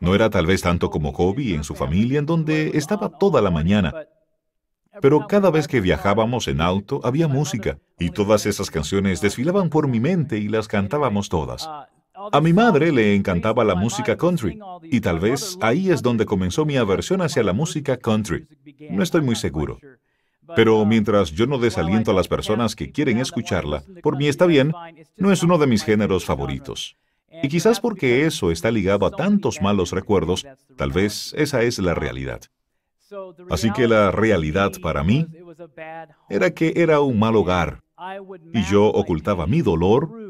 No 0.00 0.14
era 0.14 0.30
tal 0.30 0.46
vez 0.46 0.62
tanto 0.62 0.90
como 0.90 1.12
Kobe 1.12 1.54
en 1.54 1.64
su 1.64 1.74
familia, 1.74 2.20
en 2.20 2.26
donde 2.26 2.70
estaba 2.74 3.08
toda 3.18 3.42
la 3.42 3.50
mañana, 3.50 3.92
pero 5.00 5.26
cada 5.26 5.50
vez 5.50 5.66
que 5.66 5.80
viajábamos 5.80 6.46
en 6.48 6.60
auto 6.60 7.00
había 7.02 7.28
música 7.28 7.78
y 7.98 8.10
todas 8.10 8.46
esas 8.46 8.70
canciones 8.70 9.20
desfilaban 9.20 9.68
por 9.68 9.88
mi 9.88 10.00
mente 10.00 10.38
y 10.38 10.48
las 10.48 10.68
cantábamos 10.68 11.28
todas. 11.28 11.68
A 12.32 12.40
mi 12.40 12.52
madre 12.52 12.92
le 12.92 13.14
encantaba 13.14 13.64
la 13.64 13.74
música 13.74 14.16
country 14.16 14.58
y 14.82 15.00
tal 15.00 15.18
vez 15.18 15.58
ahí 15.60 15.90
es 15.90 16.02
donde 16.02 16.26
comenzó 16.26 16.64
mi 16.64 16.76
aversión 16.76 17.22
hacia 17.22 17.42
la 17.42 17.52
música 17.52 17.96
country. 17.96 18.46
No 18.90 19.02
estoy 19.02 19.22
muy 19.22 19.36
seguro. 19.36 19.78
Pero 20.54 20.84
mientras 20.84 21.32
yo 21.32 21.46
no 21.46 21.58
desaliento 21.58 22.10
a 22.10 22.14
las 22.14 22.28
personas 22.28 22.76
que 22.76 22.92
quieren 22.92 23.18
escucharla, 23.18 23.82
por 24.02 24.16
mí 24.16 24.28
está 24.28 24.46
bien, 24.46 24.72
no 25.16 25.32
es 25.32 25.42
uno 25.42 25.58
de 25.58 25.66
mis 25.66 25.84
géneros 25.84 26.24
favoritos. 26.24 26.96
Y 27.42 27.48
quizás 27.48 27.80
porque 27.80 28.26
eso 28.26 28.50
está 28.50 28.70
ligado 28.70 29.06
a 29.06 29.10
tantos 29.10 29.60
malos 29.60 29.92
recuerdos, 29.92 30.46
tal 30.76 30.92
vez 30.92 31.34
esa 31.36 31.62
es 31.62 31.78
la 31.78 31.94
realidad. 31.94 32.42
Así 33.50 33.70
que 33.72 33.88
la 33.88 34.10
realidad 34.10 34.72
para 34.82 35.02
mí 35.02 35.26
era 36.28 36.50
que 36.50 36.74
era 36.76 37.00
un 37.00 37.18
mal 37.18 37.36
hogar 37.36 37.82
y 38.52 38.62
yo 38.64 38.86
ocultaba 38.86 39.46
mi 39.46 39.62
dolor 39.62 40.23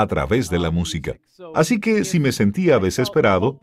a 0.00 0.06
través 0.06 0.50
de 0.50 0.58
la 0.58 0.70
música. 0.70 1.16
Así 1.54 1.80
que 1.80 2.04
si 2.04 2.20
me 2.20 2.32
sentía 2.32 2.78
desesperado 2.78 3.60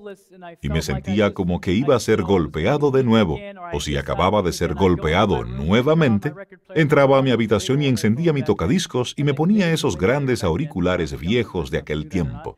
y 0.61 0.69
me 0.69 0.81
sentía 0.81 1.33
como 1.33 1.61
que 1.61 1.73
iba 1.73 1.95
a 1.95 1.99
ser 1.99 2.21
golpeado 2.21 2.91
de 2.91 3.03
nuevo, 3.03 3.39
o 3.73 3.79
si 3.79 3.97
acababa 3.97 4.41
de 4.41 4.53
ser 4.53 4.73
golpeado 4.73 5.43
nuevamente, 5.43 6.33
entraba 6.73 7.17
a 7.17 7.21
mi 7.21 7.31
habitación 7.31 7.81
y 7.81 7.87
encendía 7.87 8.33
mi 8.33 8.43
tocadiscos 8.43 9.13
y 9.17 9.23
me 9.23 9.33
ponía 9.33 9.71
esos 9.71 9.97
grandes 9.97 10.43
auriculares 10.43 11.17
viejos 11.19 11.71
de 11.71 11.79
aquel 11.79 12.07
tiempo. 12.09 12.57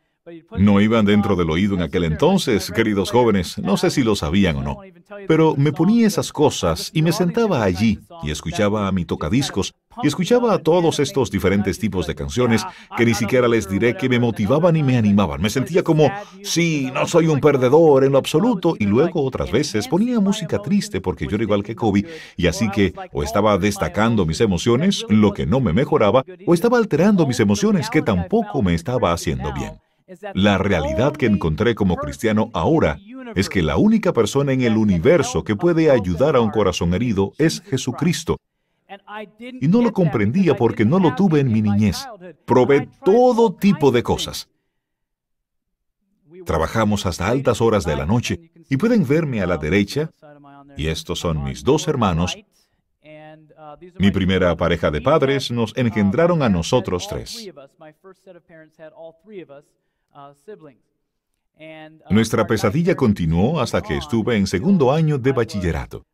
No 0.58 0.80
iban 0.80 1.04
dentro 1.04 1.36
del 1.36 1.50
oído 1.50 1.74
en 1.74 1.82
aquel 1.82 2.04
entonces, 2.04 2.70
queridos 2.70 3.10
jóvenes, 3.10 3.58
no 3.58 3.76
sé 3.76 3.90
si 3.90 4.02
lo 4.02 4.16
sabían 4.16 4.56
o 4.56 4.62
no, 4.62 4.78
pero 5.26 5.54
me 5.56 5.72
ponía 5.72 6.06
esas 6.06 6.32
cosas 6.32 6.90
y 6.92 7.02
me 7.02 7.12
sentaba 7.12 7.62
allí 7.62 7.98
y 8.22 8.30
escuchaba 8.30 8.88
a 8.88 8.92
mi 8.92 9.04
tocadiscos 9.04 9.74
y 10.02 10.06
escuchaba 10.06 10.52
a 10.52 10.58
todos 10.58 11.00
estos 11.00 11.30
diferentes 11.30 11.78
tipos 11.78 12.06
de 12.06 12.14
canciones 12.14 12.64
que 12.96 13.04
ni 13.04 13.14
siquiera 13.14 13.48
les 13.48 13.68
diré 13.68 13.96
que 13.96 14.08
me 14.08 14.18
motivaban 14.18 14.76
y 14.76 14.82
me 14.82 14.96
animaban. 14.96 15.40
Me 15.40 15.50
sentía 15.50 15.82
como, 15.82 16.10
sí, 16.42 16.90
no 16.92 17.06
soy 17.06 17.26
un 17.26 17.40
perdedor 17.40 18.04
en 18.04 18.12
lo 18.12 18.18
absoluto. 18.18 18.76
Y 18.78 18.86
luego 18.86 19.24
otras 19.24 19.50
veces 19.50 19.88
ponía 19.88 20.20
música 20.20 20.60
triste 20.60 21.00
porque 21.00 21.26
yo 21.26 21.34
era 21.34 21.44
igual 21.44 21.62
que 21.62 21.74
Kobe 21.74 22.04
y 22.36 22.46
así 22.46 22.70
que 22.70 22.92
o 23.12 23.22
estaba 23.22 23.58
destacando 23.58 24.26
mis 24.26 24.40
emociones, 24.40 25.04
lo 25.08 25.32
que 25.32 25.46
no 25.46 25.60
me 25.60 25.72
mejoraba, 25.72 26.24
o 26.46 26.54
estaba 26.54 26.78
alterando 26.78 27.26
mis 27.26 27.40
emociones, 27.40 27.90
que 27.90 28.02
tampoco 28.02 28.62
me 28.62 28.74
estaba 28.74 29.12
haciendo 29.12 29.52
bien. 29.52 29.72
La 30.34 30.58
realidad 30.58 31.12
que 31.12 31.26
encontré 31.26 31.74
como 31.74 31.96
cristiano 31.96 32.50
ahora 32.54 32.98
es 33.34 33.48
que 33.48 33.62
la 33.62 33.76
única 33.76 34.12
persona 34.12 34.52
en 34.52 34.62
el 34.62 34.76
universo 34.76 35.44
que 35.44 35.56
puede 35.56 35.90
ayudar 35.90 36.36
a 36.36 36.40
un 36.40 36.50
corazón 36.50 36.94
herido 36.94 37.32
es 37.38 37.60
Jesucristo. 37.62 38.38
Y 39.38 39.68
no 39.68 39.82
lo 39.82 39.92
comprendía 39.92 40.56
porque 40.56 40.84
no 40.84 40.98
lo 40.98 41.14
tuve 41.14 41.40
en 41.40 41.52
mi 41.52 41.60
niñez. 41.60 42.06
Probé 42.46 42.88
todo 43.04 43.52
tipo 43.52 43.90
de 43.90 44.02
cosas. 44.02 44.48
Trabajamos 46.46 47.04
hasta 47.04 47.28
altas 47.28 47.60
horas 47.60 47.84
de 47.84 47.96
la 47.96 48.06
noche 48.06 48.50
y 48.70 48.76
pueden 48.78 49.06
verme 49.06 49.42
a 49.42 49.46
la 49.46 49.58
derecha, 49.58 50.10
y 50.76 50.86
estos 50.86 51.18
son 51.18 51.44
mis 51.44 51.62
dos 51.62 51.88
hermanos. 51.88 52.36
Mi 53.98 54.10
primera 54.10 54.56
pareja 54.56 54.90
de 54.90 55.02
padres 55.02 55.50
nos 55.50 55.76
engendraron 55.76 56.42
a 56.42 56.48
nosotros 56.48 57.06
tres. 57.08 57.50
Uh, 60.14 60.64
uh, 61.58 62.14
Nuestra 62.14 62.46
pesadilla 62.46 62.94
continuó 62.94 63.60
hasta 63.60 63.82
que 63.82 63.96
estuve 63.96 64.36
en 64.36 64.46
segundo 64.46 64.92
año 64.92 65.18
de 65.18 65.32
bachillerato. 65.32 66.06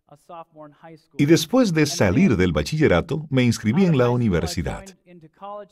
Y 1.19 1.27
después 1.27 1.73
de 1.73 1.87
salir 1.87 2.37
del 2.37 2.53
bachillerato, 2.53 3.27
me 3.31 3.43
inscribí 3.43 3.85
en 3.85 3.99
la 3.99 4.11
universidad. 4.11 4.85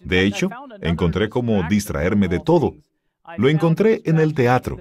De 0.00 0.24
hecho, 0.24 0.50
encontré 0.80 1.28
cómo 1.28 1.62
distraerme 1.68 2.28
de 2.28 2.40
todo. 2.40 2.74
Lo 3.38 3.48
encontré 3.48 4.02
en 4.04 4.18
el 4.18 4.34
teatro. 4.34 4.80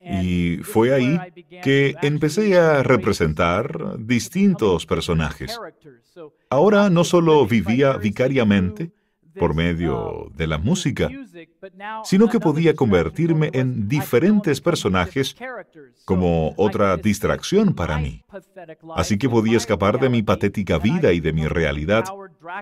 Y 0.00 0.58
fue 0.58 0.94
ahí 0.94 1.18
que 1.62 1.94
empecé 2.02 2.58
a 2.58 2.82
representar 2.82 3.98
distintos 3.98 4.86
personajes. 4.86 5.58
Ahora 6.50 6.88
no 6.88 7.04
solo 7.04 7.46
vivía 7.46 7.96
vicariamente, 7.96 8.92
por 9.38 9.54
medio 9.54 10.30
de 10.34 10.46
la 10.46 10.58
música, 10.58 11.08
sino 12.04 12.28
que 12.28 12.40
podía 12.40 12.74
convertirme 12.74 13.50
en 13.52 13.88
diferentes 13.88 14.60
personajes 14.60 15.36
como 16.04 16.54
otra 16.56 16.96
distracción 16.96 17.74
para 17.74 17.98
mí. 17.98 18.22
Así 18.96 19.18
que 19.18 19.28
podía 19.28 19.56
escapar 19.56 20.00
de 20.00 20.08
mi 20.08 20.22
patética 20.22 20.78
vida 20.78 21.12
y 21.12 21.20
de 21.20 21.32
mi 21.32 21.46
realidad 21.46 22.04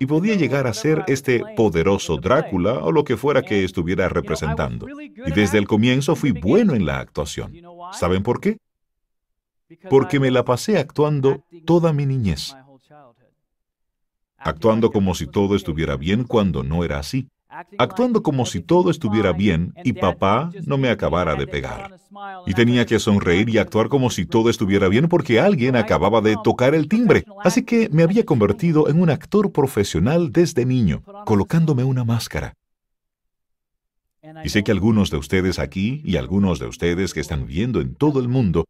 y 0.00 0.06
podía 0.06 0.34
llegar 0.34 0.66
a 0.66 0.74
ser 0.74 1.04
este 1.06 1.42
poderoso 1.56 2.16
Drácula 2.16 2.74
o 2.80 2.92
lo 2.92 3.04
que 3.04 3.16
fuera 3.16 3.42
que 3.42 3.64
estuviera 3.64 4.08
representando. 4.08 4.86
Y 4.98 5.30
desde 5.32 5.58
el 5.58 5.66
comienzo 5.66 6.16
fui 6.16 6.32
bueno 6.32 6.74
en 6.74 6.86
la 6.86 6.98
actuación. 6.98 7.52
¿Saben 7.92 8.22
por 8.22 8.40
qué? 8.40 8.58
Porque 9.90 10.20
me 10.20 10.30
la 10.30 10.44
pasé 10.44 10.78
actuando 10.78 11.44
toda 11.64 11.92
mi 11.92 12.06
niñez. 12.06 12.54
actuando 14.38 14.92
como 14.92 15.14
si 15.14 15.26
todo 15.26 15.56
estuviera 15.56 15.96
bien 15.96 16.22
cuando 16.22 16.62
no 16.62 16.84
era 16.84 17.00
así, 17.00 17.28
actuando 17.78 18.22
como 18.22 18.46
si 18.46 18.60
todo 18.60 18.90
estuviera 18.90 19.32
bien 19.32 19.74
y 19.84 19.92
papá 19.92 20.50
no 20.64 20.78
me 20.78 20.88
acabara 20.88 21.34
de 21.34 21.46
pegar. 21.46 21.96
Y 22.46 22.54
tenía 22.54 22.86
que 22.86 22.98
sonreír 22.98 23.48
y 23.48 23.58
actuar 23.58 23.88
como 23.88 24.10
si 24.10 24.26
todo 24.26 24.50
estuviera 24.50 24.88
bien 24.88 25.08
porque 25.08 25.40
alguien 25.40 25.76
acababa 25.76 26.20
de 26.20 26.36
tocar 26.42 26.74
el 26.74 26.88
timbre. 26.88 27.24
Así 27.42 27.62
que 27.62 27.88
me 27.90 28.02
había 28.02 28.24
convertido 28.24 28.88
en 28.88 29.00
un 29.00 29.10
actor 29.10 29.52
profesional 29.52 30.32
desde 30.32 30.64
niño, 30.64 31.02
colocándome 31.24 31.84
una 31.84 32.04
máscara. 32.04 32.54
Y 34.44 34.48
sé 34.48 34.64
que 34.64 34.72
algunos 34.72 35.10
de 35.10 35.18
ustedes 35.18 35.58
aquí 35.58 36.02
y 36.04 36.16
algunos 36.16 36.58
de 36.58 36.66
ustedes 36.66 37.14
que 37.14 37.20
están 37.20 37.46
viendo 37.46 37.80
en 37.80 37.94
todo 37.94 38.20
el 38.20 38.28
mundo 38.28 38.64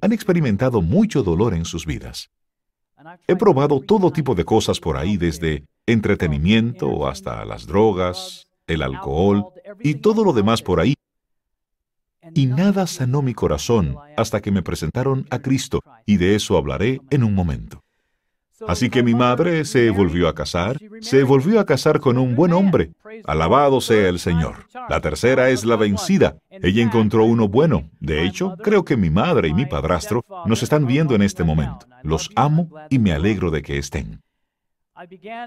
han 0.00 0.12
experimentado 0.12 0.82
mucho 0.82 1.22
dolor 1.22 1.54
en 1.54 1.64
sus 1.64 1.86
vidas. 1.86 2.30
He 3.26 3.36
probado 3.36 3.80
todo 3.80 4.12
tipo 4.12 4.34
de 4.34 4.44
cosas 4.44 4.80
por 4.80 4.96
ahí, 4.96 5.16
desde 5.16 5.64
entretenimiento 5.88 7.08
hasta 7.08 7.44
las 7.44 7.66
drogas, 7.66 8.46
el 8.66 8.82
alcohol 8.82 9.46
y 9.80 9.96
todo 9.96 10.24
lo 10.24 10.32
demás 10.32 10.62
por 10.62 10.80
ahí. 10.80 10.94
Y 12.34 12.46
nada 12.46 12.86
sanó 12.86 13.22
mi 13.22 13.34
corazón 13.34 13.96
hasta 14.16 14.40
que 14.40 14.50
me 14.50 14.62
presentaron 14.62 15.26
a 15.30 15.38
Cristo, 15.38 15.80
y 16.04 16.18
de 16.18 16.34
eso 16.34 16.56
hablaré 16.56 17.00
en 17.10 17.24
un 17.24 17.34
momento. 17.34 17.82
Así 18.66 18.90
que 18.90 19.04
mi 19.04 19.14
madre 19.14 19.64
se 19.64 19.90
volvió 19.90 20.28
a 20.28 20.34
casar, 20.34 20.78
se 21.00 21.22
volvió 21.22 21.60
a 21.60 21.64
casar 21.64 22.00
con 22.00 22.18
un 22.18 22.34
buen 22.34 22.52
hombre. 22.52 22.90
Alabado 23.24 23.80
sea 23.80 24.08
el 24.08 24.18
Señor. 24.18 24.66
La 24.88 25.00
tercera 25.00 25.50
es 25.50 25.64
la 25.64 25.76
vencida. 25.76 26.38
Ella 26.50 26.82
encontró 26.82 27.24
uno 27.24 27.46
bueno. 27.46 27.88
De 28.00 28.24
hecho, 28.24 28.56
creo 28.62 28.84
que 28.84 28.96
mi 28.96 29.10
madre 29.10 29.48
y 29.48 29.54
mi 29.54 29.64
padrastro 29.64 30.24
nos 30.44 30.62
están 30.62 30.86
viendo 30.86 31.14
en 31.14 31.22
este 31.22 31.44
momento. 31.44 31.86
Los 32.02 32.30
amo 32.34 32.68
y 32.90 32.98
me 32.98 33.12
alegro 33.12 33.50
de 33.50 33.62
que 33.62 33.78
estén. 33.78 34.20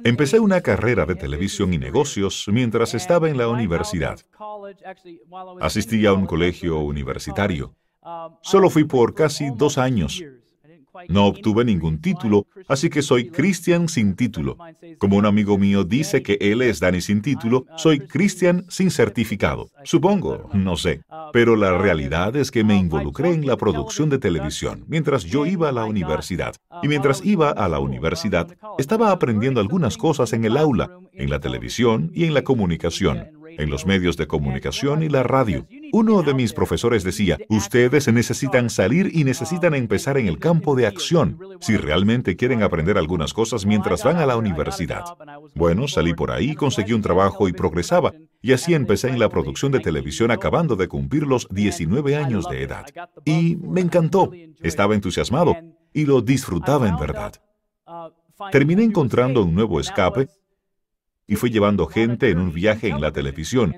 Empecé 0.04 0.40
una 0.40 0.62
carrera 0.62 1.06
de 1.06 1.16
televisión 1.16 1.74
y 1.74 1.78
negocios 1.78 2.46
mientras 2.48 2.94
estaba 2.94 3.30
en 3.30 3.38
la 3.38 3.48
universidad. 3.48 4.20
Asistí 5.60 6.06
a 6.06 6.14
un 6.14 6.26
colegio 6.26 6.80
universitario. 6.80 7.76
Solo 8.42 8.70
fui 8.70 8.86
por 8.86 9.14
casi 9.14 9.50
dos 9.56 9.78
años 9.78 10.24
No 11.08 11.26
obtuve 11.28 11.66
ningún 11.66 12.02
título, 12.02 12.48
así 12.68 12.90
que 12.90 13.02
soy 13.02 13.30
Christian 13.30 13.88
sin 13.88 14.16
título. 14.16 14.58
Como 14.98 15.18
un 15.18 15.26
amigo 15.26 15.58
mío 15.58 15.84
dice 15.84 16.22
que 16.22 16.38
él 16.40 16.62
es 16.62 16.80
Danny 16.80 17.02
sin 17.02 17.22
título, 17.22 17.66
soy 17.78 18.00
Christian 18.00 18.66
sin 18.70 18.92
certificado. 18.92 19.70
Supongo, 19.84 20.50
no 20.54 20.78
sé. 20.78 21.02
Pero 21.34 21.56
la 21.56 21.78
realidad 21.78 22.36
es 22.36 22.52
que 22.52 22.64
me 22.64 22.78
involucré 22.78 23.34
en 23.34 23.46
la 23.46 23.58
producción 23.58 24.10
de 24.10 24.20
televisión 24.20 24.84
mientras 24.88 25.24
yo 25.24 25.46
iba 25.46 25.70
a 25.70 25.72
la 25.72 25.86
universidad. 25.86 26.56
Y 26.84 26.88
mientras 26.88 27.24
iba 27.26 27.50
a 27.50 27.68
la 27.68 27.80
universidad, 27.80 28.48
estaba 28.78 29.12
aprendiendo 29.12 29.62
algunas 29.62 29.98
cosas 29.98 30.34
en 30.34 30.46
el 30.46 30.58
aula, 30.58 30.90
en 31.14 31.30
la 31.30 31.40
televisión 31.40 32.12
y 32.14 32.26
en 32.26 32.34
la 32.34 32.44
comunicación 32.44 33.41
en 33.62 33.70
los 33.70 33.86
medios 33.86 34.18
de 34.18 34.28
comunicación 34.28 35.04
y 35.04 35.10
la 35.10 35.24
radio. 35.24 35.68
Uno 35.94 36.24
de 36.24 36.34
mis 36.34 36.54
profesores 36.54 37.04
decía, 37.04 37.38
ustedes 37.50 38.12
necesitan 38.12 38.70
salir 38.70 39.12
y 39.14 39.24
necesitan 39.24 39.76
empezar 39.76 40.18
en 40.18 40.28
el 40.28 40.40
campo 40.40 40.76
de 40.76 40.88
acción 40.88 41.38
si 41.60 41.78
realmente 41.78 42.36
quieren 42.36 42.64
aprender 42.64 42.98
algunas 42.98 43.34
cosas 43.34 43.66
mientras 43.66 44.04
van 44.04 44.18
a 44.18 44.26
la 44.26 44.36
universidad. 44.36 45.04
Bueno, 45.56 45.88
salí 45.88 46.14
por 46.14 46.32
ahí, 46.32 46.56
conseguí 46.56 46.94
un 46.94 47.02
trabajo 47.02 47.48
y 47.48 47.54
progresaba, 47.54 48.14
y 48.42 48.54
así 48.54 48.74
empecé 48.74 49.10
en 49.10 49.20
la 49.20 49.30
producción 49.30 49.72
de 49.72 49.80
televisión 49.80 50.32
acabando 50.32 50.76
de 50.76 50.88
cumplir 50.88 51.24
los 51.24 51.48
19 51.50 52.16
años 52.16 52.50
de 52.50 52.64
edad. 52.64 52.86
Y 53.26 53.58
me 53.58 53.82
encantó, 53.82 54.32
estaba 54.62 54.96
entusiasmado 54.96 55.56
y 55.94 56.06
lo 56.06 56.22
disfrutaba 56.22 56.88
en 56.88 56.98
verdad. 56.98 57.34
Terminé 58.52 58.84
encontrando 58.84 59.44
un 59.44 59.54
nuevo 59.54 59.80
escape 59.80 60.28
y 61.32 61.38
fui 61.38 61.50
llevando 61.50 61.88
gente 61.88 62.30
en 62.30 62.40
un 62.40 62.52
viaje 62.52 62.90
en 62.90 63.00
la 63.00 63.14
televisión. 63.14 63.74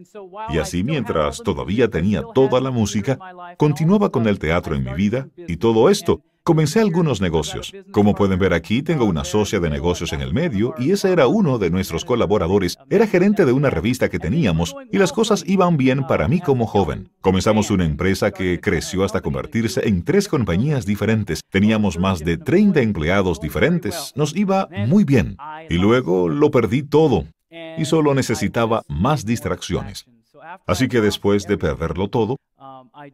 Y 0.49 0.57
así 0.57 0.83
mientras 0.83 1.37
todavía 1.43 1.87
tenía 1.87 2.23
toda 2.33 2.59
la 2.59 2.71
música, 2.71 3.19
continuaba 3.57 4.09
con 4.09 4.27
el 4.27 4.39
teatro 4.39 4.75
en 4.75 4.83
mi 4.83 4.93
vida 4.93 5.27
y 5.37 5.57
todo 5.57 5.91
esto. 5.91 6.23
Comencé 6.41 6.81
algunos 6.81 7.21
negocios. 7.21 7.71
Como 7.91 8.15
pueden 8.15 8.39
ver 8.39 8.53
aquí, 8.53 8.81
tengo 8.81 9.05
una 9.05 9.23
socia 9.23 9.59
de 9.59 9.69
negocios 9.69 10.11
en 10.13 10.21
el 10.21 10.33
medio 10.33 10.73
y 10.79 10.91
ese 10.91 11.11
era 11.11 11.27
uno 11.27 11.59
de 11.59 11.69
nuestros 11.69 12.03
colaboradores. 12.05 12.77
Era 12.89 13.05
gerente 13.05 13.45
de 13.45 13.53
una 13.53 13.69
revista 13.69 14.09
que 14.09 14.19
teníamos 14.19 14.75
y 14.91 14.97
las 14.97 15.13
cosas 15.13 15.43
iban 15.47 15.77
bien 15.77 16.07
para 16.07 16.27
mí 16.27 16.41
como 16.41 16.65
joven. 16.65 17.11
Comenzamos 17.21 17.69
una 17.69 17.85
empresa 17.85 18.31
que 18.31 18.59
creció 18.59 19.05
hasta 19.05 19.21
convertirse 19.21 19.87
en 19.87 20.03
tres 20.03 20.27
compañías 20.27 20.87
diferentes. 20.87 21.41
Teníamos 21.49 21.99
más 21.99 22.19
de 22.19 22.37
30 22.37 22.81
empleados 22.81 23.39
diferentes. 23.39 24.11
Nos 24.15 24.35
iba 24.35 24.67
muy 24.87 25.05
bien. 25.05 25.37
Y 25.69 25.75
luego 25.75 26.27
lo 26.27 26.49
perdí 26.49 26.81
todo 26.81 27.25
y 27.77 27.85
solo 27.85 28.13
necesitaba 28.13 28.83
más 28.87 29.25
distracciones. 29.25 30.05
Así 30.67 30.87
que 30.87 31.01
después 31.01 31.47
de 31.47 31.57
perderlo 31.57 32.09
todo, 32.09 32.37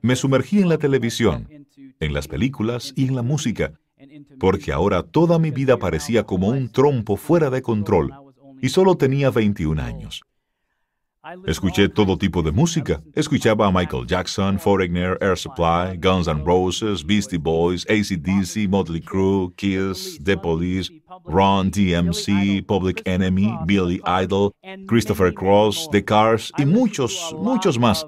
me 0.02 0.16
sumergí 0.16 0.60
en 0.60 0.70
la 0.70 0.78
televisión, 0.78 1.48
en 2.00 2.14
las 2.14 2.28
películas 2.28 2.94
y 2.96 3.08
en 3.08 3.16
la 3.16 3.22
música, 3.22 3.74
porque 4.40 4.72
ahora 4.72 5.04
toda 5.04 5.40
mi 5.40 5.52
vida 5.52 5.78
parecía 5.78 6.24
como 6.24 6.50
un 6.50 6.72
trompo 6.72 7.18
fuera 7.18 7.50
de 7.50 7.62
control 7.62 8.14
y 8.62 8.70
solo 8.70 8.96
tenía 8.96 9.30
21 9.30 9.82
años. 9.82 10.24
Escuché 11.46 11.90
todo 11.90 12.18
tipo 12.18 12.42
de 12.42 12.52
música. 12.52 13.02
Escuchaba 13.14 13.68
a 13.68 13.72
Michael 13.72 14.06
Jackson, 14.06 14.58
Foreigner, 14.60 15.18
Air 15.22 15.38
Supply, 15.38 15.98
Guns 15.98 16.28
N' 16.28 16.44
Roses, 16.44 17.04
Beastie 17.04 17.38
Boys, 17.38 17.86
ACDC, 17.90 18.68
Motley 18.68 19.02
Crue, 19.02 19.54
Kiss, 19.56 20.20
The 20.24 20.38
Police, 20.38 20.90
Ron 21.26 21.72
DMC, 21.72 22.66
Public 22.66 23.02
Enemy, 23.06 23.58
Billy 23.66 24.02
Idol, 24.06 24.52
Christopher 24.88 25.34
Cross, 25.34 25.90
The 25.92 26.04
Cars 26.04 26.52
y 26.58 26.66
muchos, 26.66 27.34
muchos 27.38 27.78
más. 27.78 28.06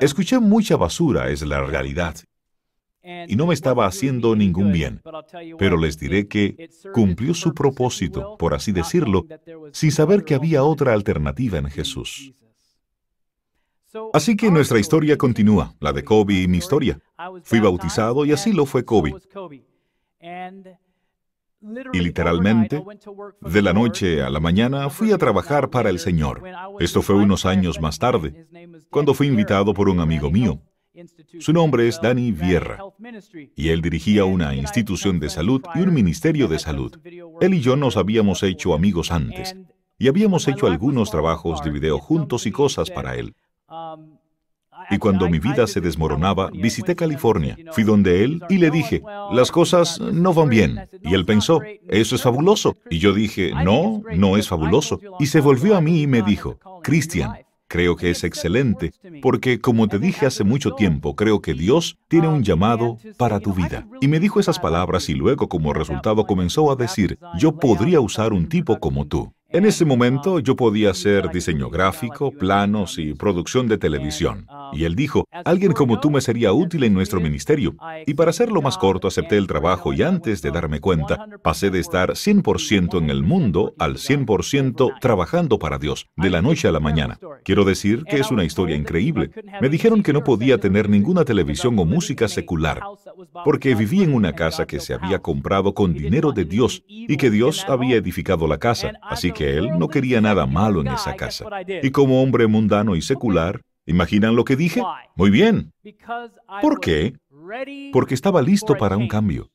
Escuché 0.00 0.38
mucha 0.38 0.76
basura, 0.76 1.28
es 1.28 1.42
la 1.42 1.62
realidad. 1.62 2.16
Y 3.02 3.34
no 3.36 3.46
me 3.46 3.54
estaba 3.54 3.86
haciendo 3.86 4.36
ningún 4.36 4.72
bien. 4.72 5.02
Pero 5.58 5.76
les 5.76 5.98
diré 5.98 6.28
que 6.28 6.70
cumplió 6.92 7.34
su 7.34 7.52
propósito, 7.52 8.36
por 8.38 8.54
así 8.54 8.72
decirlo, 8.72 9.26
sin 9.72 9.90
saber 9.90 10.24
que 10.24 10.34
había 10.34 10.62
otra 10.62 10.92
alternativa 10.92 11.58
en 11.58 11.68
Jesús. 11.68 12.32
Así 14.12 14.36
que 14.36 14.50
nuestra 14.50 14.78
historia 14.78 15.18
continúa, 15.18 15.74
la 15.80 15.92
de 15.92 16.04
Kobe 16.04 16.42
y 16.42 16.48
mi 16.48 16.58
historia. 16.58 16.98
Fui 17.42 17.60
bautizado 17.60 18.24
y 18.24 18.32
así 18.32 18.52
lo 18.52 18.66
fue 18.66 18.84
Kobe. 18.84 19.14
Y 21.92 22.00
literalmente, 22.00 22.82
de 23.40 23.62
la 23.62 23.72
noche 23.72 24.22
a 24.22 24.30
la 24.30 24.40
mañana 24.40 24.90
fui 24.90 25.12
a 25.12 25.18
trabajar 25.18 25.70
para 25.70 25.90
el 25.90 25.98
Señor. 25.98 26.42
Esto 26.80 27.02
fue 27.02 27.14
unos 27.16 27.46
años 27.46 27.80
más 27.80 27.98
tarde, 27.98 28.46
cuando 28.90 29.14
fui 29.14 29.28
invitado 29.28 29.72
por 29.74 29.88
un 29.88 30.00
amigo 30.00 30.30
mío. 30.30 30.60
Su 31.38 31.52
nombre 31.52 31.88
es 31.88 32.00
Danny 32.00 32.32
Vierra, 32.32 32.78
y 33.56 33.68
él 33.68 33.82
dirigía 33.82 34.24
una 34.24 34.54
institución 34.54 35.20
de 35.20 35.30
salud 35.30 35.62
y 35.74 35.80
un 35.80 35.92
ministerio 35.92 36.48
de 36.48 36.58
salud. 36.58 36.98
Él 37.40 37.54
y 37.54 37.60
yo 37.60 37.76
nos 37.76 37.96
habíamos 37.96 38.42
hecho 38.42 38.74
amigos 38.74 39.10
antes, 39.10 39.56
y 39.98 40.08
habíamos 40.08 40.48
hecho 40.48 40.66
algunos 40.66 41.10
trabajos 41.10 41.62
de 41.62 41.70
video 41.70 41.98
juntos 41.98 42.46
y 42.46 42.52
cosas 42.52 42.90
para 42.90 43.14
él. 43.16 43.34
Y 44.90 44.98
cuando 44.98 45.28
mi 45.28 45.38
vida 45.38 45.66
se 45.66 45.80
desmoronaba, 45.80 46.50
visité 46.52 46.96
California. 46.96 47.56
Fui 47.72 47.84
donde 47.84 48.24
él 48.24 48.42
y 48.48 48.58
le 48.58 48.70
dije, 48.70 49.02
las 49.32 49.50
cosas 49.50 50.00
no 50.00 50.34
van 50.34 50.48
bien. 50.48 50.88
Y 51.02 51.14
él 51.14 51.24
pensó, 51.24 51.60
eso 51.88 52.16
es 52.16 52.22
fabuloso. 52.22 52.76
Y 52.90 52.98
yo 52.98 53.12
dije, 53.12 53.52
no, 53.64 54.02
no 54.16 54.36
es 54.36 54.48
fabuloso. 54.48 55.00
Y 55.18 55.26
se 55.26 55.40
volvió 55.40 55.76
a 55.76 55.80
mí 55.80 56.02
y 56.02 56.06
me 56.06 56.22
dijo, 56.22 56.58
Cristian, 56.82 57.34
creo 57.72 57.96
que 57.96 58.10
es 58.10 58.22
excelente, 58.22 58.92
porque 59.22 59.58
como 59.58 59.88
te 59.88 59.98
dije 59.98 60.26
hace 60.26 60.44
mucho 60.44 60.72
tiempo, 60.72 61.16
creo 61.16 61.40
que 61.40 61.54
Dios 61.54 61.96
tiene 62.06 62.28
un 62.28 62.42
llamado 62.42 62.98
para 63.16 63.40
tu 63.40 63.54
vida. 63.54 63.86
Y 64.02 64.08
me 64.08 64.20
dijo 64.20 64.38
esas 64.40 64.58
palabras 64.58 65.08
y 65.08 65.14
luego 65.14 65.48
como 65.48 65.72
resultado 65.72 66.26
comenzó 66.26 66.70
a 66.70 66.76
decir, 66.76 67.18
yo 67.38 67.56
podría 67.56 67.98
usar 68.00 68.34
un 68.34 68.46
tipo 68.46 68.78
como 68.78 69.06
tú. 69.06 69.32
En 69.48 69.64
ese 69.64 69.86
momento 69.86 70.38
yo 70.38 70.54
podía 70.54 70.90
hacer 70.90 71.30
diseño 71.30 71.70
gráfico, 71.70 72.30
planos 72.30 72.98
y 72.98 73.14
producción 73.14 73.68
de 73.68 73.78
televisión. 73.78 74.46
Y 74.72 74.84
él 74.84 74.94
dijo, 74.94 75.26
alguien 75.44 75.72
como 75.72 76.00
tú 76.00 76.10
me 76.10 76.20
sería 76.20 76.52
útil 76.52 76.84
en 76.84 76.94
nuestro 76.94 77.20
ministerio. 77.20 77.74
Y 78.06 78.14
para 78.14 78.30
hacerlo 78.30 78.62
más 78.62 78.78
corto, 78.78 79.08
acepté 79.08 79.36
el 79.36 79.46
trabajo 79.46 79.92
y 79.92 80.02
antes 80.02 80.42
de 80.42 80.50
darme 80.50 80.80
cuenta, 80.80 81.26
pasé 81.42 81.70
de 81.70 81.80
estar 81.80 82.10
100% 82.10 82.98
en 82.98 83.10
el 83.10 83.22
mundo 83.22 83.74
al 83.78 83.96
100% 83.96 84.98
trabajando 85.00 85.58
para 85.58 85.78
Dios, 85.78 86.08
de 86.16 86.30
la 86.30 86.42
noche 86.42 86.68
a 86.68 86.72
la 86.72 86.80
mañana. 86.80 87.18
Quiero 87.44 87.64
decir 87.64 88.04
que 88.04 88.18
es 88.18 88.30
una 88.30 88.44
historia 88.44 88.76
increíble. 88.76 89.30
Me 89.60 89.68
dijeron 89.68 90.02
que 90.02 90.12
no 90.12 90.24
podía 90.24 90.58
tener 90.58 90.88
ninguna 90.88 91.24
televisión 91.24 91.78
o 91.78 91.84
música 91.84 92.28
secular, 92.28 92.80
porque 93.44 93.74
viví 93.74 94.02
en 94.02 94.14
una 94.14 94.34
casa 94.34 94.66
que 94.66 94.80
se 94.80 94.94
había 94.94 95.20
comprado 95.20 95.74
con 95.74 95.92
dinero 95.92 96.32
de 96.32 96.44
Dios 96.44 96.84
y 96.86 97.16
que 97.16 97.30
Dios 97.30 97.64
había 97.68 97.96
edificado 97.96 98.46
la 98.46 98.58
casa. 98.58 98.92
Así 99.02 99.32
que 99.32 99.56
él 99.56 99.78
no 99.78 99.88
quería 99.88 100.20
nada 100.20 100.46
malo 100.46 100.80
en 100.80 100.88
esa 100.88 101.14
casa. 101.14 101.46
Y 101.82 101.90
como 101.90 102.22
hombre 102.22 102.46
mundano 102.46 102.96
y 102.96 103.02
secular, 103.02 103.60
¿imaginan 103.86 104.36
lo 104.36 104.44
que 104.44 104.56
dije? 104.56 104.82
Muy 105.16 105.30
bien. 105.30 105.72
¿Por 106.60 106.80
qué? 106.80 107.14
Porque 107.92 108.14
estaba 108.14 108.42
listo 108.42 108.76
para 108.76 108.96
un 108.96 109.08
cambio. 109.08 109.50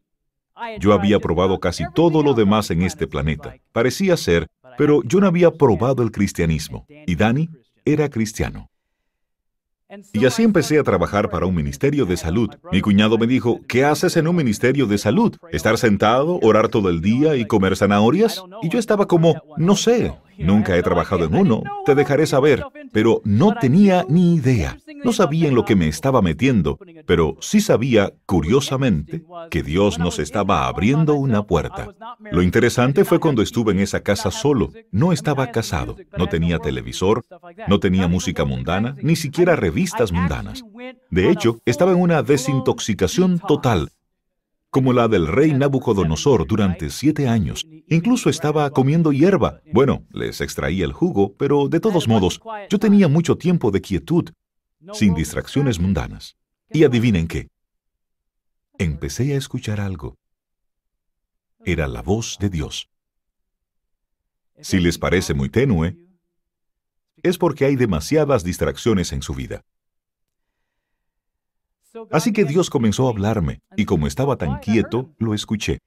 Yo 0.80 0.93
había 0.93 1.19
probado 1.19 1.59
casi 1.59 1.84
todo 1.93 2.23
lo 2.23 2.34
demás 2.34 2.71
en 2.71 2.82
este 2.82 3.07
planeta. 3.07 3.55
Parecía 3.71 4.17
ser, 4.17 4.47
pero 4.78 5.01
yo 5.03 5.19
no 5.19 5.28
había 5.28 5.51
probado 5.51 6.03
el 6.03 6.11
cristianismo. 6.11 6.86
Y 7.05 7.15
Danny 7.15 7.49
era 7.86 8.09
cristiano. 8.09 8.69
Y 10.13 10.25
así 10.25 10.43
empecé 10.43 10.80
a 10.80 10.84
trabajar 10.84 11.30
para 11.30 11.45
un 11.45 11.55
ministerio 11.55 12.05
de 12.05 12.17
salud. 12.17 12.49
Mi 12.71 12.82
cuñado 12.82 13.17
me 13.17 13.25
dijo, 13.25 13.61
¿qué 13.69 13.86
haces 13.86 14.17
en 14.17 14.28
un 14.28 14.36
ministerio 14.36 14.86
de 14.86 14.97
salud? 14.97 15.38
¿Estar 15.51 15.78
sentado, 15.78 16.39
orar 16.41 16.67
todo 16.67 16.89
el 16.89 17.01
día 17.01 17.36
y 17.36 17.45
comer 17.45 17.78
zanahorias? 17.78 18.43
Y 18.61 18.69
yo 18.69 18.80
estaba 18.80 19.07
como, 19.07 19.41
no 19.55 19.78
sé, 19.78 20.13
nunca 20.38 20.75
he 20.75 20.83
trabajado 20.83 21.25
en 21.25 21.35
uno, 21.35 21.63
te 21.85 21.95
dejaré 21.95 22.25
saber, 22.25 22.63
pero 22.91 23.21
no 23.23 23.53
tenía 23.55 24.05
ni 24.09 24.35
idea. 24.35 24.77
No 25.03 25.13
sabía 25.13 25.47
en 25.47 25.55
lo 25.55 25.65
que 25.65 25.75
me 25.75 25.88
estaba 25.88 26.21
metiendo, 26.21 26.79
pero 27.05 27.38
sí 27.39 27.61
sabía, 27.61 28.13
curiosamente, 28.25 29.23
que 29.49 29.63
Dios 29.63 29.99
nos 29.99 30.19
estaba 30.19 30.67
abriendo 30.67 31.13
una 31.13 31.43
puerta. 31.43 31.93
Lo 32.31 32.41
interesante 32.41 33.05
fue 33.05 33.19
cuando 33.19 33.41
estuve 33.41 33.73
en 33.73 33.79
esa 33.79 34.01
casa 34.01 34.31
solo. 34.31 34.71
No 34.91 35.13
estaba 35.13 35.51
casado, 35.51 35.95
no 36.17 36.27
tenía 36.27 36.59
televisor, 36.59 37.23
no 37.67 37.79
tenía 37.79 38.07
música 38.07 38.45
mundana, 38.45 38.95
ni 39.01 39.15
siquiera 39.15 39.55
revistas 39.55 40.11
mundanas. 40.11 40.63
De 41.09 41.29
hecho, 41.29 41.59
estaba 41.65 41.91
en 41.91 42.01
una 42.01 42.23
desintoxicación 42.23 43.39
total, 43.39 43.89
como 44.70 44.93
la 44.93 45.07
del 45.07 45.28
rey 45.28 45.53
Nabucodonosor 45.53 46.45
durante 46.45 46.89
siete 46.89 47.28
años. 47.28 47.65
Incluso 47.88 48.30
estaba 48.30 48.70
comiendo 48.72 49.11
hierba. 49.11 49.61
Bueno, 49.72 50.05
les 50.11 50.41
extraía 50.41 50.86
el 50.86 50.93
jugo, 50.93 51.36
pero 51.38 51.68
de 51.68 51.80
todos 51.80 52.07
modos, 52.07 52.39
yo 52.70 52.80
tenía 52.80 53.07
mucho 53.07 53.38
tiempo 53.38 53.72
de 53.72 53.82
quietud, 53.82 54.30
sin 54.93 55.13
distracciones 55.13 55.80
mundanas. 55.80 56.36
Y 56.70 56.84
adivinen 56.84 57.28
qué. 57.28 57.47
Empecé 58.78 59.34
a 59.34 59.38
escuchar 59.38 59.80
algo. 59.80 60.18
Era 61.65 61.88
la 61.88 62.01
voz 62.01 62.38
de 62.39 62.49
Dios. 62.49 62.89
Si 64.59 64.80
les 64.80 64.97
parece 64.97 65.34
muy 65.34 65.49
tenue, 65.49 65.97
es 67.24 67.38
porque 67.38 67.65
hay 67.65 67.76
demasiadas 67.76 68.43
distracciones 68.43 69.11
en 69.11 69.22
su 69.22 69.34
vida. 69.34 69.61
Así 72.12 72.34
que 72.34 72.45
Dios 72.45 72.70
comenzó 72.70 73.08
a 73.08 73.12
hablarme, 73.12 73.60
y 73.76 73.86
como 73.86 74.08
estaba 74.08 74.38
tan 74.38 74.60
quieto, 74.60 75.14
lo 75.18 75.34
escuché. 75.34 75.80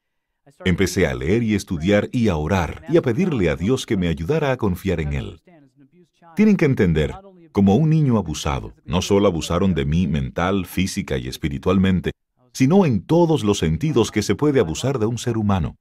Empecé 0.65 1.07
a 1.07 1.15
leer 1.15 1.43
y 1.43 1.55
estudiar 1.55 2.09
y 2.13 2.29
a 2.29 2.37
orar 2.37 2.85
y 2.89 2.97
a 2.97 3.03
pedirle 3.03 3.51
a 3.51 3.57
Dios 3.57 3.87
que 3.87 3.97
me 3.97 4.09
ayudara 4.09 4.53
a 4.53 4.57
confiar 4.57 5.01
en 5.01 5.13
Él. 5.13 5.43
Tienen 6.37 6.57
que 6.57 6.65
entender, 6.65 7.15
como 7.53 7.77
un 7.77 7.91
niño 7.91 8.19
abusado, 8.19 8.75
no 8.85 9.03
solo 9.03 9.27
abusaron 9.27 9.75
de 9.75 9.85
mí 9.85 10.07
mental, 10.07 10.67
física 10.67 11.19
y 11.19 11.29
espiritualmente, 11.29 12.13
sino 12.53 12.85
en 12.85 13.05
todos 13.05 13.45
los 13.45 13.59
sentidos 13.59 14.11
que 14.11 14.23
se 14.23 14.35
puede 14.35 14.61
abusar 14.61 14.99
de 14.99 15.07
un 15.07 15.19
ser 15.19 15.37
humano. 15.37 15.77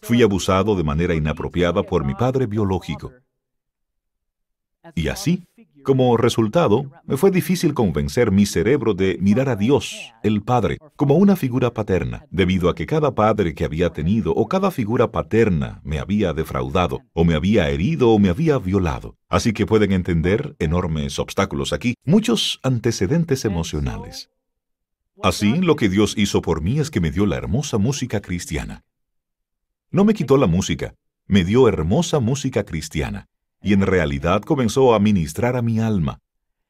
Fui 0.00 0.22
abusado 0.22 0.76
de 0.76 0.84
manera 0.84 1.14
inapropiada 1.14 1.82
por 1.82 2.04
mi 2.04 2.14
padre 2.14 2.46
biológico. 2.46 3.12
Y 4.94 5.08
así, 5.08 5.46
como 5.82 6.16
resultado, 6.16 6.90
me 7.06 7.16
fue 7.16 7.30
difícil 7.30 7.74
convencer 7.74 8.30
mi 8.30 8.46
cerebro 8.46 8.94
de 8.94 9.18
mirar 9.20 9.48
a 9.48 9.56
Dios, 9.56 10.12
el 10.22 10.42
Padre, 10.42 10.78
como 10.96 11.16
una 11.16 11.36
figura 11.36 11.72
paterna, 11.72 12.26
debido 12.30 12.68
a 12.68 12.74
que 12.74 12.86
cada 12.86 13.14
padre 13.14 13.54
que 13.54 13.64
había 13.64 13.90
tenido 13.90 14.32
o 14.32 14.48
cada 14.48 14.70
figura 14.70 15.10
paterna 15.10 15.80
me 15.84 15.98
había 15.98 16.32
defraudado, 16.32 17.00
o 17.12 17.24
me 17.24 17.34
había 17.34 17.68
herido 17.70 18.10
o 18.10 18.18
me 18.18 18.28
había 18.28 18.58
violado. 18.58 19.16
Así 19.28 19.52
que 19.52 19.66
pueden 19.66 19.92
entender 19.92 20.56
enormes 20.58 21.18
obstáculos 21.18 21.72
aquí, 21.72 21.94
muchos 22.04 22.60
antecedentes 22.62 23.44
emocionales. 23.44 24.30
Así, 25.22 25.56
lo 25.56 25.76
que 25.76 25.88
Dios 25.88 26.14
hizo 26.16 26.40
por 26.40 26.62
mí 26.62 26.78
es 26.78 26.90
que 26.90 27.00
me 27.00 27.10
dio 27.10 27.26
la 27.26 27.36
hermosa 27.36 27.78
música 27.78 28.20
cristiana. 28.20 28.84
No 29.90 30.04
me 30.04 30.14
quitó 30.14 30.36
la 30.36 30.46
música, 30.46 30.94
me 31.26 31.44
dio 31.44 31.68
hermosa 31.68 32.20
música 32.20 32.64
cristiana 32.64 33.28
y 33.62 33.72
en 33.72 33.82
realidad 33.82 34.42
comenzó 34.42 34.94
a 34.94 35.00
ministrar 35.00 35.56
a 35.56 35.62
mi 35.62 35.80
alma. 35.80 36.20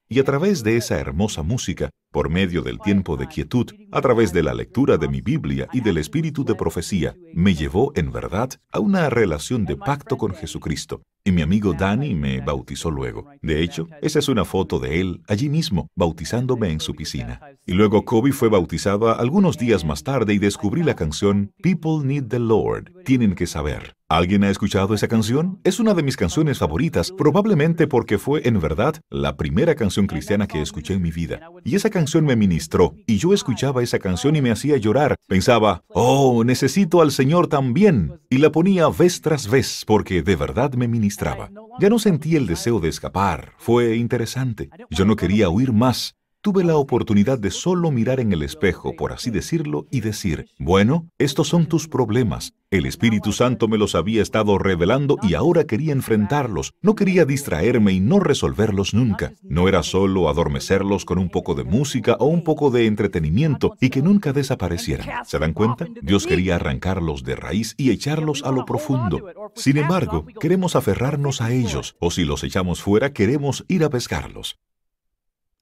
Y 0.08 0.18
a 0.18 0.24
través 0.24 0.64
de 0.64 0.76
esa 0.76 0.98
hermosa 0.98 1.42
música, 1.42 1.90
por 2.10 2.28
medio 2.28 2.62
del 2.62 2.80
tiempo 2.80 3.16
de 3.16 3.26
quietud, 3.28 3.66
a 3.92 4.00
través 4.00 4.32
de 4.32 4.42
la 4.42 4.54
lectura 4.54 4.96
de 4.96 5.08
mi 5.08 5.20
Biblia 5.20 5.68
y 5.72 5.80
del 5.80 5.98
espíritu 5.98 6.44
de 6.44 6.54
profecía, 6.54 7.14
me 7.34 7.54
llevó 7.54 7.92
en 7.94 8.10
verdad 8.10 8.50
a 8.72 8.80
una 8.80 9.10
relación 9.10 9.64
de 9.64 9.76
pacto 9.76 10.16
con 10.16 10.34
Jesucristo. 10.34 11.02
Y 11.22 11.32
mi 11.32 11.42
amigo 11.42 11.74
Danny 11.74 12.14
me 12.14 12.40
bautizó 12.40 12.90
luego. 12.90 13.26
De 13.42 13.62
hecho, 13.62 13.88
esa 14.00 14.18
es 14.18 14.28
una 14.28 14.46
foto 14.46 14.78
de 14.78 15.00
él 15.00 15.22
allí 15.28 15.50
mismo, 15.50 15.88
bautizándome 15.94 16.70
en 16.70 16.80
su 16.80 16.94
piscina. 16.94 17.40
Y 17.66 17.74
luego 17.74 18.06
Kobe 18.06 18.32
fue 18.32 18.48
bautizada 18.48 19.12
algunos 19.12 19.58
días 19.58 19.84
más 19.84 20.02
tarde 20.02 20.32
y 20.32 20.38
descubrí 20.38 20.82
la 20.82 20.96
canción 20.96 21.52
People 21.62 22.06
Need 22.06 22.28
the 22.28 22.38
Lord. 22.38 22.90
Tienen 23.04 23.34
que 23.34 23.46
saber. 23.46 23.96
¿Alguien 24.08 24.42
ha 24.42 24.50
escuchado 24.50 24.92
esa 24.92 25.06
canción? 25.06 25.60
Es 25.62 25.78
una 25.78 25.94
de 25.94 26.02
mis 26.02 26.16
canciones 26.16 26.58
favoritas, 26.58 27.12
probablemente 27.12 27.86
porque 27.86 28.18
fue 28.18 28.40
en 28.48 28.58
verdad 28.58 28.96
la 29.08 29.36
primera 29.36 29.76
canción 29.76 30.08
cristiana 30.08 30.48
que 30.48 30.60
escuché 30.60 30.94
en 30.94 31.02
mi 31.02 31.12
vida. 31.12 31.48
Y 31.62 31.76
esa 31.76 31.90
me 32.22 32.36
ministró, 32.36 32.94
y 33.06 33.18
yo 33.18 33.34
escuchaba 33.34 33.82
esa 33.82 33.98
canción 33.98 34.36
y 34.36 34.42
me 34.42 34.50
hacía 34.50 34.76
llorar. 34.76 35.16
Pensaba, 35.26 35.82
oh, 35.88 36.44
necesito 36.44 37.00
al 37.00 37.10
Señor 37.10 37.46
también. 37.46 38.20
Y 38.30 38.38
la 38.38 38.50
ponía 38.50 38.88
vez 38.88 39.20
tras 39.20 39.48
vez 39.48 39.84
porque 39.86 40.22
de 40.22 40.36
verdad 40.36 40.72
me 40.74 40.88
ministraba. 40.88 41.50
Ya 41.78 41.88
no 41.88 41.98
sentí 41.98 42.36
el 42.36 42.46
deseo 42.46 42.80
de 42.80 42.88
escapar. 42.88 43.52
Fue 43.58 43.96
interesante. 43.96 44.70
Yo 44.90 45.04
no 45.04 45.16
quería 45.16 45.48
huir 45.48 45.72
más 45.72 46.16
tuve 46.42 46.64
la 46.64 46.76
oportunidad 46.76 47.38
de 47.38 47.50
solo 47.50 47.90
mirar 47.90 48.20
en 48.20 48.32
el 48.32 48.42
espejo, 48.42 48.94
por 48.96 49.12
así 49.12 49.30
decirlo, 49.30 49.86
y 49.90 50.00
decir, 50.00 50.46
bueno, 50.58 51.08
estos 51.18 51.48
son 51.48 51.66
tus 51.66 51.88
problemas. 51.88 52.54
El 52.70 52.86
Espíritu 52.86 53.32
Santo 53.32 53.66
me 53.66 53.78
los 53.78 53.94
había 53.94 54.22
estado 54.22 54.56
revelando 54.56 55.18
y 55.22 55.34
ahora 55.34 55.64
quería 55.64 55.92
enfrentarlos. 55.92 56.72
No 56.82 56.94
quería 56.94 57.24
distraerme 57.24 57.92
y 57.92 58.00
no 58.00 58.20
resolverlos 58.20 58.94
nunca. 58.94 59.32
No 59.42 59.68
era 59.68 59.82
solo 59.82 60.28
adormecerlos 60.28 61.04
con 61.04 61.18
un 61.18 61.30
poco 61.30 61.54
de 61.54 61.64
música 61.64 62.16
o 62.20 62.26
un 62.26 62.44
poco 62.44 62.70
de 62.70 62.86
entretenimiento 62.86 63.76
y 63.80 63.90
que 63.90 64.02
nunca 64.02 64.32
desaparecieran. 64.32 65.24
¿Se 65.26 65.40
dan 65.40 65.52
cuenta? 65.52 65.86
Dios 66.00 66.28
quería 66.28 66.56
arrancarlos 66.56 67.24
de 67.24 67.34
raíz 67.34 67.74
y 67.76 67.90
echarlos 67.90 68.44
a 68.44 68.52
lo 68.52 68.64
profundo. 68.64 69.20
Sin 69.56 69.76
embargo, 69.76 70.24
queremos 70.40 70.76
aferrarnos 70.76 71.40
a 71.40 71.52
ellos, 71.52 71.96
o 71.98 72.12
si 72.12 72.24
los 72.24 72.44
echamos 72.44 72.80
fuera, 72.80 73.12
queremos 73.12 73.64
ir 73.66 73.82
a 73.82 73.90
pescarlos. 73.90 74.60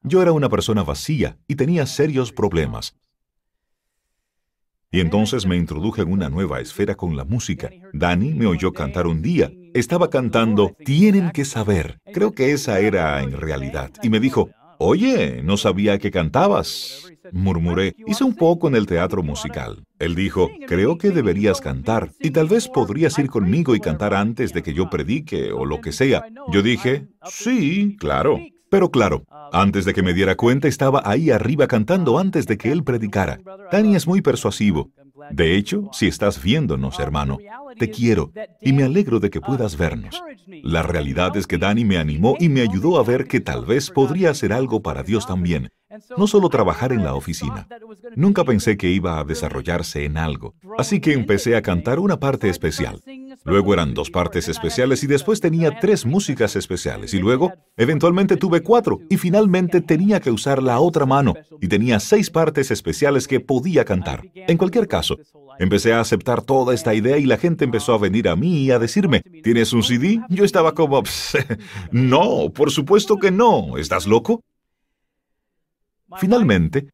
Yo 0.02 0.22
era 0.22 0.32
una 0.32 0.48
persona 0.48 0.82
vacía 0.82 1.38
y 1.48 1.56
tenía 1.56 1.86
serios 1.86 2.32
problemas. 2.32 2.96
Y 4.90 5.00
entonces 5.00 5.44
me 5.44 5.56
introduje 5.56 6.02
en 6.02 6.12
una 6.12 6.30
nueva 6.30 6.60
esfera 6.60 6.94
con 6.94 7.16
la 7.16 7.24
música. 7.24 7.70
Danny 7.92 8.32
me 8.32 8.46
oyó 8.46 8.72
cantar 8.72 9.06
un 9.06 9.20
día. 9.20 9.52
Estaba 9.74 10.08
cantando 10.08 10.74
Tienen 10.84 11.30
que 11.30 11.44
saber. 11.44 11.98
Creo 12.12 12.32
que 12.32 12.52
esa 12.52 12.80
era 12.80 13.22
en 13.22 13.32
realidad. 13.32 13.90
Y 14.02 14.08
me 14.08 14.18
dijo, 14.18 14.50
Oye, 14.80 15.42
no 15.42 15.56
sabía 15.56 15.98
que 15.98 16.12
cantabas. 16.12 17.02
Murmuré, 17.32 17.96
hice 18.06 18.22
un 18.22 18.36
poco 18.36 18.68
en 18.68 18.76
el 18.76 18.86
teatro 18.86 19.24
musical. 19.24 19.84
Él 19.98 20.14
dijo, 20.14 20.48
creo 20.68 20.96
que 20.96 21.10
deberías 21.10 21.60
cantar 21.60 22.12
y 22.20 22.30
tal 22.30 22.46
vez 22.46 22.68
podrías 22.68 23.18
ir 23.18 23.28
conmigo 23.28 23.74
y 23.74 23.80
cantar 23.80 24.14
antes 24.14 24.52
de 24.52 24.62
que 24.62 24.74
yo 24.74 24.88
predique 24.88 25.50
o 25.50 25.66
lo 25.66 25.80
que 25.80 25.90
sea. 25.90 26.26
Yo 26.52 26.62
dije, 26.62 27.08
sí, 27.24 27.96
claro. 27.98 28.38
Pero 28.70 28.90
claro, 28.90 29.24
antes 29.52 29.84
de 29.84 29.94
que 29.94 30.02
me 30.02 30.14
diera 30.14 30.36
cuenta 30.36 30.68
estaba 30.68 31.02
ahí 31.04 31.30
arriba 31.30 31.66
cantando 31.66 32.18
antes 32.18 32.46
de 32.46 32.58
que 32.58 32.70
él 32.70 32.84
predicara. 32.84 33.40
Danny 33.72 33.96
es 33.96 34.06
muy 34.06 34.20
persuasivo. 34.20 34.90
De 35.30 35.56
hecho, 35.56 35.88
si 35.92 36.06
estás 36.06 36.42
viéndonos, 36.42 36.98
hermano, 37.00 37.38
te 37.78 37.90
quiero 37.90 38.32
y 38.60 38.72
me 38.72 38.84
alegro 38.84 39.20
de 39.20 39.30
que 39.30 39.40
puedas 39.40 39.76
vernos. 39.76 40.22
La 40.62 40.82
realidad 40.82 41.36
es 41.36 41.46
que 41.46 41.58
Danny 41.58 41.84
me 41.84 41.98
animó 41.98 42.36
y 42.38 42.48
me 42.48 42.60
ayudó 42.60 42.98
a 42.98 43.04
ver 43.04 43.26
que 43.26 43.40
tal 43.40 43.64
vez 43.64 43.90
podría 43.90 44.30
hacer 44.30 44.52
algo 44.52 44.82
para 44.82 45.02
Dios 45.02 45.26
también. 45.26 45.70
No 46.16 46.26
solo 46.26 46.48
trabajar 46.48 46.92
en 46.92 47.04
la 47.04 47.14
oficina. 47.14 47.66
Nunca 48.16 48.44
pensé 48.44 48.76
que 48.76 48.90
iba 48.90 49.18
a 49.18 49.24
desarrollarse 49.24 50.04
en 50.04 50.16
algo. 50.16 50.54
Así 50.78 51.00
que 51.00 51.12
empecé 51.12 51.56
a 51.56 51.62
cantar 51.62 51.98
una 51.98 52.18
parte 52.18 52.48
especial. 52.48 53.00
Luego 53.44 53.72
eran 53.72 53.94
dos 53.94 54.10
partes 54.10 54.48
especiales 54.48 55.02
y 55.04 55.06
después 55.06 55.40
tenía 55.40 55.78
tres 55.78 56.04
músicas 56.04 56.56
especiales. 56.56 57.14
Y 57.14 57.18
luego, 57.18 57.52
eventualmente 57.76 58.36
tuve 58.36 58.62
cuatro 58.62 59.00
y 59.08 59.16
finalmente 59.16 59.80
tenía 59.80 60.20
que 60.20 60.30
usar 60.30 60.62
la 60.62 60.80
otra 60.80 61.06
mano. 61.06 61.34
Y 61.60 61.68
tenía 61.68 62.00
seis 62.00 62.30
partes 62.30 62.70
especiales 62.70 63.26
que 63.26 63.40
podía 63.40 63.84
cantar. 63.84 64.22
En 64.34 64.58
cualquier 64.58 64.88
caso, 64.88 65.16
empecé 65.58 65.92
a 65.92 66.00
aceptar 66.00 66.42
toda 66.42 66.74
esta 66.74 66.94
idea 66.94 67.18
y 67.18 67.24
la 67.24 67.36
gente 67.36 67.64
empezó 67.64 67.94
a 67.94 67.98
venir 67.98 68.28
a 68.28 68.36
mí 68.36 68.64
y 68.64 68.70
a 68.70 68.78
decirme, 68.78 69.22
¿tienes 69.42 69.72
un 69.72 69.82
CD? 69.82 70.20
Yo 70.28 70.44
estaba 70.44 70.74
como, 70.74 71.02
no, 71.92 72.50
por 72.52 72.70
supuesto 72.70 73.16
que 73.16 73.30
no. 73.30 73.76
¿Estás 73.78 74.06
loco? 74.06 74.42
Finalmente, 76.16 76.88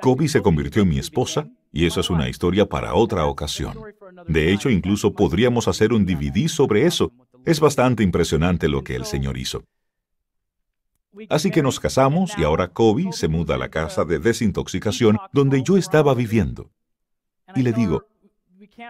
Kobe 0.00 0.28
se 0.28 0.42
convirtió 0.42 0.82
en 0.82 0.88
mi 0.88 0.98
esposa 0.98 1.48
y 1.72 1.86
eso 1.86 2.00
es 2.00 2.10
una 2.10 2.28
historia 2.28 2.66
para 2.66 2.94
otra 2.94 3.26
ocasión. 3.26 3.76
De 4.28 4.52
hecho, 4.52 4.70
incluso 4.70 5.12
podríamos 5.12 5.66
hacer 5.66 5.92
un 5.92 6.06
DVD 6.06 6.46
sobre 6.46 6.86
eso. 6.86 7.10
Es 7.44 7.58
bastante 7.58 8.02
impresionante 8.02 8.68
lo 8.68 8.84
que 8.84 8.94
el 8.94 9.04
Señor 9.04 9.36
hizo. 9.36 9.64
Así 11.28 11.50
que 11.50 11.62
nos 11.62 11.80
casamos 11.80 12.32
y 12.38 12.44
ahora 12.44 12.68
Kobe 12.68 13.12
se 13.12 13.28
muda 13.28 13.56
a 13.56 13.58
la 13.58 13.70
casa 13.70 14.04
de 14.04 14.18
desintoxicación 14.18 15.18
donde 15.32 15.62
yo 15.62 15.76
estaba 15.76 16.14
viviendo. 16.14 16.70
Y 17.54 17.62
le 17.62 17.72
digo, 17.72 18.06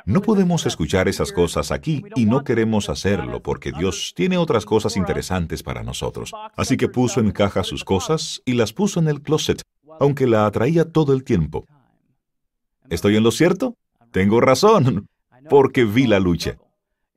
no 0.04 0.22
podemos 0.22 0.66
escuchar 0.66 1.08
esas 1.08 1.32
cosas 1.32 1.70
aquí 1.70 2.04
y 2.14 2.26
no 2.26 2.44
queremos 2.44 2.88
hacerlo 2.88 3.42
porque 3.42 3.72
Dios 3.72 4.12
tiene 4.14 4.36
otras 4.36 4.64
cosas 4.64 4.96
interesantes 4.96 5.62
para 5.62 5.82
nosotros. 5.82 6.32
Así 6.56 6.76
que 6.76 6.88
puso 6.88 7.20
en 7.20 7.30
caja 7.30 7.64
sus 7.64 7.84
cosas 7.84 8.42
y 8.44 8.52
las 8.54 8.72
puso 8.72 9.00
en 9.00 9.08
el 9.08 9.22
closet, 9.22 9.62
aunque 10.00 10.26
la 10.26 10.46
atraía 10.46 10.84
todo 10.84 11.12
el 11.12 11.24
tiempo. 11.24 11.66
¿Estoy 12.90 13.16
en 13.16 13.22
lo 13.22 13.30
cierto? 13.30 13.76
Tengo 14.10 14.40
razón, 14.40 15.08
porque 15.48 15.84
vi 15.84 16.06
la 16.06 16.20
lucha. 16.20 16.58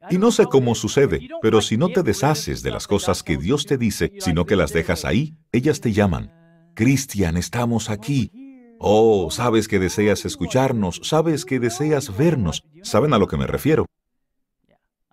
Y 0.09 0.18
no 0.18 0.32
sé 0.32 0.45
cómo 0.45 0.74
sucede, 0.74 1.28
pero 1.41 1.61
si 1.61 1.78
no 1.78 1.89
te 1.89 2.01
deshaces 2.01 2.63
de 2.63 2.72
las 2.72 2.88
cosas 2.88 3.24
que 3.24 3.38
Dios 3.38 3.65
te 3.65 3.78
dice, 3.78 4.13
sino 4.20 4.45
que 4.45 4.55
las 4.55 4.72
dejas 4.72 5.03
ahí, 5.03 5.36
ellas 5.51 5.82
te 5.82 5.91
llaman. 5.91 6.32
Cristian, 6.76 7.36
estamos 7.38 7.89
aquí. 7.89 8.32
Oh, 8.80 9.30
sabes 9.32 9.67
que 9.67 9.80
deseas 9.80 10.25
escucharnos, 10.25 11.01
sabes 11.03 11.45
que 11.45 11.59
deseas 11.59 12.15
vernos. 12.15 12.63
¿Saben 12.84 13.13
a 13.13 13.17
lo 13.17 13.28
que 13.28 13.38
me 13.38 13.47
refiero? 13.47 13.86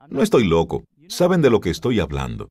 No 0.08 0.22
estoy 0.22 0.44
loco, 0.44 0.84
saben 1.08 1.40
de 1.42 1.50
lo 1.50 1.60
que 1.60 1.70
estoy 1.70 2.00
hablando. 2.00 2.48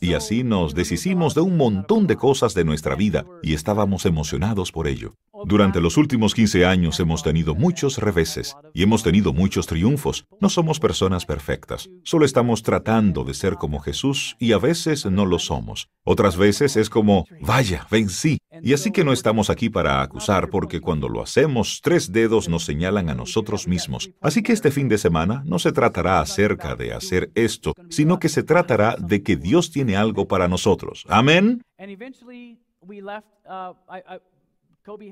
Y 0.00 0.14
así 0.14 0.42
nos 0.42 0.74
deshicimos 0.74 1.34
de 1.34 1.42
un 1.42 1.56
montón 1.56 2.06
de 2.06 2.16
cosas 2.16 2.54
de 2.54 2.64
nuestra 2.64 2.94
vida 2.94 3.26
y 3.42 3.54
estábamos 3.54 4.06
emocionados 4.06 4.72
por 4.72 4.88
ello. 4.88 5.14
Durante 5.44 5.82
los 5.82 5.98
últimos 5.98 6.34
15 6.34 6.64
años 6.64 6.98
hemos 6.98 7.22
tenido 7.22 7.54
muchos 7.54 7.98
reveses 7.98 8.56
y 8.72 8.82
hemos 8.82 9.02
tenido 9.02 9.34
muchos 9.34 9.66
triunfos. 9.66 10.24
No 10.40 10.48
somos 10.48 10.80
personas 10.80 11.26
perfectas, 11.26 11.90
solo 12.04 12.24
estamos 12.24 12.62
tratando 12.62 13.22
de 13.22 13.34
ser 13.34 13.56
como 13.56 13.80
Jesús 13.80 14.36
y 14.38 14.52
a 14.52 14.58
veces 14.58 15.04
no 15.04 15.26
lo 15.26 15.38
somos. 15.38 15.88
Otras 16.04 16.36
veces 16.36 16.76
es 16.76 16.88
como, 16.88 17.26
vaya, 17.40 17.86
vencí. 17.90 18.38
Y 18.62 18.72
así 18.72 18.90
que 18.90 19.04
no 19.04 19.12
estamos 19.12 19.50
aquí 19.50 19.68
para 19.68 20.02
acusar 20.02 20.48
porque 20.48 20.80
cuando 20.80 21.08
lo 21.08 21.22
hacemos, 21.22 21.80
tres 21.82 22.12
dedos 22.12 22.48
nos 22.48 22.64
señalan 22.64 23.10
a 23.10 23.14
nosotros 23.14 23.66
mismos. 23.66 24.10
Así 24.20 24.42
que 24.42 24.52
este 24.52 24.70
fin 24.70 24.88
de 24.88 24.98
semana 24.98 25.42
no 25.46 25.58
se 25.58 25.72
tratará 25.72 26.20
acerca 26.20 26.74
de 26.74 26.92
hacer 26.92 27.30
esto, 27.34 27.74
sino 27.88 28.18
que 28.18 28.28
se 28.28 28.42
tratará 28.42 28.96
de 28.98 29.22
que 29.22 29.36
Dios 29.36 29.70
tiene 29.70 29.96
algo 29.96 30.26
para 30.26 30.48
nosotros. 30.48 31.04
Amén. 31.08 31.62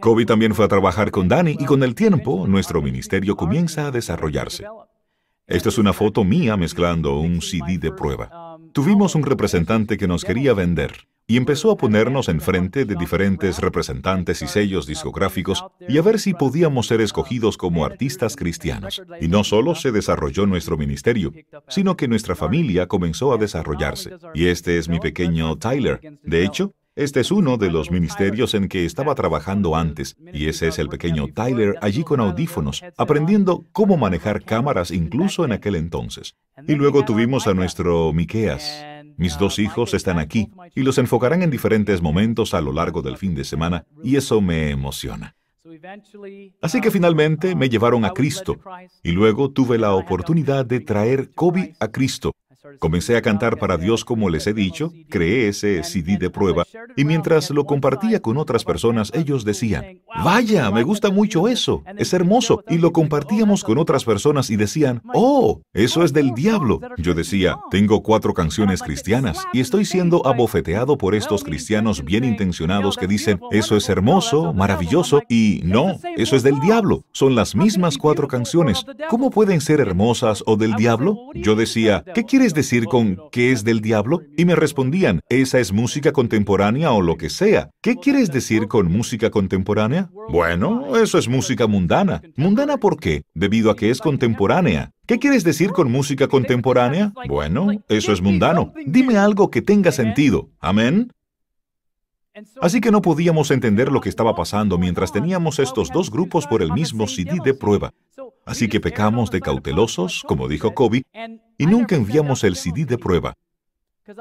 Kobe 0.00 0.24
también 0.24 0.54
fue 0.54 0.64
a 0.64 0.68
trabajar 0.68 1.10
con 1.10 1.28
Danny 1.28 1.56
y 1.58 1.64
con 1.64 1.82
el 1.82 1.94
tiempo 1.94 2.46
nuestro 2.46 2.80
ministerio 2.80 3.36
comienza 3.36 3.88
a 3.88 3.90
desarrollarse. 3.90 4.64
Esta 5.46 5.68
es 5.68 5.78
una 5.78 5.92
foto 5.92 6.24
mía 6.24 6.56
mezclando 6.56 7.18
un 7.18 7.42
CD 7.42 7.78
de 7.78 7.90
prueba. 7.90 8.58
Tuvimos 8.72 9.14
un 9.14 9.24
representante 9.24 9.96
que 9.96 10.08
nos 10.08 10.24
quería 10.24 10.54
vender 10.54 11.06
y 11.26 11.36
empezó 11.36 11.70
a 11.70 11.76
ponernos 11.76 12.28
enfrente 12.28 12.84
de 12.84 12.96
diferentes 12.96 13.58
representantes 13.58 14.42
y 14.42 14.46
sellos 14.46 14.86
discográficos 14.86 15.64
y 15.88 15.98
a 15.98 16.02
ver 16.02 16.18
si 16.18 16.34
podíamos 16.34 16.86
ser 16.86 17.00
escogidos 17.00 17.56
como 17.56 17.84
artistas 17.84 18.36
cristianos. 18.36 19.02
Y 19.20 19.28
no 19.28 19.44
solo 19.44 19.74
se 19.74 19.92
desarrolló 19.92 20.46
nuestro 20.46 20.76
ministerio, 20.76 21.32
sino 21.68 21.96
que 21.96 22.08
nuestra 22.08 22.34
familia 22.34 22.86
comenzó 22.86 23.32
a 23.32 23.38
desarrollarse. 23.38 24.10
Y 24.34 24.46
este 24.46 24.78
es 24.78 24.88
mi 24.88 25.00
pequeño 25.00 25.56
Tyler. 25.56 26.00
De 26.22 26.44
hecho, 26.44 26.74
este 26.96 27.18
es 27.20 27.32
uno 27.32 27.56
de 27.56 27.70
los 27.70 27.90
ministerios 27.90 28.54
en 28.54 28.68
que 28.68 28.84
estaba 28.84 29.16
trabajando 29.16 29.74
antes, 29.74 30.16
y 30.32 30.46
ese 30.46 30.68
es 30.68 30.78
el 30.78 30.88
pequeño 30.88 31.26
Tyler 31.26 31.74
allí 31.80 32.04
con 32.04 32.20
audífonos, 32.20 32.84
aprendiendo 32.96 33.64
cómo 33.72 33.96
manejar 33.96 34.44
cámaras 34.44 34.92
incluso 34.92 35.44
en 35.44 35.50
aquel 35.50 35.74
entonces. 35.74 36.36
Y 36.68 36.74
luego 36.76 37.04
tuvimos 37.04 37.48
a 37.48 37.54
nuestro 37.54 38.12
Miqueas. 38.12 38.93
Mis 39.16 39.38
dos 39.38 39.58
hijos 39.58 39.94
están 39.94 40.18
aquí 40.18 40.50
y 40.74 40.82
los 40.82 40.98
enfocarán 40.98 41.42
en 41.42 41.50
diferentes 41.50 42.02
momentos 42.02 42.54
a 42.54 42.60
lo 42.60 42.72
largo 42.72 43.02
del 43.02 43.16
fin 43.16 43.34
de 43.34 43.44
semana, 43.44 43.86
y 44.02 44.16
eso 44.16 44.40
me 44.40 44.70
emociona. 44.70 45.36
Así 46.60 46.80
que 46.80 46.90
finalmente 46.90 47.54
me 47.54 47.68
llevaron 47.68 48.04
a 48.04 48.10
Cristo 48.10 48.58
y 49.02 49.12
luego 49.12 49.50
tuve 49.50 49.78
la 49.78 49.94
oportunidad 49.94 50.64
de 50.66 50.80
traer 50.80 51.32
Kobe 51.34 51.74
a 51.80 51.88
Cristo 51.88 52.32
Comencé 52.78 53.16
a 53.16 53.22
cantar 53.22 53.58
para 53.58 53.76
Dios 53.76 54.04
como 54.04 54.30
les 54.30 54.46
he 54.46 54.54
dicho, 54.54 54.92
creé 55.10 55.48
ese 55.48 55.82
CD 55.84 56.16
de 56.16 56.30
prueba 56.30 56.64
y 56.96 57.04
mientras 57.04 57.50
lo 57.50 57.66
compartía 57.66 58.20
con 58.20 58.38
otras 58.38 58.64
personas, 58.64 59.10
ellos 59.14 59.44
decían, 59.44 60.00
vaya, 60.24 60.70
me 60.70 60.82
gusta 60.82 61.10
mucho 61.10 61.48
eso, 61.48 61.82
es 61.98 62.12
hermoso. 62.14 62.62
Y 62.68 62.78
lo 62.78 62.92
compartíamos 62.92 63.64
con 63.64 63.78
otras 63.78 64.04
personas 64.04 64.48
y 64.50 64.56
decían, 64.56 65.02
oh, 65.12 65.60
eso 65.72 66.04
es 66.04 66.12
del 66.12 66.32
diablo. 66.34 66.80
Yo 66.96 67.14
decía, 67.14 67.58
tengo 67.70 68.02
cuatro 68.02 68.32
canciones 68.32 68.82
cristianas 68.82 69.44
y 69.52 69.60
estoy 69.60 69.84
siendo 69.84 70.26
abofeteado 70.26 70.96
por 70.96 71.14
estos 71.14 71.44
cristianos 71.44 72.04
bien 72.04 72.24
intencionados 72.24 72.96
que 72.96 73.06
dicen, 73.06 73.40
eso 73.50 73.76
es 73.76 73.88
hermoso, 73.88 74.54
maravilloso 74.54 75.22
y 75.28 75.60
no, 75.64 75.98
eso 76.16 76.36
es 76.36 76.42
del 76.42 76.60
diablo. 76.60 77.04
Son 77.12 77.34
las 77.34 77.54
mismas 77.54 77.98
cuatro 77.98 78.26
canciones. 78.26 78.86
¿Cómo 79.10 79.30
pueden 79.30 79.60
ser 79.60 79.80
hermosas 79.80 80.42
o 80.46 80.56
del 80.56 80.74
diablo? 80.76 81.18
Yo 81.34 81.56
decía, 81.56 82.04
¿qué 82.14 82.24
quieres 82.24 82.53
decir 82.54 82.86
con 82.86 83.18
¿qué 83.30 83.52
es 83.52 83.64
del 83.64 83.80
diablo? 83.80 84.22
Y 84.36 84.44
me 84.44 84.54
respondían, 84.54 85.20
esa 85.28 85.58
es 85.58 85.72
música 85.72 86.12
contemporánea 86.12 86.92
o 86.92 87.02
lo 87.02 87.16
que 87.16 87.30
sea. 87.30 87.70
¿Qué 87.82 87.96
quieres 87.96 88.30
decir 88.32 88.68
con 88.68 88.90
música 88.90 89.30
contemporánea? 89.30 90.10
Bueno, 90.30 90.96
eso 90.96 91.18
es 91.18 91.28
música 91.28 91.66
mundana. 91.66 92.22
¿Mundana 92.36 92.78
por 92.78 92.98
qué? 92.98 93.22
Debido 93.34 93.70
a 93.70 93.76
que 93.76 93.90
es 93.90 94.00
contemporánea. 94.00 94.92
¿Qué 95.06 95.18
quieres 95.18 95.44
decir 95.44 95.72
con 95.72 95.92
música 95.92 96.28
contemporánea? 96.28 97.12
Bueno, 97.28 97.68
eso 97.88 98.12
es 98.12 98.22
mundano. 98.22 98.72
Dime 98.86 99.18
algo 99.18 99.50
que 99.50 99.60
tenga 99.60 99.92
sentido. 99.92 100.48
Amén. 100.60 101.12
Así 102.60 102.80
que 102.80 102.90
no 102.90 103.00
podíamos 103.00 103.50
entender 103.50 103.92
lo 103.92 104.00
que 104.00 104.08
estaba 104.08 104.34
pasando 104.34 104.76
mientras 104.76 105.12
teníamos 105.12 105.58
estos 105.58 105.90
dos 105.90 106.10
grupos 106.10 106.46
por 106.46 106.62
el 106.62 106.72
mismo 106.72 107.06
CD 107.06 107.38
de 107.44 107.54
prueba. 107.54 107.92
Así 108.44 108.68
que 108.68 108.80
pecamos 108.80 109.30
de 109.30 109.40
cautelosos, 109.40 110.24
como 110.26 110.48
dijo 110.48 110.74
Kobe, 110.74 111.04
y 111.56 111.66
nunca 111.66 111.94
enviamos 111.94 112.42
el 112.44 112.56
CD 112.56 112.84
de 112.84 112.98
prueba, 112.98 113.34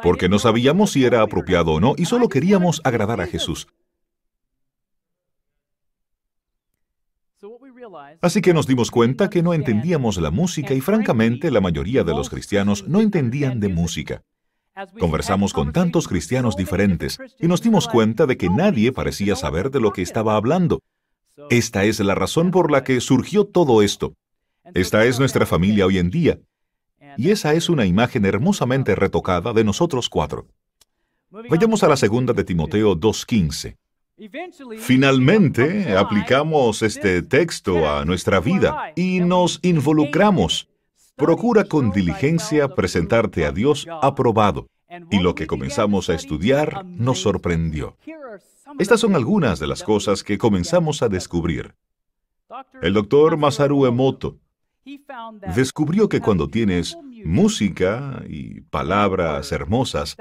porque 0.02 0.30
no 0.30 0.38
sabíamos 0.40 0.92
si 0.92 1.04
era 1.04 1.22
apropiado 1.22 1.74
o 1.74 1.80
no 1.80 1.96
y 1.98 2.06
solo 2.06 2.30
queríamos 2.30 2.82
agradar 2.84 3.20
a 3.20 3.28
Jesús. 3.28 3.68
Así 8.22 8.42
que 8.42 8.54
nos 8.54 8.68
dimos 8.68 8.92
cuenta 8.92 9.30
que 9.30 9.44
no 9.44 9.54
entendíamos 9.54 10.18
la 10.18 10.32
música 10.32 10.74
y 10.74 10.82
francamente 10.82 11.52
la 11.52 11.62
mayoría 11.62 12.04
de 12.04 12.14
los 12.14 12.30
cristianos 12.30 12.88
no 12.88 13.02
entendían 13.02 13.60
de 13.60 13.70
música. 13.70 14.24
Conversamos 15.00 15.54
con 15.54 15.72
tantos 15.72 16.08
cristianos 16.08 16.56
diferentes 16.56 17.20
y 17.40 17.48
nos 17.48 17.62
dimos 17.62 17.88
cuenta 17.88 18.26
de 18.26 18.38
que 18.38 18.50
nadie 18.50 18.92
parecía 18.92 19.36
saber 19.36 19.70
de 19.70 19.80
lo 19.80 19.92
que 19.92 20.02
estaba 20.02 20.36
hablando. 20.36 20.80
Esta 21.50 21.84
es 21.84 22.00
la 22.00 22.16
razón 22.16 22.52
por 22.52 22.72
la 22.72 22.84
que 22.84 23.00
surgió 23.00 23.46
todo 23.46 23.82
esto. 23.82 24.14
Esta 24.74 25.06
es 25.06 25.20
nuestra 25.20 25.46
familia 25.46 25.86
hoy 25.86 26.00
en 26.00 26.10
día. 26.10 26.40
Y 27.18 27.30
esa 27.30 27.54
es 27.54 27.70
una 27.70 27.86
imagen 27.86 28.26
hermosamente 28.26 28.96
retocada 28.96 29.54
de 29.54 29.64
nosotros 29.64 30.10
cuatro. 30.10 30.48
Vayamos 31.30 31.84
a 31.84 31.88
la 31.88 31.96
segunda 31.96 32.34
de 32.34 32.44
Timoteo 32.44 32.96
2.15. 32.96 33.78
Finalmente, 34.80 35.98
aplicamos 35.98 36.82
este 36.82 37.22
texto 37.24 37.90
a 37.90 38.06
nuestra 38.06 38.40
vida 38.40 38.92
y 38.96 39.20
nos 39.20 39.60
involucramos. 39.64 40.68
Procura 41.16 41.66
con 41.66 41.92
diligencia 41.92 42.70
presentarte 42.70 43.46
a 43.46 43.52
Dios 43.52 43.88
aprobado. 44.02 44.68
Y 45.12 45.20
lo 45.20 45.36
que 45.36 45.48
comenzamos 45.48 46.10
a 46.10 46.14
estudiar 46.14 46.86
nos 46.86 47.20
sorprendió. 47.20 47.98
Estas 48.80 49.00
son 49.00 49.16
algunas 49.16 49.60
de 49.60 49.68
las 49.68 49.84
cosas 49.84 50.24
que 50.24 50.38
comenzamos 50.38 51.02
a 51.02 51.10
descubrir. 51.10 51.76
El 52.82 52.94
doctor 52.94 53.38
Masaru 53.38 53.86
Emoto 53.86 54.40
descubrió 55.56 56.10
que 56.10 56.20
cuando 56.20 56.48
tienes 56.48 56.98
música 57.24 58.24
y 58.28 58.62
palabras 58.62 59.52
hermosas, 59.52 60.16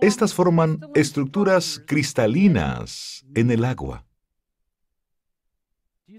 estas 0.00 0.34
forman 0.34 0.80
estructuras 0.94 1.82
cristalinas 1.86 3.24
en 3.34 3.50
el 3.50 3.64
agua. 3.64 4.04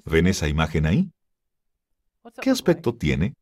¿Ven 0.05 0.27
esa 0.27 0.47
imagen 0.47 0.85
ahí? 0.85 1.11
¿Qué 2.41 2.49
aspecto 2.49 2.95
tiene? 2.95 3.33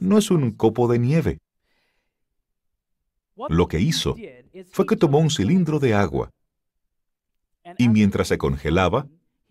No 0.00 0.18
es 0.18 0.30
un 0.30 0.52
copo 0.52 0.88
de 0.88 0.98
nieve. 0.98 1.38
Lo 3.48 3.68
que 3.68 3.80
hizo 3.80 4.14
fue 4.70 4.86
que 4.86 4.96
tomó 4.96 5.18
un 5.18 5.30
cilindro 5.30 5.78
de 5.78 5.94
agua 5.94 6.30
y 7.78 7.88
mientras 7.88 8.28
se 8.28 8.38
congelaba, 8.38 9.06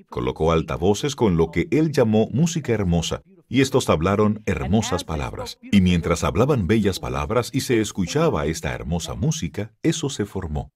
colocó 0.09 0.51
altavoces 0.51 1.15
con 1.15 1.37
lo 1.37 1.51
que 1.51 1.67
él 1.71 1.91
llamó 1.91 2.27
música 2.31 2.73
hermosa, 2.73 3.21
y 3.47 3.61
estos 3.61 3.89
hablaron 3.89 4.41
hermosas 4.45 5.03
palabras. 5.03 5.59
Y 5.61 5.81
mientras 5.81 6.23
hablaban 6.23 6.67
bellas 6.67 6.99
palabras 6.99 7.49
y 7.53 7.61
se 7.61 7.81
escuchaba 7.81 8.45
esta 8.45 8.73
hermosa 8.73 9.13
música, 9.13 9.73
eso 9.83 10.09
se 10.09 10.25
formó. 10.25 10.71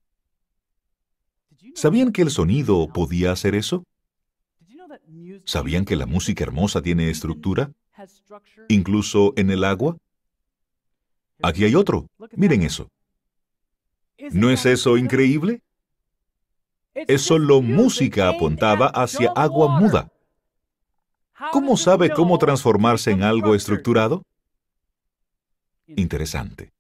¿Sabían 1.74 2.11
que 2.11 2.22
el 2.22 2.32
sonido 2.32 2.88
podía 2.88 3.32
hacer 3.32 3.55
eso? 3.55 3.84
¿Sabían 5.45 5.86
que 5.86 5.95
la 5.95 6.05
música 6.05 6.43
hermosa 6.43 6.82
tiene 6.82 7.09
estructura? 7.09 7.72
Incluso 8.70 9.34
en 9.36 9.49
el 9.49 9.64
agua. 9.64 9.97
Aquí 11.41 11.66
hay 11.66 11.76
otro. 11.76 12.08
Miren 12.32 12.64
eso. 12.64 12.89
¿No 14.32 14.49
es 14.49 14.66
eso 14.66 14.97
increíble? 14.97 15.62
es 16.95 17.22
solo 17.22 17.62
música 17.62 18.30
apuntada 18.30 18.88
hacia 18.88 19.32
agua 19.32 19.80
muda. 19.80 20.12
¿Cómo 21.51 21.76
sabe 21.76 22.10
cómo 22.10 22.38
transformarse 22.38 23.12
en 23.12 23.24
algo 23.24 23.53
estructurado? 23.53 24.24
Interesante. 25.88 26.72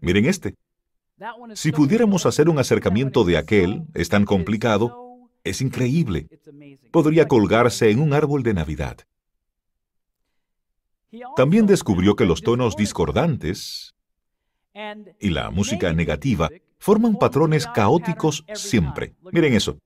Miren 0.00 0.26
este. 0.26 0.54
Si 1.54 1.72
pudiéramos 1.72 2.26
hacer 2.26 2.48
un 2.48 2.58
acercamiento 2.58 3.24
de 3.24 3.38
aquel, 3.38 3.82
es 3.94 4.08
tan 4.08 4.24
complicado, 4.24 5.28
es 5.42 5.60
increíble. 5.62 6.28
Podría 6.90 7.26
colgarse 7.26 7.90
en 7.90 8.00
un 8.00 8.12
árbol 8.12 8.42
de 8.42 8.54
Navidad. 8.54 8.98
También 11.36 11.66
descubrió 11.66 12.16
que 12.16 12.26
los 12.26 12.42
tonos 12.42 12.76
discordantes 12.76 13.94
y 15.20 15.30
la 15.30 15.50
música 15.50 15.92
negativa 15.92 16.48
forman 16.78 17.16
patrones 17.16 17.66
caóticos 17.66 18.44
siempre. 18.54 19.14
Miren 19.32 19.54
eso. 19.54 19.78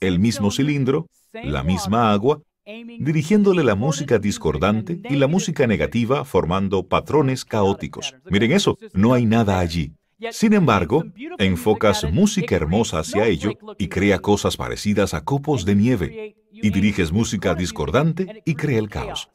El 0.00 0.18
mismo 0.18 0.50
cilindro, 0.50 1.08
la 1.32 1.62
misma 1.62 2.12
agua, 2.12 2.42
dirigiéndole 2.64 3.62
la 3.64 3.74
música 3.74 4.18
discordante 4.18 5.00
y 5.08 5.16
la 5.16 5.26
música 5.26 5.66
negativa 5.66 6.24
formando 6.24 6.86
patrones 6.86 7.44
caóticos. 7.44 8.14
Miren 8.24 8.52
eso, 8.52 8.78
no 8.92 9.14
hay 9.14 9.26
nada 9.26 9.58
allí. 9.58 9.92
Sin 10.30 10.54
embargo, 10.54 11.04
enfocas 11.38 12.10
música 12.10 12.56
hermosa 12.56 13.00
hacia 13.00 13.26
ello 13.26 13.52
y 13.78 13.88
crea 13.88 14.18
cosas 14.18 14.56
parecidas 14.56 15.12
a 15.12 15.22
copos 15.22 15.64
de 15.64 15.74
nieve, 15.74 16.36
y 16.50 16.70
diriges 16.70 17.12
música 17.12 17.54
discordante 17.54 18.42
y 18.46 18.54
crea 18.54 18.78
el 18.78 18.88
caos. 18.88 19.28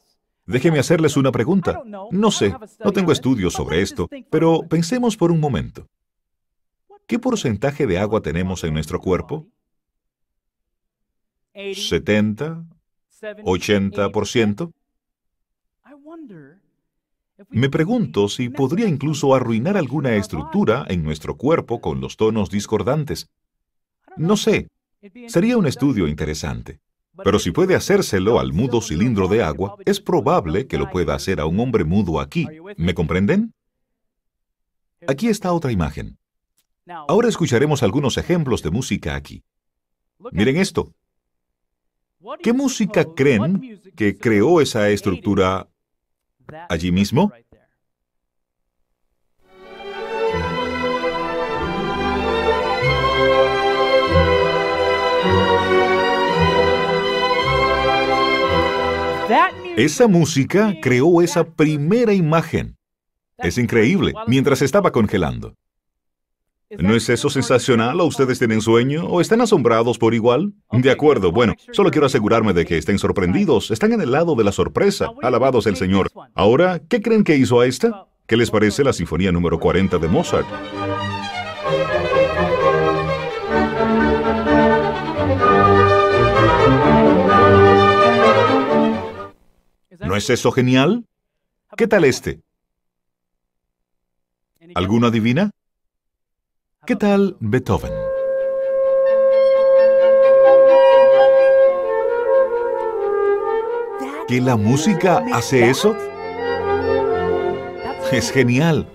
Déjeme 0.52 0.78
hacerles 0.78 1.16
una 1.16 1.32
pregunta. 1.32 1.82
No 2.10 2.30
sé, 2.30 2.54
no 2.84 2.92
tengo 2.92 3.10
estudios 3.10 3.54
sobre 3.54 3.80
esto, 3.80 4.08
pero 4.30 4.60
pensemos 4.68 5.16
por 5.16 5.32
un 5.32 5.40
momento. 5.40 5.88
¿Qué 7.06 7.18
porcentaje 7.18 7.86
de 7.86 7.98
agua 7.98 8.20
tenemos 8.20 8.62
en 8.64 8.74
nuestro 8.74 9.00
cuerpo? 9.00 9.46
70, 11.54 12.64
80%. 13.44 14.72
Me 17.48 17.68
pregunto 17.70 18.28
si 18.28 18.50
podría 18.50 18.86
incluso 18.86 19.34
arruinar 19.34 19.76
alguna 19.76 20.14
estructura 20.16 20.84
en 20.88 21.02
nuestro 21.02 21.36
cuerpo 21.36 21.80
con 21.80 22.00
los 22.00 22.16
tonos 22.16 22.50
discordantes. 22.50 23.30
No 24.16 24.36
sé. 24.36 24.68
Sería 25.26 25.56
un 25.56 25.66
estudio 25.66 26.06
interesante. 26.06 26.81
Pero 27.16 27.38
si 27.38 27.50
puede 27.50 27.74
hacérselo 27.74 28.40
al 28.40 28.52
mudo 28.52 28.80
cilindro 28.80 29.28
de 29.28 29.42
agua, 29.42 29.76
es 29.84 30.00
probable 30.00 30.66
que 30.66 30.78
lo 30.78 30.90
pueda 30.90 31.14
hacer 31.14 31.40
a 31.40 31.46
un 31.46 31.60
hombre 31.60 31.84
mudo 31.84 32.20
aquí. 32.20 32.46
¿Me 32.76 32.94
comprenden? 32.94 33.54
Aquí 35.06 35.28
está 35.28 35.52
otra 35.52 35.72
imagen. 35.72 36.18
Ahora 36.86 37.28
escucharemos 37.28 37.82
algunos 37.82 38.16
ejemplos 38.16 38.62
de 38.62 38.70
música 38.70 39.14
aquí. 39.14 39.42
Miren 40.30 40.56
esto. 40.56 40.94
¿Qué 42.42 42.52
música 42.52 43.04
creen 43.04 43.80
que 43.96 44.16
creó 44.16 44.60
esa 44.60 44.88
estructura 44.90 45.68
allí 46.68 46.92
mismo? 46.92 47.32
Esa 59.76 60.06
música 60.06 60.76
creó 60.82 61.22
esa 61.22 61.44
primera 61.44 62.12
imagen. 62.12 62.76
Es 63.38 63.56
increíble, 63.56 64.12
mientras 64.26 64.60
estaba 64.60 64.92
congelando. 64.92 65.54
¿No 66.78 66.94
es 66.94 67.08
eso 67.08 67.30
sensacional 67.30 67.98
o 68.00 68.04
ustedes 68.04 68.38
tienen 68.38 68.60
sueño 68.60 69.06
o 69.06 69.22
están 69.22 69.40
asombrados 69.40 69.96
por 69.96 70.12
igual? 70.12 70.52
De 70.70 70.90
acuerdo, 70.90 71.32
bueno, 71.32 71.54
solo 71.72 71.90
quiero 71.90 72.06
asegurarme 72.06 72.52
de 72.52 72.66
que 72.66 72.76
estén 72.76 72.98
sorprendidos, 72.98 73.70
están 73.70 73.92
en 73.92 74.02
el 74.02 74.12
lado 74.12 74.34
de 74.34 74.44
la 74.44 74.52
sorpresa, 74.52 75.10
alabados 75.22 75.66
el 75.66 75.76
Señor. 75.76 76.10
Ahora, 76.34 76.80
¿qué 76.88 77.00
creen 77.00 77.24
que 77.24 77.36
hizo 77.36 77.60
a 77.60 77.66
esta? 77.66 78.06
¿Qué 78.26 78.36
les 78.36 78.50
parece 78.50 78.84
la 78.84 78.92
Sinfonía 78.92 79.32
número 79.32 79.58
40 79.58 79.98
de 79.98 80.08
Mozart? 80.08 80.46
¿No 90.12 90.18
es 90.18 90.28
eso 90.28 90.52
genial? 90.52 91.06
¿Qué 91.74 91.86
tal 91.86 92.04
este? 92.04 92.42
¿Alguno 94.74 95.06
adivina? 95.06 95.52
¿Qué 96.86 96.96
tal 96.96 97.38
Beethoven? 97.40 97.94
¿Que 104.28 104.42
la 104.42 104.56
música 104.56 105.24
hace 105.32 105.70
eso? 105.70 105.96
Es 108.12 108.30
genial. 108.32 108.86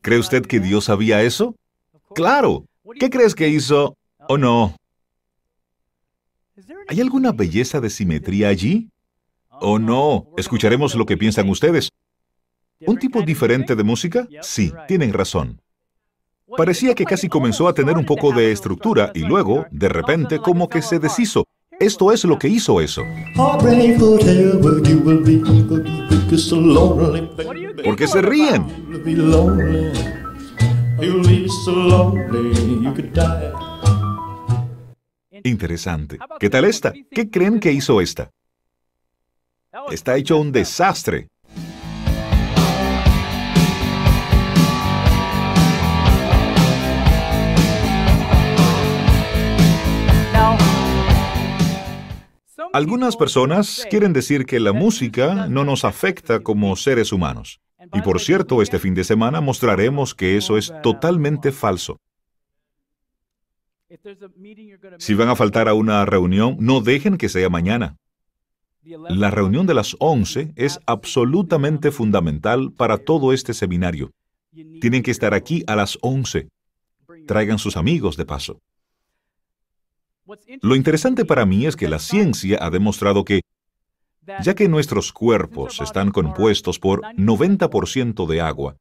¿Cree 0.00 0.20
usted 0.20 0.46
que 0.46 0.60
Dios 0.60 0.84
sabía 0.84 1.24
eso? 1.24 1.56
Claro. 2.14 2.66
¿Qué 3.00 3.10
crees 3.10 3.34
que 3.34 3.48
hizo? 3.48 3.96
¿O 4.28 4.38
no? 4.38 4.76
¿Hay 6.86 7.00
alguna 7.00 7.32
belleza 7.32 7.80
de 7.80 7.90
simetría 7.90 8.46
allí? 8.46 8.90
¿O 9.60 9.78
no? 9.78 10.26
Escucharemos 10.36 10.94
lo 10.94 11.06
que 11.06 11.16
piensan 11.16 11.48
ustedes. 11.48 11.90
¿Un 12.86 12.98
tipo 12.98 13.22
diferente 13.22 13.74
de 13.74 13.84
música? 13.84 14.28
Sí, 14.42 14.72
tienen 14.86 15.12
razón. 15.12 15.60
Parecía 16.56 16.94
que 16.94 17.04
casi 17.04 17.28
comenzó 17.28 17.66
a 17.66 17.74
tener 17.74 17.96
un 17.96 18.04
poco 18.04 18.32
de 18.32 18.52
estructura 18.52 19.10
y 19.14 19.20
luego, 19.20 19.66
de 19.70 19.88
repente, 19.88 20.38
como 20.38 20.68
que 20.68 20.82
se 20.82 20.98
deshizo. 20.98 21.44
Esto 21.78 22.12
es 22.12 22.24
lo 22.24 22.38
que 22.38 22.48
hizo 22.48 22.80
eso. 22.80 23.02
¿Por 27.84 27.96
qué 27.96 28.06
se 28.06 28.22
ríen? 28.22 28.66
Interesante. 35.44 36.18
¿Qué 36.40 36.50
tal 36.50 36.64
esta? 36.64 36.92
¿Qué 37.10 37.30
creen 37.30 37.60
que 37.60 37.72
hizo 37.72 38.00
esta? 38.00 38.30
Está 39.90 40.16
hecho 40.16 40.38
un 40.38 40.52
desastre. 40.52 41.28
Algunas 52.72 53.16
personas 53.16 53.86
quieren 53.88 54.12
decir 54.12 54.44
que 54.44 54.60
la 54.60 54.74
música 54.74 55.46
no 55.48 55.64
nos 55.64 55.84
afecta 55.84 56.40
como 56.40 56.76
seres 56.76 57.10
humanos. 57.10 57.60
Y 57.94 58.02
por 58.02 58.20
cierto, 58.20 58.60
este 58.60 58.78
fin 58.78 58.94
de 58.94 59.04
semana 59.04 59.40
mostraremos 59.40 60.14
que 60.14 60.36
eso 60.36 60.58
es 60.58 60.72
totalmente 60.82 61.52
falso. 61.52 62.00
Si 64.98 65.14
van 65.14 65.28
a 65.28 65.36
faltar 65.36 65.68
a 65.68 65.74
una 65.74 66.04
reunión, 66.04 66.56
no 66.60 66.80
dejen 66.80 67.16
que 67.16 67.28
sea 67.28 67.48
mañana. 67.48 67.96
La 69.08 69.30
reunión 69.30 69.66
de 69.66 69.74
las 69.74 69.96
11 69.98 70.52
es 70.54 70.78
absolutamente 70.86 71.90
fundamental 71.90 72.72
para 72.72 72.98
todo 72.98 73.32
este 73.32 73.52
seminario. 73.52 74.12
Tienen 74.80 75.02
que 75.02 75.10
estar 75.10 75.34
aquí 75.34 75.64
a 75.66 75.74
las 75.74 75.98
11. 76.02 76.48
Traigan 77.26 77.58
sus 77.58 77.76
amigos 77.76 78.16
de 78.16 78.26
paso. 78.26 78.60
Lo 80.62 80.76
interesante 80.76 81.24
para 81.24 81.46
mí 81.46 81.66
es 81.66 81.74
que 81.74 81.88
la 81.88 81.98
ciencia 81.98 82.58
ha 82.60 82.70
demostrado 82.70 83.24
que, 83.24 83.40
ya 84.42 84.54
que 84.54 84.68
nuestros 84.68 85.12
cuerpos 85.12 85.80
están 85.80 86.10
compuestos 86.10 86.78
por 86.78 87.02
90% 87.02 88.26
de 88.26 88.40
agua, 88.40 88.76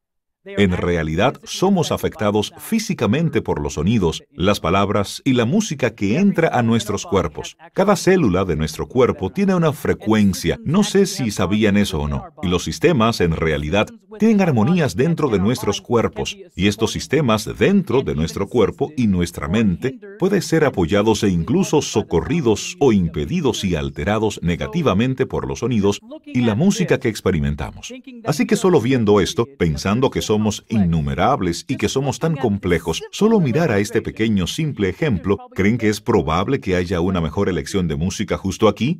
en 0.45 0.71
realidad 0.71 1.39
somos 1.43 1.91
afectados 1.91 2.53
físicamente 2.57 3.41
por 3.41 3.61
los 3.61 3.73
sonidos, 3.73 4.23
las 4.31 4.59
palabras 4.59 5.21
y 5.25 5.33
la 5.33 5.45
música 5.45 5.95
que 5.95 6.17
entra 6.19 6.49
a 6.49 6.61
nuestros 6.61 7.05
cuerpos. 7.05 7.57
Cada 7.73 7.95
célula 7.95 8.45
de 8.45 8.55
nuestro 8.55 8.87
cuerpo 8.87 9.31
tiene 9.31 9.55
una 9.55 9.73
frecuencia, 9.73 10.59
no 10.63 10.83
sé 10.83 11.05
si 11.05 11.31
sabían 11.31 11.77
eso 11.77 11.99
o 12.01 12.07
no, 12.07 12.25
y 12.41 12.47
los 12.47 12.63
sistemas 12.63 13.21
en 13.21 13.31
realidad 13.31 13.87
tienen 14.19 14.41
armonías 14.41 14.95
dentro 14.95 15.29
de 15.29 15.39
nuestros 15.39 15.81
cuerpos, 15.81 16.37
y 16.55 16.67
estos 16.67 16.91
sistemas 16.91 17.49
dentro 17.57 18.01
de 18.01 18.15
nuestro 18.15 18.47
cuerpo 18.47 18.91
y 18.95 19.07
nuestra 19.07 19.47
mente 19.47 19.99
pueden 20.19 20.41
ser 20.41 20.63
apoyados 20.63 21.23
e 21.23 21.29
incluso 21.29 21.81
socorridos 21.81 22.77
o 22.79 22.93
impedidos 22.93 23.63
y 23.63 23.75
alterados 23.75 24.39
negativamente 24.41 25.25
por 25.25 25.47
los 25.47 25.59
sonidos 25.59 25.99
y 26.25 26.41
la 26.41 26.55
música 26.55 26.99
que 26.99 27.09
experimentamos. 27.09 27.93
Así 28.25 28.45
que 28.45 28.55
solo 28.55 28.79
viendo 28.81 29.19
esto, 29.19 29.45
pensando 29.57 30.09
que 30.09 30.21
somos 30.35 30.65
innumerables 30.67 31.63
y 31.65 31.77
que 31.77 31.87
somos 31.87 32.19
tan 32.19 32.35
complejos, 32.35 33.01
solo 33.09 33.39
mirar 33.39 33.71
a 33.71 33.79
este 33.79 34.01
pequeño 34.01 34.47
simple 34.47 34.89
ejemplo, 34.89 35.37
¿creen 35.55 35.77
que 35.77 35.87
es 35.87 36.01
probable 36.01 36.59
que 36.59 36.75
haya 36.75 36.99
una 36.99 37.21
mejor 37.21 37.47
elección 37.47 37.87
de 37.87 37.95
música 37.95 38.37
justo 38.37 38.67
aquí? 38.67 38.99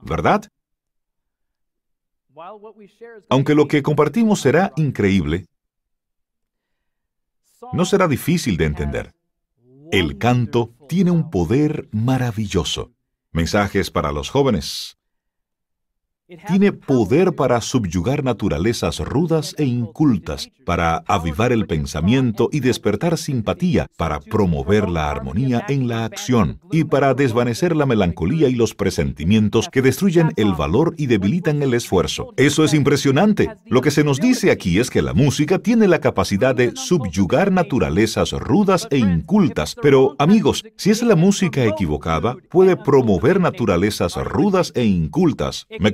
¿Verdad? 0.00 0.48
Aunque 3.28 3.54
lo 3.54 3.68
que 3.68 3.82
compartimos 3.82 4.40
será 4.40 4.72
increíble, 4.76 5.44
no 7.74 7.84
será 7.84 8.08
difícil 8.08 8.56
de 8.56 8.64
entender. 8.64 9.12
El 9.92 10.16
canto 10.16 10.74
tiene 10.88 11.10
un 11.10 11.28
poder 11.28 11.90
maravilloso. 11.92 12.94
Mensajes 13.32 13.90
para 13.90 14.12
los 14.12 14.30
jóvenes, 14.30 14.95
tiene 16.48 16.72
poder 16.72 17.34
para 17.34 17.60
subyugar 17.60 18.24
naturalezas 18.24 18.98
rudas 18.98 19.54
e 19.58 19.64
incultas, 19.64 20.50
para 20.64 21.04
avivar 21.06 21.52
el 21.52 21.66
pensamiento 21.66 22.48
y 22.50 22.60
despertar 22.60 23.16
simpatía, 23.16 23.86
para 23.96 24.18
promover 24.18 24.88
la 24.88 25.08
armonía 25.08 25.64
en 25.68 25.86
la 25.86 26.04
acción 26.04 26.60
y 26.72 26.82
para 26.84 27.14
desvanecer 27.14 27.76
la 27.76 27.86
melancolía 27.86 28.48
y 28.48 28.56
los 28.56 28.74
presentimientos 28.74 29.68
que 29.68 29.82
destruyen 29.82 30.32
el 30.36 30.54
valor 30.54 30.94
y 30.96 31.06
debilitan 31.06 31.62
el 31.62 31.74
esfuerzo. 31.74 32.32
Eso 32.36 32.64
es 32.64 32.74
impresionante. 32.74 33.50
Lo 33.66 33.80
que 33.80 33.92
se 33.92 34.02
nos 34.02 34.18
dice 34.18 34.50
aquí 34.50 34.80
es 34.80 34.90
que 34.90 35.02
la 35.02 35.14
música 35.14 35.60
tiene 35.60 35.86
la 35.86 36.00
capacidad 36.00 36.56
de 36.56 36.72
subyugar 36.74 37.52
naturalezas 37.52 38.32
rudas 38.32 38.88
e 38.90 38.98
incultas, 38.98 39.76
pero 39.80 40.16
amigos, 40.18 40.64
si 40.76 40.90
es 40.90 41.02
la 41.04 41.14
música 41.14 41.64
equivocada, 41.64 42.36
puede 42.50 42.76
promover 42.76 43.40
naturalezas 43.40 44.16
rudas 44.16 44.72
e 44.74 44.84
incultas. 44.84 45.66
¿Me 45.78 45.92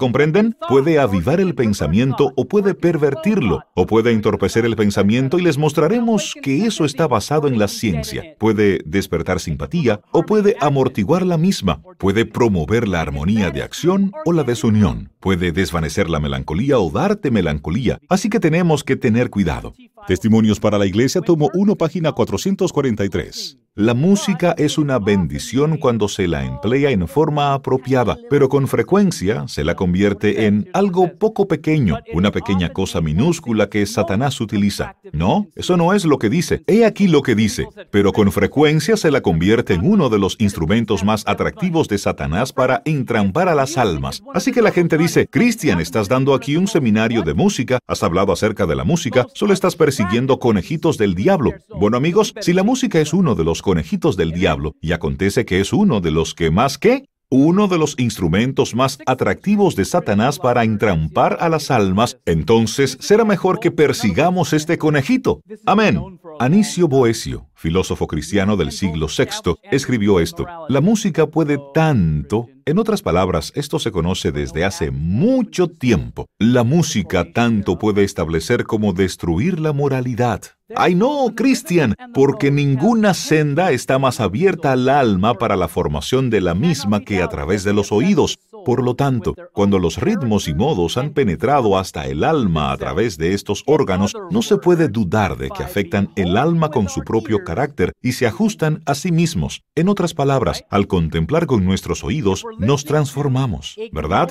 Puede 0.69 0.99
avivar 0.99 1.41
el 1.41 1.55
pensamiento 1.55 2.33
o 2.37 2.47
puede 2.47 2.75
pervertirlo, 2.75 3.65
o 3.75 3.87
puede 3.87 4.13
entorpecer 4.13 4.65
el 4.65 4.77
pensamiento 4.77 5.39
y 5.39 5.43
les 5.43 5.59
mostraremos 5.59 6.35
que 6.41 6.67
eso 6.67 6.85
está 6.85 7.09
basado 7.09 7.49
en 7.49 7.59
la 7.59 7.67
ciencia. 7.67 8.37
Puede 8.39 8.81
despertar 8.85 9.41
simpatía 9.41 10.01
o 10.13 10.25
puede 10.25 10.57
amortiguar 10.61 11.27
la 11.27 11.39
misma. 11.39 11.83
Puede 11.99 12.25
promover 12.25 12.87
la 12.87 13.01
armonía 13.01 13.51
de 13.51 13.63
acción 13.63 14.13
o 14.25 14.33
la 14.33 14.45
desunión. 14.45 15.11
Puede 15.19 15.51
desvanecer 15.53 16.09
la 16.09 16.21
melancolía 16.21 16.79
o 16.79 16.91
darte 16.91 17.31
melancolía. 17.31 17.99
Así 18.09 18.29
que 18.29 18.41
tenemos 18.41 18.85
que 18.85 18.97
tener 18.97 19.31
cuidado. 19.31 19.75
Testimonios 20.07 20.61
para 20.61 20.79
la 20.79 20.87
Iglesia, 20.87 21.21
tomo 21.21 21.51
1, 21.55 21.77
página 21.77 22.13
443. 22.13 23.62
La 23.75 23.95
música 23.95 24.55
es 24.59 24.77
una 24.77 24.99
bendición 24.99 25.79
cuando 25.79 26.07
se 26.07 26.29
la 26.29 26.45
emplea 26.45 26.91
en 26.91 27.09
forma 27.09 27.55
apropiada, 27.55 28.19
pero 28.29 28.51
con 28.51 28.69
frecuencia 28.69 29.49
se 29.49 29.65
la 29.65 29.77
convierte 29.77 30.45
en 30.45 30.69
algo 30.75 31.17
poco 31.17 31.49
pequeño, 31.49 31.97
una 32.13 32.31
pequeña 32.31 32.69
cosa 32.75 33.01
minúscula 33.01 33.71
que 33.71 33.87
Satanás 33.87 34.39
utiliza. 34.43 34.97
No, 35.15 35.47
eso 35.57 35.79
no 35.79 35.95
es 35.95 36.05
lo 36.05 36.19
que 36.19 36.29
dice. 36.29 36.63
He 36.67 36.85
aquí 36.85 37.09
lo 37.09 37.23
que 37.23 37.35
dice, 37.35 37.67
pero 37.91 38.13
con 38.13 38.31
frecuencia 38.31 38.99
se 38.99 39.11
la 39.11 39.23
convierte 39.23 39.73
en 39.73 39.87
uno 39.87 40.11
de 40.11 40.19
los 40.19 40.37
instrumentos 40.39 41.03
más 41.03 41.25
atractivos 41.27 41.89
de 41.89 41.97
Satanás 41.97 42.53
para 42.53 42.83
entrampar 42.85 43.49
a 43.49 43.55
las 43.55 43.79
almas. 43.79 44.23
Así 44.35 44.53
que 44.53 44.61
la 44.61 44.73
gente 44.73 44.99
dice, 44.99 45.29
Cristian, 45.29 45.81
estás 45.81 46.11
dando 46.11 46.35
aquí 46.35 46.59
un 46.59 46.69
seminario 46.69 47.23
de 47.23 47.33
música, 47.33 47.79
has 47.87 48.03
hablado 48.03 48.35
acerca 48.35 48.67
de 48.67 48.77
la 48.77 48.85
música, 48.85 49.27
solo 49.33 49.55
estás 49.55 49.77
persiguiendo 49.77 50.39
conejitos 50.39 50.99
del 50.99 51.15
diablo. 51.15 51.55
Bueno 51.71 51.97
amigos, 51.97 52.35
si 52.43 52.53
la 52.53 52.65
música 52.65 53.01
es 53.01 53.15
uno 53.15 53.35
de 53.35 53.45
los 53.45 53.62
conejitos 53.63 54.19
del 54.19 54.33
diablo, 54.33 54.75
y 54.83 54.93
acontece 54.93 55.47
que 55.47 55.61
es 55.61 55.73
uno 55.73 56.03
de 56.03 56.11
los 56.11 56.35
que 56.35 56.51
más 56.51 56.77
que 56.77 57.07
uno 57.33 57.67
de 57.67 57.79
los 57.79 57.95
instrumentos 57.99 58.75
más 58.75 58.99
atractivos 59.07 59.75
de 59.75 59.87
Satanás 59.87 60.39
para 60.39 60.65
entrampar 60.65 61.39
a 61.41 61.49
las 61.49 61.71
almas, 61.71 62.19
entonces 62.27 62.99
será 63.01 63.25
mejor 63.25 63.59
que 63.59 63.71
persigamos 63.71 64.53
este 64.53 64.77
conejito. 64.77 65.41
Amén. 65.65 65.99
Anicio 66.39 66.89
Boesio, 66.89 67.47
filósofo 67.63 68.09
cristiano 68.09 68.57
del 68.57 68.73
siglo 68.73 69.07
VI, 69.07 69.55
escribió 69.71 70.19
esto. 70.19 70.45
La 70.69 70.81
música 70.81 71.29
puede 71.29 71.59
tanto, 71.73 72.49
en 72.65 72.79
otras 72.79 73.03
palabras, 73.03 73.53
esto 73.55 73.79
se 73.79 73.93
conoce 73.93 74.33
desde 74.33 74.65
hace 74.65 74.91
mucho 74.91 75.69
tiempo. 75.69 76.27
La 76.41 76.65
música 76.65 77.33
tanto 77.33 77.79
puede 77.79 78.03
establecer 78.03 78.65
como 78.65 78.93
destruir 78.93 79.61
la 79.61 79.73
moralidad. 79.73 80.43
Ay 80.75 80.95
no, 80.95 81.33
Cristian, 81.37 81.95
porque 82.15 82.51
ninguna 82.51 83.15
senda 83.15 83.73
está 83.73 83.99
más 83.99 84.21
abierta 84.21 84.73
al 84.73 84.89
alma 84.89 85.35
para 85.35 85.55
la 85.55 85.69
formación 85.69 86.31
de 86.31 86.41
la 86.41 86.55
misma 86.55 87.01
que 87.01 87.23
a 87.23 87.29
través 87.29 87.63
de 87.63 87.75
los 87.75 87.93
oídos. 87.93 88.39
Por 88.65 88.83
lo 88.83 88.95
tanto, 88.95 89.35
cuando 89.53 89.79
los 89.79 89.99
ritmos 89.99 90.49
y 90.49 90.55
modos 90.55 90.97
han 90.97 91.11
penetrado 91.11 91.77
hasta 91.77 92.07
el 92.07 92.25
alma 92.25 92.73
a 92.73 92.77
través 92.77 93.19
de 93.19 93.35
estos 93.35 93.65
órganos, 93.67 94.15
no 94.31 94.41
se 94.41 94.57
puede 94.57 94.89
dudar 94.89 95.37
de 95.37 95.51
que 95.51 95.63
afectan 95.63 96.11
el 96.17 96.37
alma 96.37 96.71
con 96.71 96.89
su 96.89 97.03
propio 97.03 97.39
carácter 97.45 97.52
y 98.01 98.13
se 98.13 98.27
ajustan 98.27 98.83
a 98.87 98.95
sí 98.95 99.13
mismos. 99.13 99.63
En 99.75 99.89
otras 99.89 100.15
palabras, 100.15 100.65
al 100.71 100.87
contemplar 100.87 101.47
con 101.47 101.65
nuestros 101.65 102.05
oídos, 102.05 102.45
nos 102.59 102.85
transformamos, 102.85 103.77
¿verdad? 103.93 104.31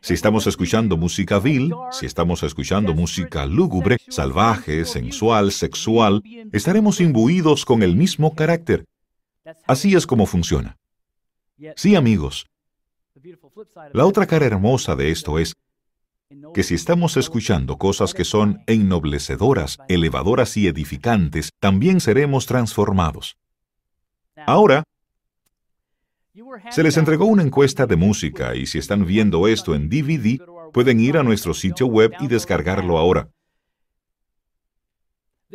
Si 0.00 0.14
estamos 0.14 0.46
escuchando 0.46 0.96
música 0.96 1.40
vil, 1.40 1.74
si 1.90 2.06
estamos 2.06 2.42
escuchando 2.42 2.94
música 2.94 3.46
lúgubre, 3.46 3.96
salvaje, 4.08 4.84
sensual, 4.84 5.50
sexual, 5.50 6.22
estaremos 6.52 7.00
imbuidos 7.00 7.64
con 7.64 7.82
el 7.82 7.96
mismo 7.96 8.34
carácter. 8.34 8.84
Así 9.66 9.94
es 9.94 10.06
como 10.06 10.26
funciona. 10.26 10.76
Sí, 11.74 11.96
amigos. 11.96 12.46
La 13.92 14.06
otra 14.06 14.26
cara 14.26 14.46
hermosa 14.46 14.94
de 14.94 15.10
esto 15.10 15.38
es 15.38 15.54
que 16.58 16.64
si 16.64 16.74
estamos 16.74 17.16
escuchando 17.16 17.76
cosas 17.76 18.14
que 18.14 18.24
son 18.24 18.64
ennoblecederas, 18.66 19.78
elevadoras 19.86 20.56
y 20.56 20.66
edificantes, 20.66 21.50
también 21.60 22.00
seremos 22.00 22.46
transformados. 22.46 23.36
Ahora, 24.44 24.82
se 26.70 26.82
les 26.82 26.96
entregó 26.96 27.26
una 27.26 27.44
encuesta 27.44 27.86
de 27.86 27.94
música 27.94 28.56
y 28.56 28.66
si 28.66 28.78
están 28.78 29.06
viendo 29.06 29.46
esto 29.46 29.76
en 29.76 29.88
DVD, 29.88 30.44
pueden 30.72 30.98
ir 30.98 31.16
a 31.16 31.22
nuestro 31.22 31.54
sitio 31.54 31.86
web 31.86 32.12
y 32.18 32.26
descargarlo 32.26 32.98
ahora. 32.98 33.28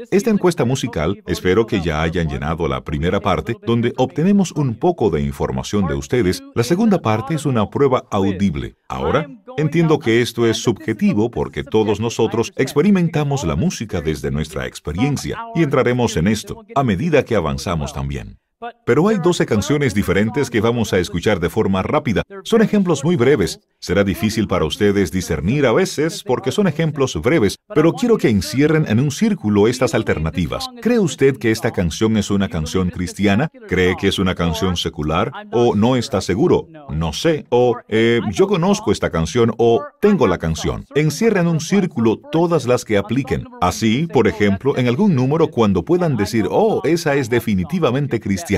Esta 0.09 0.29
encuesta 0.29 0.63
musical, 0.63 1.21
espero 1.27 1.67
que 1.67 1.81
ya 1.81 2.01
hayan 2.01 2.29
llenado 2.29 2.67
la 2.69 2.83
primera 2.83 3.19
parte, 3.19 3.55
donde 3.63 3.93
obtenemos 3.97 4.53
un 4.53 4.73
poco 4.73 5.09
de 5.09 5.21
información 5.21 5.85
de 5.85 5.95
ustedes. 5.95 6.41
La 6.55 6.63
segunda 6.63 6.99
parte 6.99 7.35
es 7.35 7.45
una 7.45 7.69
prueba 7.69 8.05
audible. 8.09 8.75
Ahora, 8.87 9.27
entiendo 9.57 9.99
que 9.99 10.21
esto 10.21 10.47
es 10.47 10.57
subjetivo 10.57 11.31
porque 11.31 11.63
todos 11.63 11.99
nosotros 11.99 12.51
experimentamos 12.55 13.43
la 13.43 13.55
música 13.55 14.01
desde 14.01 14.31
nuestra 14.31 14.67
experiencia 14.67 15.37
y 15.55 15.63
entraremos 15.63 16.17
en 16.17 16.27
esto 16.27 16.65
a 16.75 16.83
medida 16.83 17.23
que 17.23 17.35
avanzamos 17.35 17.93
también. 17.93 18.42
Pero 18.85 19.07
hay 19.07 19.17
12 19.17 19.45
canciones 19.45 19.93
diferentes 19.93 20.49
que 20.49 20.61
vamos 20.61 20.93
a 20.93 20.99
escuchar 20.99 21.39
de 21.39 21.49
forma 21.49 21.83
rápida. 21.83 22.23
Son 22.43 22.61
ejemplos 22.61 23.03
muy 23.03 23.15
breves. 23.15 23.59
Será 23.79 24.03
difícil 24.03 24.47
para 24.47 24.65
ustedes 24.65 25.11
discernir 25.11 25.65
a 25.65 25.73
veces 25.73 26.23
porque 26.23 26.51
son 26.51 26.67
ejemplos 26.67 27.19
breves, 27.21 27.57
pero 27.73 27.93
quiero 27.93 28.17
que 28.17 28.29
encierren 28.29 28.85
en 28.87 28.99
un 28.99 29.11
círculo 29.11 29.67
estas 29.67 29.93
alternativas. 29.93 30.69
¿Cree 30.81 30.99
usted 30.99 31.37
que 31.37 31.51
esta 31.51 31.71
canción 31.71 32.15
es 32.17 32.31
una 32.31 32.47
canción 32.47 32.89
cristiana? 32.89 33.49
¿Cree 33.67 33.95
que 33.99 34.07
es 34.07 34.19
una 34.19 34.35
canción 34.35 34.77
secular? 34.77 35.31
¿O 35.51 35.75
no 35.75 35.95
está 35.95 36.21
seguro? 36.21 36.67
No 36.89 37.11
sé. 37.11 37.45
¿O 37.49 37.77
eh, 37.89 38.21
yo 38.31 38.47
conozco 38.47 38.91
esta 38.91 39.09
canción? 39.09 39.53
¿O 39.57 39.83
tengo 39.99 40.27
la 40.27 40.37
canción? 40.37 40.85
Encierren 40.95 41.47
en 41.47 41.47
un 41.47 41.59
círculo 41.59 42.17
todas 42.31 42.65
las 42.65 42.85
que 42.85 42.97
apliquen. 42.97 43.45
Así, 43.61 44.07
por 44.07 44.27
ejemplo, 44.27 44.77
en 44.77 44.87
algún 44.87 45.15
número 45.15 45.49
cuando 45.49 45.83
puedan 45.83 46.15
decir, 46.15 46.47
oh, 46.49 46.81
esa 46.83 47.15
es 47.15 47.29
definitivamente 47.29 48.19
cristiana 48.19 48.52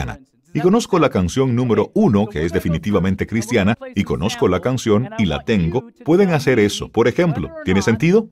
y 0.53 0.61
conozco 0.61 0.99
la 0.99 1.09
canción 1.09 1.53
número 1.53 1.91
uno, 1.93 2.27
que 2.27 2.45
es 2.45 2.53
definitivamente 2.53 3.27
cristiana, 3.27 3.77
y 3.93 4.05
conozco 4.05 4.47
la 4.47 4.61
canción 4.61 5.09
y 5.17 5.25
la 5.25 5.43
tengo, 5.43 5.89
pueden 6.05 6.31
hacer 6.31 6.59
eso. 6.59 6.89
Por 6.89 7.09
ejemplo, 7.09 7.51
¿tiene 7.65 7.81
sentido? 7.81 8.29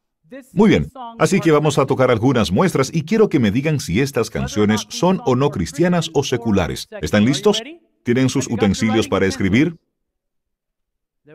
Muy 0.54 0.70
bien, 0.70 0.90
así 1.20 1.42
que 1.42 1.52
vamos 1.52 1.78
a 1.78 1.86
tocar 1.86 2.10
algunas 2.10 2.52
muestras 2.52 2.90
y 2.94 3.04
quiero 3.04 3.30
que 3.30 3.40
me 3.40 3.52
digan 3.52 3.80
si 3.80 4.00
estas 4.00 4.30
canciones 4.30 4.86
son 4.90 5.22
o 5.26 5.36
no 5.36 5.50
cristianas 5.50 6.10
o 6.14 6.24
seculares. 6.24 6.88
¿Están 7.02 7.26
listos? 7.26 7.62
¿Tienen 8.04 8.30
sus 8.30 8.48
utensilios 8.48 9.08
para 9.08 9.26
escribir? 9.26 9.76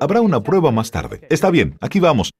Habrá 0.00 0.20
una 0.20 0.42
prueba 0.42 0.70
más 0.70 0.90
tarde. 0.90 1.26
Está 1.30 1.50
bien, 1.50 1.76
aquí 1.80 2.00
vamos. 2.00 2.32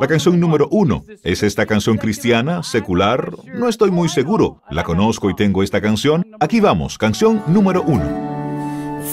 La 0.00 0.06
canción 0.06 0.40
número 0.40 0.68
uno. 0.70 1.04
¿Es 1.22 1.42
esta 1.42 1.66
canción 1.66 1.96
cristiana, 1.96 2.62
secular? 2.62 3.30
No 3.54 3.68
estoy 3.68 3.90
muy 3.90 4.08
seguro. 4.08 4.60
La 4.70 4.82
conozco 4.82 5.30
y 5.30 5.34
tengo 5.34 5.62
esta 5.62 5.80
canción. 5.80 6.26
Aquí 6.40 6.60
vamos, 6.60 6.98
canción 6.98 7.42
número 7.46 7.82
uno. 7.82 8.04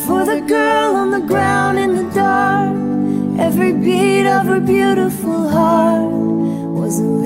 For 0.06 0.26
the 0.26 0.42
girl 0.48 0.96
on 0.96 1.12
the 1.12 1.20
ground 1.20 1.78
in 1.78 1.96
the 1.96 2.16
dark, 2.16 2.74
every 3.38 3.74
beat 3.74 4.26
of 4.26 4.48
her 4.48 4.60
beautiful 4.60 5.50
heart 5.50 6.10
was 6.74 7.00
a 7.00 7.22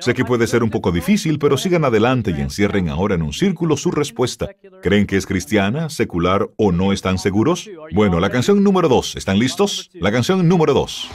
Sé 0.00 0.14
que 0.14 0.24
puede 0.24 0.46
ser 0.46 0.62
un 0.62 0.70
poco 0.70 0.92
difícil, 0.92 1.38
pero 1.38 1.56
sigan 1.56 1.84
adelante 1.84 2.32
y 2.36 2.40
encierren 2.40 2.88
ahora 2.88 3.14
en 3.14 3.22
un 3.22 3.32
círculo 3.32 3.76
su 3.76 3.90
respuesta. 3.90 4.48
¿Creen 4.82 5.06
que 5.06 5.16
es 5.16 5.26
cristiana, 5.26 5.88
secular 5.90 6.48
o 6.56 6.72
no 6.72 6.92
están 6.92 7.18
seguros? 7.18 7.70
Bueno, 7.92 8.18
la 8.20 8.30
canción 8.30 8.62
número 8.62 8.88
dos. 8.88 9.16
¿Están 9.16 9.38
listos? 9.38 9.90
La 9.94 10.10
canción 10.10 10.48
número 10.48 10.74
dos. 10.74 11.08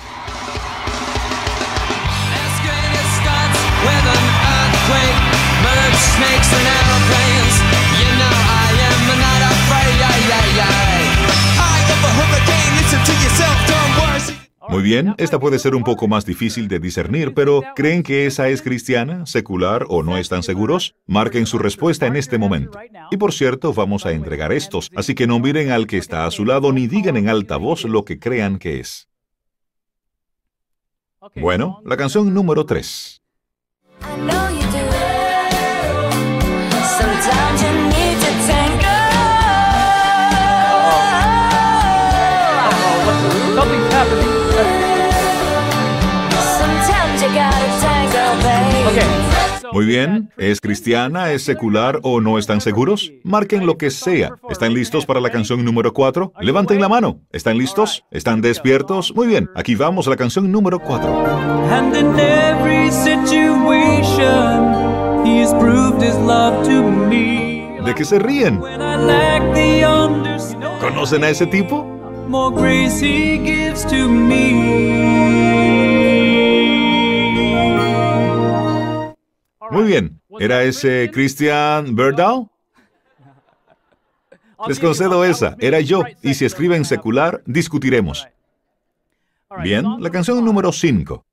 Muy 14.70 14.82
bien, 14.84 15.14
esta 15.18 15.40
puede 15.40 15.60
ser 15.60 15.76
un 15.76 15.84
poco 15.84 16.08
más 16.08 16.26
difícil 16.26 16.68
de 16.68 16.80
discernir, 16.80 17.34
pero 17.34 17.62
¿creen 17.76 18.04
que 18.04 18.26
esa 18.26 18.50
es 18.50 18.62
cristiana, 18.62 19.26
secular 19.26 19.86
o 19.90 20.04
no 20.04 20.18
están 20.18 20.44
seguros? 20.44 20.96
Marquen 21.06 21.46
su 21.46 21.58
respuesta 21.58 22.08
en 22.08 22.16
este 22.16 22.38
momento. 22.38 22.80
Y 23.12 23.18
por 23.18 23.34
cierto, 23.34 23.74
vamos 23.74 24.06
a 24.06 24.12
entregar 24.12 24.52
estos, 24.52 24.92
así 24.96 25.16
que 25.16 25.28
no 25.28 25.40
miren 25.40 25.72
al 25.72 25.88
que 25.88 25.98
está 25.98 26.26
a 26.26 26.32
su 26.32 26.46
lado 26.46 26.72
ni 26.72 26.88
digan 26.88 27.18
en 27.18 27.30
alta 27.30 27.58
voz 27.58 27.86
lo 27.86 28.06
que 28.06 28.20
crean 28.20 28.58
que 28.58 28.80
es. 28.80 29.08
Bueno, 31.36 31.82
la 31.86 31.98
canción 31.98 32.34
número 32.34 32.66
3. 32.66 33.22
Muy 49.74 49.86
bien, 49.86 50.32
¿es 50.38 50.62
cristiana, 50.62 51.32
es 51.32 51.44
secular 51.44 52.00
o 52.04 52.22
no 52.22 52.38
están 52.38 52.62
seguros? 52.62 53.12
Marquen 53.24 53.66
lo 53.66 53.78
que 53.78 53.90
sea. 53.92 54.36
¿Están 54.50 54.74
listos 54.74 55.06
para 55.06 55.20
la 55.20 55.32
canción 55.32 55.66
número 55.66 55.92
4? 55.94 56.32
Levanten 56.40 56.80
la 56.80 56.88
mano. 56.88 57.20
¿Están 57.32 57.58
listos? 57.58 58.06
¿Están 58.12 58.42
despiertos? 58.42 59.14
Muy 59.16 59.28
bien, 59.28 59.50
aquí 59.56 59.76
vamos 59.76 60.08
a 60.08 60.12
la 60.12 60.16
canción 60.16 60.52
número 60.52 60.80
4. 60.80 61.24
¿De 67.86 67.94
qué 67.94 68.06
se 68.06 68.20
ríen? 68.20 68.62
¿Conocen 70.80 71.24
a 71.24 71.30
ese 71.30 71.48
tipo? 71.48 71.86
Muy 79.76 79.84
bien, 79.84 80.22
¿era 80.40 80.64
ese 80.64 81.12
Christian 81.12 81.98
Berdow? 81.98 82.50
Les 84.70 84.80
concedo 84.80 85.26
esa, 85.26 85.58
era 85.60 85.82
yo, 85.82 86.04
y 86.22 86.34
si 86.34 86.46
escriben 86.46 86.86
secular, 86.86 87.44
discutiremos. 87.46 88.26
Bien, 89.62 89.86
la 90.00 90.10
canción 90.10 90.46
número 90.46 90.72
5. 90.72 91.26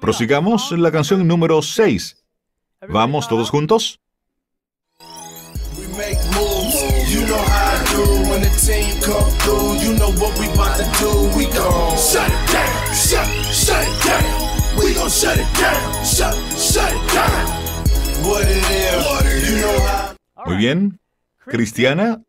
Prosigamos 0.00 0.72
la 0.72 0.90
canción 0.92 1.26
número 1.26 1.62
6. 1.62 2.24
¿Vamos 2.88 3.28
todos 3.28 3.50
juntos? 3.50 4.00
Muy 20.44 20.56
bien. 20.56 21.00
¿Cristiana? 21.46 22.22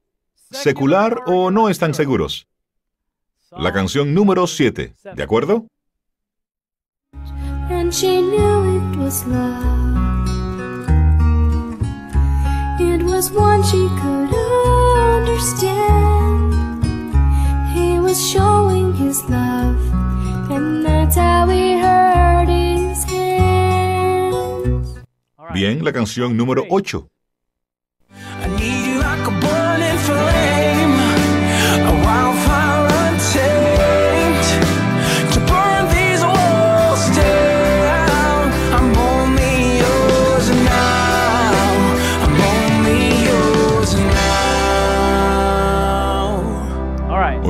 ¿Secular 0.51 1.23
o 1.25 1.51
no 1.51 1.69
están 1.69 1.93
seguros? 1.93 2.47
La 3.51 3.71
canción 3.71 4.13
número 4.13 4.45
7, 4.45 4.93
¿de 5.15 5.23
acuerdo? 5.23 5.67
And 7.69 7.93
she 7.93 8.21
knew 8.21 8.77
it 8.77 8.97
was 8.97 9.25
love. 9.25 9.63
It 12.79 13.03
was 13.03 13.31
one 13.31 13.63
she 13.63 13.87
could 14.01 14.33
understand. 15.23 16.53
He 17.73 17.99
was 17.99 18.17
showing 18.29 18.93
his 18.95 19.23
love, 19.29 19.77
and 20.51 20.85
that's 20.85 21.15
how 21.15 21.47
he 21.47 21.79
hurt 21.79 22.49
his 22.49 23.05
hands. 23.05 24.95
Bien, 25.53 25.83
la 25.83 25.93
canción 25.93 26.35
número 26.35 26.65
8. 26.69 27.07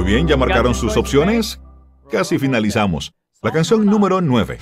Bien, 0.08 0.26
ya 0.26 0.38
marcaron 0.38 0.74
sus 0.74 0.96
opciones. 0.96 1.60
Casi 2.10 2.40
finalizamos. 2.40 3.14
La 3.42 3.52
canción 3.52 3.86
número 3.86 4.22
9. 4.22 4.58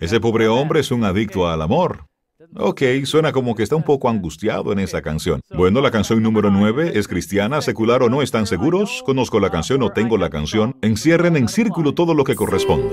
Ese 0.00 0.20
pobre 0.20 0.48
hombre 0.48 0.80
es 0.80 0.90
un 0.90 1.04
adicto 1.04 1.48
al 1.48 1.62
amor. 1.62 2.09
Ok, 2.56 2.82
suena 3.04 3.32
como 3.32 3.54
que 3.54 3.62
está 3.62 3.76
un 3.76 3.84
poco 3.84 4.08
angustiado 4.08 4.72
en 4.72 4.80
esa 4.80 5.02
canción. 5.02 5.40
Bueno, 5.54 5.80
la 5.80 5.92
canción 5.92 6.20
número 6.20 6.50
9 6.50 6.92
es 6.98 7.06
cristiana, 7.06 7.62
secular 7.62 8.02
o 8.02 8.08
no 8.08 8.22
están 8.22 8.46
seguros. 8.46 9.02
Conozco 9.06 9.38
la 9.38 9.50
canción 9.50 9.82
o 9.82 9.90
tengo 9.90 10.18
la 10.18 10.30
canción. 10.30 10.76
Encierren 10.82 11.36
en 11.36 11.48
círculo 11.48 11.94
todo 11.94 12.12
lo 12.12 12.24
que 12.24 12.34
corresponde. 12.34 12.88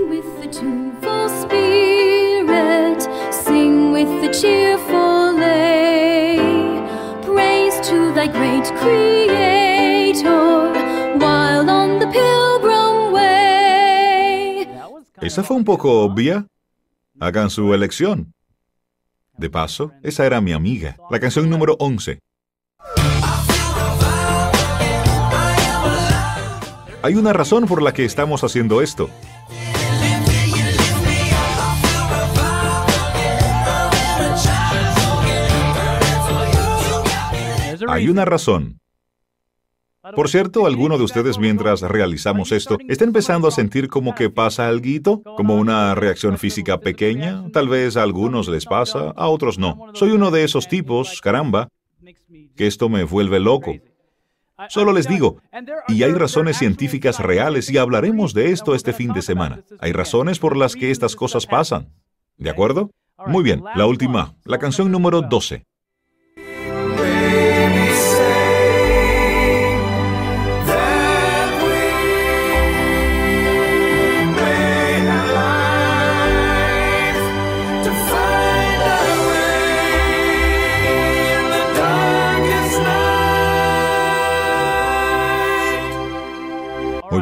Esa 15.19 15.43
fue 15.43 15.57
un 15.57 15.65
poco 15.65 16.03
obvia. 16.03 16.45
Hagan 17.19 17.49
su 17.49 17.73
elección. 17.73 18.33
De 19.37 19.49
paso, 19.51 19.91
esa 20.01 20.25
era 20.25 20.41
mi 20.41 20.51
amiga. 20.51 20.97
La 21.11 21.19
canción 21.19 21.47
número 21.49 21.75
11. 21.79 22.19
Hay 27.03 27.13
una 27.15 27.33
razón 27.33 27.65
por 27.67 27.83
la 27.83 27.93
que 27.93 28.03
estamos 28.03 28.43
haciendo 28.43 28.81
esto. 28.81 29.09
Hay 37.87 38.09
una 38.09 38.25
razón. 38.25 38.79
Por 40.15 40.29
cierto, 40.29 40.65
alguno 40.65 40.97
de 40.97 41.03
ustedes 41.03 41.37
mientras 41.37 41.81
realizamos 41.81 42.51
esto 42.51 42.77
está 42.87 43.03
empezando 43.03 43.47
a 43.47 43.51
sentir 43.51 43.87
como 43.87 44.15
que 44.15 44.29
pasa 44.29 44.67
algo, 44.67 44.87
como 45.35 45.55
una 45.55 45.95
reacción 45.95 46.37
física 46.37 46.79
pequeña. 46.79 47.43
Tal 47.51 47.67
vez 47.67 47.97
a 47.97 48.03
algunos 48.03 48.47
les 48.47 48.65
pasa, 48.65 49.13
a 49.15 49.27
otros 49.27 49.57
no. 49.57 49.87
Soy 49.93 50.11
uno 50.11 50.31
de 50.31 50.43
esos 50.43 50.67
tipos, 50.67 51.21
caramba, 51.21 51.69
que 52.55 52.67
esto 52.67 52.89
me 52.89 53.03
vuelve 53.03 53.39
loco. 53.39 53.73
Solo 54.69 54.91
les 54.91 55.07
digo, 55.07 55.41
y 55.87 56.01
hay 56.03 56.13
razones 56.13 56.57
científicas 56.57 57.19
reales 57.19 57.69
y 57.69 57.77
hablaremos 57.77 58.33
de 58.33 58.51
esto 58.51 58.73
este 58.73 58.93
fin 58.93 59.13
de 59.13 59.21
semana. 59.21 59.61
Hay 59.79 59.91
razones 59.91 60.39
por 60.39 60.57
las 60.57 60.75
que 60.75 60.89
estas 60.89 61.15
cosas 61.15 61.45
pasan. 61.45 61.93
¿De 62.37 62.49
acuerdo? 62.49 62.89
Muy 63.27 63.43
bien, 63.43 63.63
la 63.75 63.85
última, 63.85 64.35
la 64.45 64.57
canción 64.57 64.91
número 64.91 65.21
12. 65.21 65.66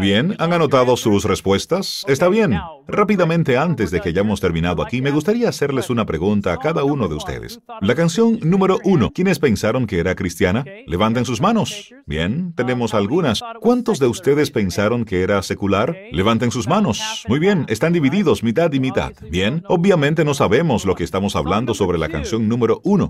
Bien, 0.06 0.36
¿han 0.38 0.54
anotado 0.54 0.96
sus 0.98 1.24
respuestas? 1.24 2.06
Está 2.08 2.30
bien. 2.30 2.60
Rápidamente, 2.88 3.58
antes 3.58 3.90
de 3.90 4.02
que 4.02 4.10
hayamos 4.10 4.40
terminado 4.40 4.84
aquí, 4.84 5.02
me 5.02 5.10
gustaría 5.10 5.50
hacerles 5.50 5.90
una 5.90 6.06
pregunta 6.06 6.54
a 6.54 6.58
cada 6.58 6.84
uno 6.84 7.08
de 7.08 7.16
ustedes. 7.16 7.60
La 7.82 7.96
canción 7.96 8.40
número 8.44 8.78
uno, 8.84 9.10
¿quiénes 9.12 9.40
pensaron 9.40 9.88
que 9.88 9.98
era 9.98 10.14
cristiana? 10.14 10.64
Levanten 10.86 11.26
sus 11.26 11.42
manos. 11.42 11.92
Bien, 12.06 12.54
tenemos 12.54 12.94
algunas. 12.94 13.42
¿Cuántos 13.60 13.98
de 13.98 14.06
ustedes 14.06 14.52
pensaron 14.52 15.06
que 15.06 15.24
era 15.24 15.42
secular? 15.42 15.98
Levanten 16.12 16.52
sus 16.52 16.68
manos. 16.68 17.26
Muy 17.28 17.40
bien, 17.40 17.66
están 17.68 17.92
divididos 17.92 18.44
mitad 18.44 18.72
y 18.74 18.80
mitad. 18.80 19.12
Bien, 19.32 19.64
obviamente 19.68 20.24
no 20.24 20.36
sabemos 20.36 20.86
lo 20.86 20.94
que 20.94 21.04
estamos 21.04 21.36
hablando 21.36 21.74
sobre 21.74 21.98
la 21.98 22.10
canción 22.10 22.48
número 22.48 22.80
uno. 22.84 23.10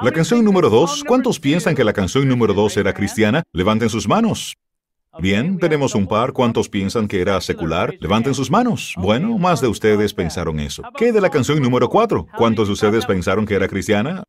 La 0.00 0.12
canción 0.12 0.44
número 0.44 0.70
dos, 0.70 1.02
¿cuántos 1.04 1.40
piensan 1.40 1.74
que 1.74 1.82
la 1.82 1.92
canción 1.92 2.28
número 2.28 2.54
dos 2.54 2.76
era 2.76 2.94
cristiana? 2.94 3.42
Levanten 3.52 3.90
sus 3.90 4.06
manos. 4.06 4.54
Bien, 5.20 5.58
tenemos 5.58 5.94
un 5.94 6.06
par. 6.06 6.32
¿Cuántos 6.32 6.68
piensan 6.68 7.08
que 7.08 7.20
era 7.20 7.40
secular? 7.40 7.94
Levanten 8.00 8.34
sus 8.34 8.50
manos. 8.50 8.94
Bueno, 8.96 9.36
más 9.36 9.60
de 9.60 9.66
ustedes 9.66 10.14
pensaron 10.14 10.60
eso. 10.60 10.82
¿Qué 10.96 11.12
de 11.12 11.20
la 11.20 11.30
canción 11.30 11.60
número 11.60 11.88
4? 11.88 12.28
¿Cuántos 12.36 12.68
de 12.68 12.74
ustedes 12.74 13.04
pensaron 13.04 13.44
que 13.44 13.54
era 13.54 13.68
cristiana? 13.68 14.24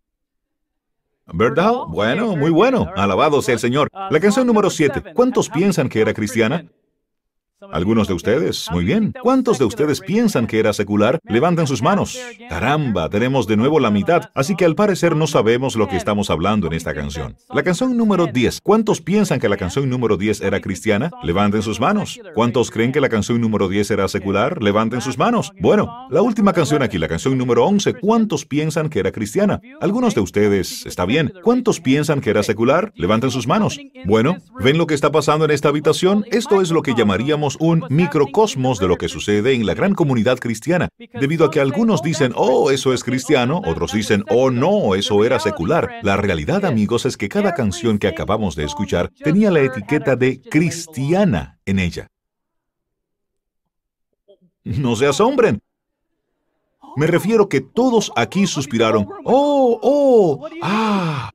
¿Verdad? 1.31 1.73
Bueno, 1.87 2.35
muy 2.35 2.49
bueno. 2.49 2.91
Alabado 2.95 3.41
sea 3.41 3.53
el 3.53 3.59
Señor. 3.59 3.89
La 3.93 4.19
canción 4.19 4.47
número 4.47 4.69
7. 4.69 5.13
¿Cuántos 5.13 5.49
piensan 5.49 5.89
que 5.89 6.01
era 6.01 6.13
cristiana? 6.13 6.65
Algunos 7.73 8.07
de 8.07 8.13
ustedes, 8.13 8.67
muy 8.71 8.85
bien. 8.85 9.13
¿Cuántos 9.21 9.59
de 9.59 9.65
ustedes 9.65 9.99
piensan 9.99 10.47
que 10.47 10.59
era 10.59 10.71
secular? 10.71 11.19
Levanten 11.25 11.67
sus 11.67 11.81
manos. 11.81 12.17
Caramba, 12.47 13.09
tenemos 13.09 13.47
de 13.47 13.57
nuevo 13.57 13.81
la 13.81 13.91
mitad, 13.91 14.29
así 14.33 14.55
que 14.55 14.63
al 14.63 14.75
parecer 14.75 15.13
no 15.17 15.27
sabemos 15.27 15.75
lo 15.75 15.89
que 15.89 15.97
estamos 15.97 16.29
hablando 16.29 16.67
en 16.67 16.73
esta 16.73 16.93
canción. 16.93 17.35
La 17.53 17.61
canción 17.63 17.97
número 17.97 18.27
10. 18.27 18.61
¿Cuántos 18.63 19.01
piensan 19.01 19.41
que 19.41 19.49
la 19.49 19.57
canción 19.57 19.89
número 19.89 20.15
10 20.15 20.39
era 20.39 20.61
cristiana? 20.61 21.11
Levanten 21.21 21.61
sus 21.61 21.81
manos. 21.81 22.21
¿Cuántos 22.33 22.71
creen 22.71 22.93
que 22.93 23.01
la 23.01 23.09
canción 23.09 23.41
número 23.41 23.67
10 23.67 23.91
era 23.91 24.07
secular? 24.07 24.63
Levanten 24.63 25.01
sus 25.01 25.17
manos. 25.17 25.51
Bueno, 25.59 26.07
la 26.09 26.21
última 26.21 26.53
canción 26.53 26.81
aquí, 26.81 26.97
la 26.97 27.09
canción 27.09 27.37
número 27.37 27.65
11. 27.65 27.95
¿Cuántos 27.95 28.45
piensan 28.45 28.89
que 28.89 28.99
era 28.99 29.11
cristiana? 29.11 29.59
Algunos 29.81 30.15
de 30.15 30.21
ustedes, 30.21 30.85
está 30.85 31.03
bien. 31.05 31.33
¿Cuántos 31.43 31.81
piensan 31.81 32.21
que 32.21 32.29
era 32.29 32.41
secular? 32.41 32.93
Levanten 32.95 33.31
sus 33.31 33.47
manos. 33.47 33.77
Bueno, 34.05 34.37
¿ven 34.63 34.77
lo 34.77 34.87
que 34.87 34.93
está 34.93 35.11
pasando 35.11 35.43
en 35.43 35.51
esta 35.51 35.67
habitación? 35.67 36.23
Esto 36.31 36.61
es 36.61 36.71
lo 36.71 36.83
que 36.83 36.93
llamaríamos 36.95 37.48
un 37.59 37.85
microcosmos 37.89 38.79
de 38.79 38.87
lo 38.87 38.97
que 38.97 39.09
sucede 39.09 39.53
en 39.53 39.65
la 39.65 39.73
gran 39.73 39.93
comunidad 39.93 40.39
cristiana, 40.39 40.89
debido 40.97 41.45
a 41.45 41.51
que 41.51 41.59
algunos 41.59 42.01
dicen, 42.01 42.33
oh, 42.35 42.71
eso 42.71 42.93
es 42.93 43.03
cristiano, 43.03 43.61
otros 43.65 43.93
dicen, 43.93 44.23
oh, 44.29 44.51
no, 44.51 44.95
eso 44.95 45.23
era 45.25 45.39
secular. 45.39 45.99
La 46.03 46.17
realidad, 46.17 46.65
amigos, 46.65 47.05
es 47.05 47.17
que 47.17 47.29
cada 47.29 47.53
canción 47.53 47.97
que 47.97 48.07
acabamos 48.07 48.55
de 48.55 48.65
escuchar 48.65 49.09
tenía 49.23 49.51
la 49.51 49.61
etiqueta 49.61 50.15
de 50.15 50.41
cristiana 50.41 51.59
en 51.65 51.79
ella. 51.79 52.07
No 54.63 54.95
se 54.95 55.07
asombren. 55.07 55.61
Me 56.95 57.07
refiero 57.07 57.47
que 57.47 57.61
todos 57.61 58.11
aquí 58.15 58.47
suspiraron, 58.47 59.07
oh, 59.23 59.79
oh, 59.81 60.47
ah, 60.61 61.31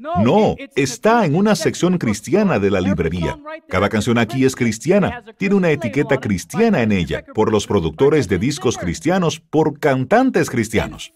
no, 0.00 0.56
está 0.76 1.26
en 1.26 1.34
una 1.34 1.54
sección 1.54 1.98
cristiana 1.98 2.58
de 2.58 2.70
la 2.70 2.80
librería. 2.80 3.38
Cada 3.68 3.90
canción 3.90 4.16
aquí 4.16 4.46
es 4.46 4.56
cristiana, 4.56 5.22
tiene 5.36 5.54
una 5.56 5.70
etiqueta 5.70 6.18
cristiana 6.18 6.80
en 6.80 6.92
ella, 6.92 7.22
por 7.34 7.52
los 7.52 7.66
productores 7.66 8.26
de 8.26 8.38
discos 8.38 8.78
cristianos, 8.78 9.40
por 9.40 9.78
cantantes 9.78 10.48
cristianos. 10.48 11.12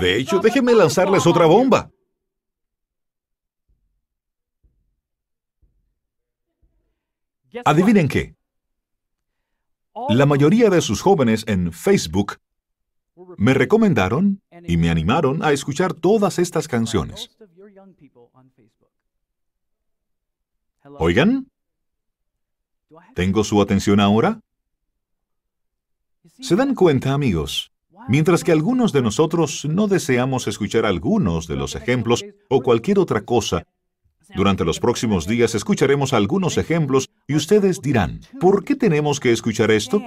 De 0.00 0.16
hecho, 0.16 0.40
déjenme 0.40 0.74
lanzarles 0.74 1.26
otra 1.26 1.46
bomba. 1.46 1.90
Adivinen 7.64 8.08
qué. 8.08 8.34
La 10.08 10.26
mayoría 10.26 10.68
de 10.68 10.80
sus 10.80 11.00
jóvenes 11.00 11.44
en 11.46 11.72
Facebook 11.72 12.38
me 13.38 13.54
recomendaron 13.54 14.42
y 14.66 14.76
me 14.76 14.90
animaron 14.90 15.42
a 15.42 15.52
escuchar 15.52 15.94
todas 15.94 16.38
estas 16.38 16.68
canciones. 16.68 17.30
Oigan, 20.98 21.50
¿tengo 23.14 23.44
su 23.44 23.60
atención 23.60 24.00
ahora? 24.00 24.40
¿Se 26.40 26.56
dan 26.56 26.74
cuenta, 26.74 27.12
amigos? 27.12 27.72
Mientras 28.08 28.44
que 28.44 28.52
algunos 28.52 28.92
de 28.92 29.02
nosotros 29.02 29.64
no 29.64 29.88
deseamos 29.88 30.46
escuchar 30.46 30.86
algunos 30.86 31.48
de 31.48 31.56
los 31.56 31.74
ejemplos 31.74 32.24
o 32.48 32.60
cualquier 32.62 32.98
otra 32.98 33.22
cosa, 33.22 33.66
durante 34.34 34.64
los 34.64 34.80
próximos 34.80 35.26
días 35.26 35.54
escucharemos 35.54 36.12
algunos 36.12 36.58
ejemplos 36.58 37.10
y 37.26 37.34
ustedes 37.34 37.80
dirán, 37.80 38.20
¿por 38.40 38.64
qué 38.64 38.74
tenemos 38.74 39.18
que 39.20 39.32
escuchar 39.32 39.70
esto? 39.70 40.02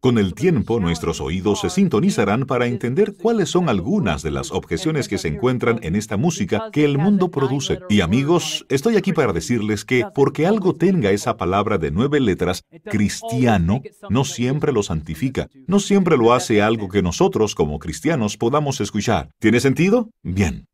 Con 0.00 0.16
el 0.16 0.34
tiempo, 0.34 0.78
nuestros 0.78 1.20
oídos 1.20 1.62
se 1.62 1.70
sintonizarán 1.70 2.46
para 2.46 2.66
entender 2.66 3.16
cuáles 3.20 3.48
son 3.50 3.68
algunas 3.68 4.22
de 4.22 4.30
las 4.30 4.52
objeciones 4.52 5.08
que 5.08 5.18
se 5.18 5.26
encuentran 5.26 5.80
en 5.82 5.96
esta 5.96 6.16
música 6.16 6.70
que 6.72 6.84
el 6.84 6.98
mundo 6.98 7.32
produce. 7.32 7.80
Y 7.88 8.00
amigos, 8.00 8.64
estoy 8.68 8.96
aquí 8.96 9.12
para 9.12 9.32
decirles 9.32 9.84
que 9.84 10.04
porque 10.14 10.46
algo 10.46 10.72
tenga 10.76 11.10
esa 11.10 11.36
palabra 11.36 11.78
de 11.78 11.90
nueve 11.90 12.20
letras, 12.20 12.64
cristiano, 12.84 13.82
no 14.08 14.24
siempre 14.24 14.70
lo 14.70 14.84
santifica, 14.84 15.48
no 15.66 15.80
siempre 15.80 16.16
lo 16.16 16.32
hace 16.32 16.62
algo 16.62 16.88
que 16.88 17.02
nosotros 17.02 17.56
como 17.56 17.80
cristianos 17.80 18.36
podamos 18.36 18.80
escuchar. 18.80 19.30
¿Tiene 19.40 19.58
sentido? 19.58 20.10
Bien. 20.22 20.68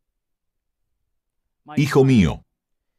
Hijo 1.77 2.05
mío, 2.05 2.45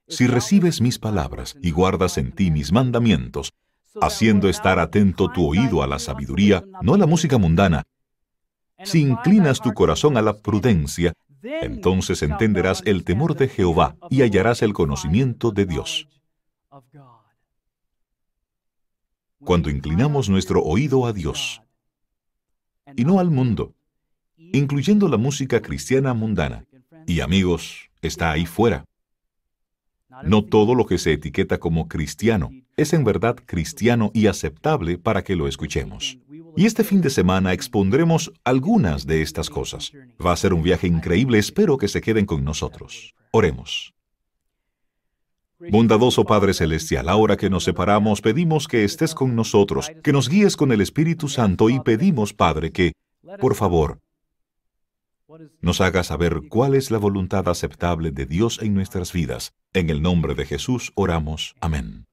si 0.07 0.25
recibes 0.25 0.81
mis 0.81 0.97
palabras 0.97 1.55
y 1.61 1.69
guardas 1.69 2.17
en 2.17 2.31
ti 2.31 2.49
mis 2.49 2.71
mandamientos, 2.71 3.53
haciendo 4.01 4.49
estar 4.49 4.79
atento 4.79 5.29
tu 5.29 5.45
oído 5.47 5.83
a 5.83 5.87
la 5.87 5.99
sabiduría, 5.99 6.63
no 6.81 6.93
a 6.93 6.97
la 6.97 7.05
música 7.05 7.37
mundana. 7.37 7.83
Si 8.83 9.01
inclinas 9.01 9.61
tu 9.61 9.73
corazón 9.73 10.17
a 10.17 10.21
la 10.21 10.33
prudencia, 10.33 11.13
entonces 11.41 12.21
entenderás 12.23 12.81
el 12.85 13.03
temor 13.03 13.35
de 13.35 13.47
Jehová 13.47 13.95
y 14.09 14.21
hallarás 14.21 14.61
el 14.61 14.73
conocimiento 14.73 15.51
de 15.51 15.65
Dios. 15.65 16.07
Cuando 19.39 19.69
inclinamos 19.69 20.27
nuestro 20.29 20.63
oído 20.63 21.05
a 21.05 21.13
Dios 21.13 21.61
y 22.95 23.05
no 23.05 23.19
al 23.19 23.29
mundo, 23.29 23.73
incluyendo 24.37 25.07
la 25.07 25.17
música 25.17 25.61
cristiana 25.61 26.13
mundana, 26.13 26.65
y 27.07 27.19
amigos, 27.19 27.91
está 28.01 28.31
ahí 28.31 28.45
fuera. 28.45 28.85
No 30.23 30.43
todo 30.43 30.75
lo 30.75 30.85
que 30.85 30.97
se 30.97 31.13
etiqueta 31.13 31.59
como 31.59 31.87
cristiano 31.87 32.51
es 32.77 32.93
en 32.93 33.03
verdad 33.03 33.35
cristiano 33.45 34.11
y 34.13 34.27
aceptable 34.27 34.97
para 34.97 35.23
que 35.23 35.35
lo 35.35 35.47
escuchemos. 35.47 36.17
Y 36.57 36.65
este 36.65 36.83
fin 36.83 37.01
de 37.01 37.09
semana 37.09 37.53
expondremos 37.53 38.31
algunas 38.43 39.05
de 39.05 39.21
estas 39.21 39.49
cosas. 39.49 39.91
Va 40.23 40.31
a 40.31 40.37
ser 40.37 40.53
un 40.53 40.63
viaje 40.63 40.87
increíble, 40.87 41.37
espero 41.37 41.77
que 41.77 41.87
se 41.87 42.01
queden 42.01 42.25
con 42.25 42.43
nosotros. 42.43 43.13
Oremos. 43.31 43.93
Bondadoso 45.59 46.25
Padre 46.25 46.53
Celestial, 46.53 47.09
ahora 47.09 47.37
que 47.37 47.49
nos 47.49 47.63
separamos, 47.63 48.21
pedimos 48.21 48.67
que 48.67 48.83
estés 48.83 49.15
con 49.15 49.35
nosotros, 49.35 49.91
que 50.03 50.11
nos 50.13 50.29
guíes 50.29 50.57
con 50.57 50.71
el 50.71 50.81
Espíritu 50.81 51.27
Santo 51.27 51.69
y 51.69 51.79
pedimos, 51.79 52.33
Padre, 52.33 52.71
que, 52.71 52.91
por 53.39 53.55
favor, 53.55 53.99
nos 55.61 55.81
haga 55.81 56.03
saber 56.03 56.41
cuál 56.49 56.75
es 56.75 56.91
la 56.91 56.97
voluntad 56.97 57.47
aceptable 57.49 58.11
de 58.11 58.25
Dios 58.25 58.59
en 58.61 58.73
nuestras 58.73 59.13
vidas. 59.13 59.53
En 59.73 59.89
el 59.89 60.01
nombre 60.01 60.35
de 60.35 60.45
Jesús 60.45 60.91
oramos. 60.95 61.55
Amén. 61.61 62.07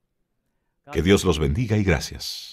Que 0.92 1.02
Dios 1.02 1.24
los 1.24 1.38
bendiga 1.38 1.76
y 1.76 1.84
gracias. 1.84 2.51